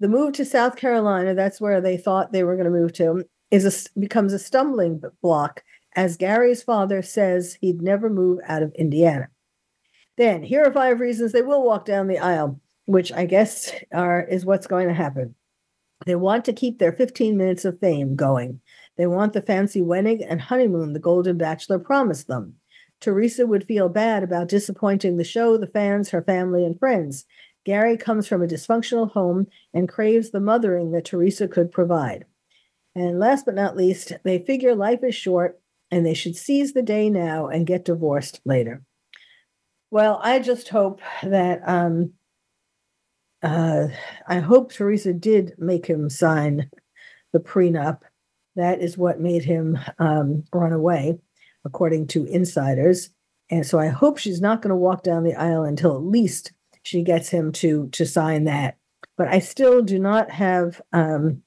The 0.00 0.08
move 0.08 0.32
to 0.34 0.44
South 0.44 0.76
Carolina, 0.76 1.34
that's 1.34 1.60
where 1.60 1.80
they 1.80 1.96
thought 1.96 2.32
they 2.32 2.42
were 2.42 2.56
going 2.56 2.64
to 2.64 2.70
move 2.70 2.92
to, 2.94 3.24
is 3.50 3.64
a, 3.64 3.98
becomes 3.98 4.32
a 4.32 4.38
stumbling 4.38 5.00
block 5.22 5.62
as 5.94 6.16
Gary's 6.16 6.62
father 6.62 7.02
says 7.02 7.56
he'd 7.60 7.80
never 7.80 8.10
move 8.10 8.40
out 8.48 8.62
of 8.62 8.74
Indiana. 8.74 9.28
Then, 10.16 10.42
here 10.42 10.64
are 10.64 10.72
five 10.72 11.00
reasons 11.00 11.32
they 11.32 11.42
will 11.42 11.64
walk 11.64 11.84
down 11.84 12.08
the 12.08 12.18
aisle, 12.18 12.60
which 12.86 13.12
I 13.12 13.26
guess 13.26 13.72
are 13.92 14.22
is 14.22 14.44
what's 14.44 14.66
going 14.66 14.88
to 14.88 14.94
happen. 14.94 15.34
They 16.06 16.16
want 16.16 16.44
to 16.46 16.52
keep 16.52 16.78
their 16.78 16.92
15 16.92 17.36
minutes 17.36 17.64
of 17.64 17.78
fame 17.78 18.16
going. 18.16 18.60
They 18.96 19.06
want 19.06 19.32
the 19.32 19.42
fancy 19.42 19.82
wedding 19.82 20.22
and 20.22 20.40
honeymoon 20.40 20.92
the 20.92 21.00
Golden 21.00 21.36
Bachelor 21.36 21.78
promised 21.78 22.28
them. 22.28 22.54
Theresa 23.00 23.46
would 23.46 23.66
feel 23.66 23.88
bad 23.88 24.22
about 24.22 24.48
disappointing 24.48 25.16
the 25.16 25.24
show, 25.24 25.56
the 25.56 25.66
fans, 25.66 26.10
her 26.10 26.22
family, 26.22 26.64
and 26.64 26.78
friends. 26.78 27.26
Gary 27.64 27.96
comes 27.96 28.26
from 28.26 28.42
a 28.42 28.46
dysfunctional 28.46 29.10
home 29.10 29.46
and 29.72 29.88
craves 29.88 30.30
the 30.30 30.40
mothering 30.40 30.92
that 30.92 31.04
Theresa 31.04 31.48
could 31.48 31.72
provide. 31.72 32.24
And 32.94 33.18
last 33.18 33.46
but 33.46 33.54
not 33.54 33.76
least, 33.76 34.12
they 34.22 34.38
figure 34.38 34.74
life 34.74 35.02
is 35.02 35.14
short 35.14 35.60
and 35.90 36.06
they 36.06 36.14
should 36.14 36.36
seize 36.36 36.72
the 36.72 36.82
day 36.82 37.10
now 37.10 37.48
and 37.48 37.66
get 37.66 37.84
divorced 37.84 38.40
later. 38.44 38.82
Well, 39.90 40.20
I 40.22 40.38
just 40.38 40.68
hope 40.68 41.00
that 41.22 41.60
um, 41.66 42.12
uh, 43.42 43.88
I 44.26 44.40
hope 44.40 44.72
Theresa 44.72 45.12
did 45.12 45.54
make 45.58 45.86
him 45.86 46.08
sign 46.08 46.70
the 47.32 47.40
prenup 47.40 48.00
That 48.56 48.80
is 48.80 48.98
what 48.98 49.20
made 49.20 49.44
him 49.44 49.78
um, 49.98 50.44
run 50.52 50.72
away, 50.72 51.18
according 51.64 52.06
to 52.08 52.24
insiders. 52.26 53.10
And 53.50 53.66
so 53.66 53.78
I 53.78 53.88
hope 53.88 54.18
she's 54.18 54.40
not 54.40 54.62
going 54.62 54.70
to 54.70 54.76
walk 54.76 55.02
down 55.02 55.24
the 55.24 55.34
aisle 55.34 55.64
until 55.64 55.94
at 55.94 56.02
least 56.02 56.52
she 56.82 57.02
gets 57.02 57.28
him 57.28 57.52
to 57.52 57.88
to 57.88 58.06
sign 58.06 58.44
that. 58.44 58.76
But 59.16 59.28
I 59.28 59.38
still 59.38 59.82
do 59.82 59.98
not 59.98 60.30
have 60.30 60.80
um, 60.92 61.42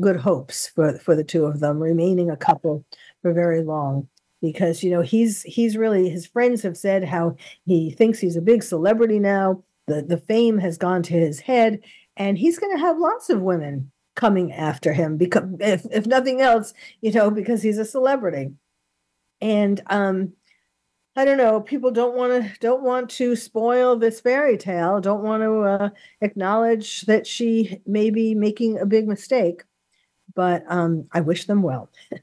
good 0.00 0.16
hopes 0.16 0.68
for 0.68 0.98
for 0.98 1.14
the 1.14 1.24
two 1.24 1.44
of 1.44 1.60
them 1.60 1.78
remaining 1.78 2.30
a 2.30 2.36
couple 2.36 2.84
for 3.22 3.32
very 3.32 3.62
long 3.62 4.08
because 4.42 4.82
you 4.82 4.90
know 4.90 5.02
he's 5.02 5.42
he's 5.42 5.76
really 5.76 6.08
his 6.08 6.26
friends 6.26 6.62
have 6.62 6.76
said 6.76 7.04
how 7.04 7.34
he 7.64 7.90
thinks 7.90 8.18
he's 8.18 8.36
a 8.36 8.42
big 8.42 8.62
celebrity 8.62 9.18
now 9.18 9.62
the 9.86 10.02
the 10.02 10.18
fame 10.18 10.58
has 10.58 10.76
gone 10.76 11.02
to 11.02 11.14
his 11.14 11.40
head 11.40 11.80
and 12.16 12.38
he's 12.38 12.58
going 12.58 12.74
to 12.76 12.80
have 12.80 12.98
lots 12.98 13.30
of 13.30 13.40
women 13.40 13.90
coming 14.16 14.52
after 14.52 14.92
him 14.92 15.16
because 15.16 15.44
if 15.60 15.86
if 15.92 16.06
nothing 16.06 16.40
else 16.40 16.74
you 17.00 17.12
know 17.12 17.30
because 17.30 17.62
he's 17.62 17.78
a 17.78 17.84
celebrity 17.84 18.50
and 19.40 19.80
um 19.86 20.32
I 21.18 21.24
don't 21.24 21.38
know. 21.38 21.62
People 21.62 21.90
don't 21.90 22.14
want 22.14 22.32
to 22.44 22.60
don't 22.60 22.82
want 22.82 23.08
to 23.12 23.34
spoil 23.36 23.96
this 23.96 24.20
fairy 24.20 24.58
tale. 24.58 25.00
Don't 25.00 25.22
want 25.22 25.42
to 25.42 25.60
uh, 25.60 25.88
acknowledge 26.20 27.02
that 27.02 27.26
she 27.26 27.80
may 27.86 28.10
be 28.10 28.34
making 28.34 28.78
a 28.78 28.84
big 28.84 29.08
mistake, 29.08 29.64
but 30.34 30.62
um, 30.68 31.08
I 31.12 31.22
wish 31.22 31.46
them 31.46 31.62
well. 31.62 31.90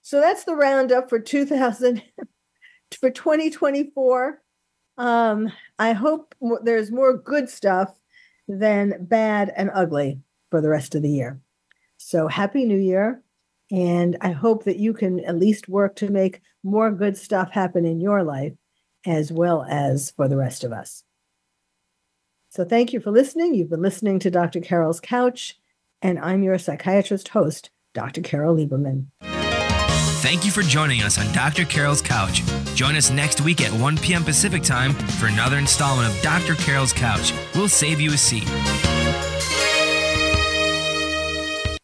so 0.00 0.18
that's 0.18 0.44
the 0.44 0.56
roundup 0.56 1.10
for 1.10 1.18
2000 1.18 2.02
for 2.98 3.10
2024. 3.10 4.40
Um, 4.96 5.52
I 5.78 5.92
hope 5.92 6.34
there's 6.62 6.90
more 6.90 7.14
good 7.14 7.50
stuff 7.50 7.98
than 8.48 8.94
bad 9.04 9.52
and 9.54 9.70
ugly 9.74 10.20
for 10.52 10.60
the 10.60 10.68
rest 10.68 10.94
of 10.94 11.00
the 11.00 11.08
year. 11.08 11.40
So 11.96 12.28
happy 12.28 12.66
New 12.66 12.78
Year. 12.78 13.22
And 13.70 14.18
I 14.20 14.32
hope 14.32 14.64
that 14.64 14.76
you 14.76 14.92
can 14.92 15.18
at 15.20 15.38
least 15.38 15.66
work 15.66 15.96
to 15.96 16.10
make 16.10 16.42
more 16.62 16.92
good 16.92 17.16
stuff 17.16 17.50
happen 17.50 17.86
in 17.86 18.02
your 18.02 18.22
life 18.22 18.52
as 19.06 19.32
well 19.32 19.64
as 19.66 20.10
for 20.10 20.28
the 20.28 20.36
rest 20.36 20.62
of 20.62 20.72
us. 20.72 21.04
So 22.50 22.66
thank 22.66 22.92
you 22.92 23.00
for 23.00 23.10
listening. 23.10 23.54
You've 23.54 23.70
been 23.70 23.80
listening 23.80 24.18
to 24.18 24.30
Dr. 24.30 24.60
Carole's 24.60 25.00
Couch, 25.00 25.58
and 26.02 26.18
I'm 26.18 26.42
your 26.42 26.58
psychiatrist 26.58 27.28
host, 27.28 27.70
Dr. 27.94 28.20
Carole 28.20 28.54
Lieberman. 28.54 29.06
Thank 30.20 30.44
you 30.44 30.50
for 30.50 30.60
joining 30.60 31.00
us 31.00 31.18
on 31.18 31.32
Dr. 31.32 31.64
Carole's 31.64 32.02
Couch. 32.02 32.42
Join 32.74 32.94
us 32.94 33.10
next 33.10 33.40
week 33.40 33.62
at 33.62 33.72
1 33.72 33.96
p.m. 33.96 34.22
Pacific 34.22 34.62
Time 34.62 34.92
for 34.92 35.28
another 35.28 35.56
installment 35.56 36.14
of 36.14 36.22
Dr. 36.22 36.54
Carole's 36.56 36.92
Couch. 36.92 37.32
We'll 37.54 37.70
save 37.70 38.02
you 38.02 38.12
a 38.12 38.18
seat. 38.18 38.46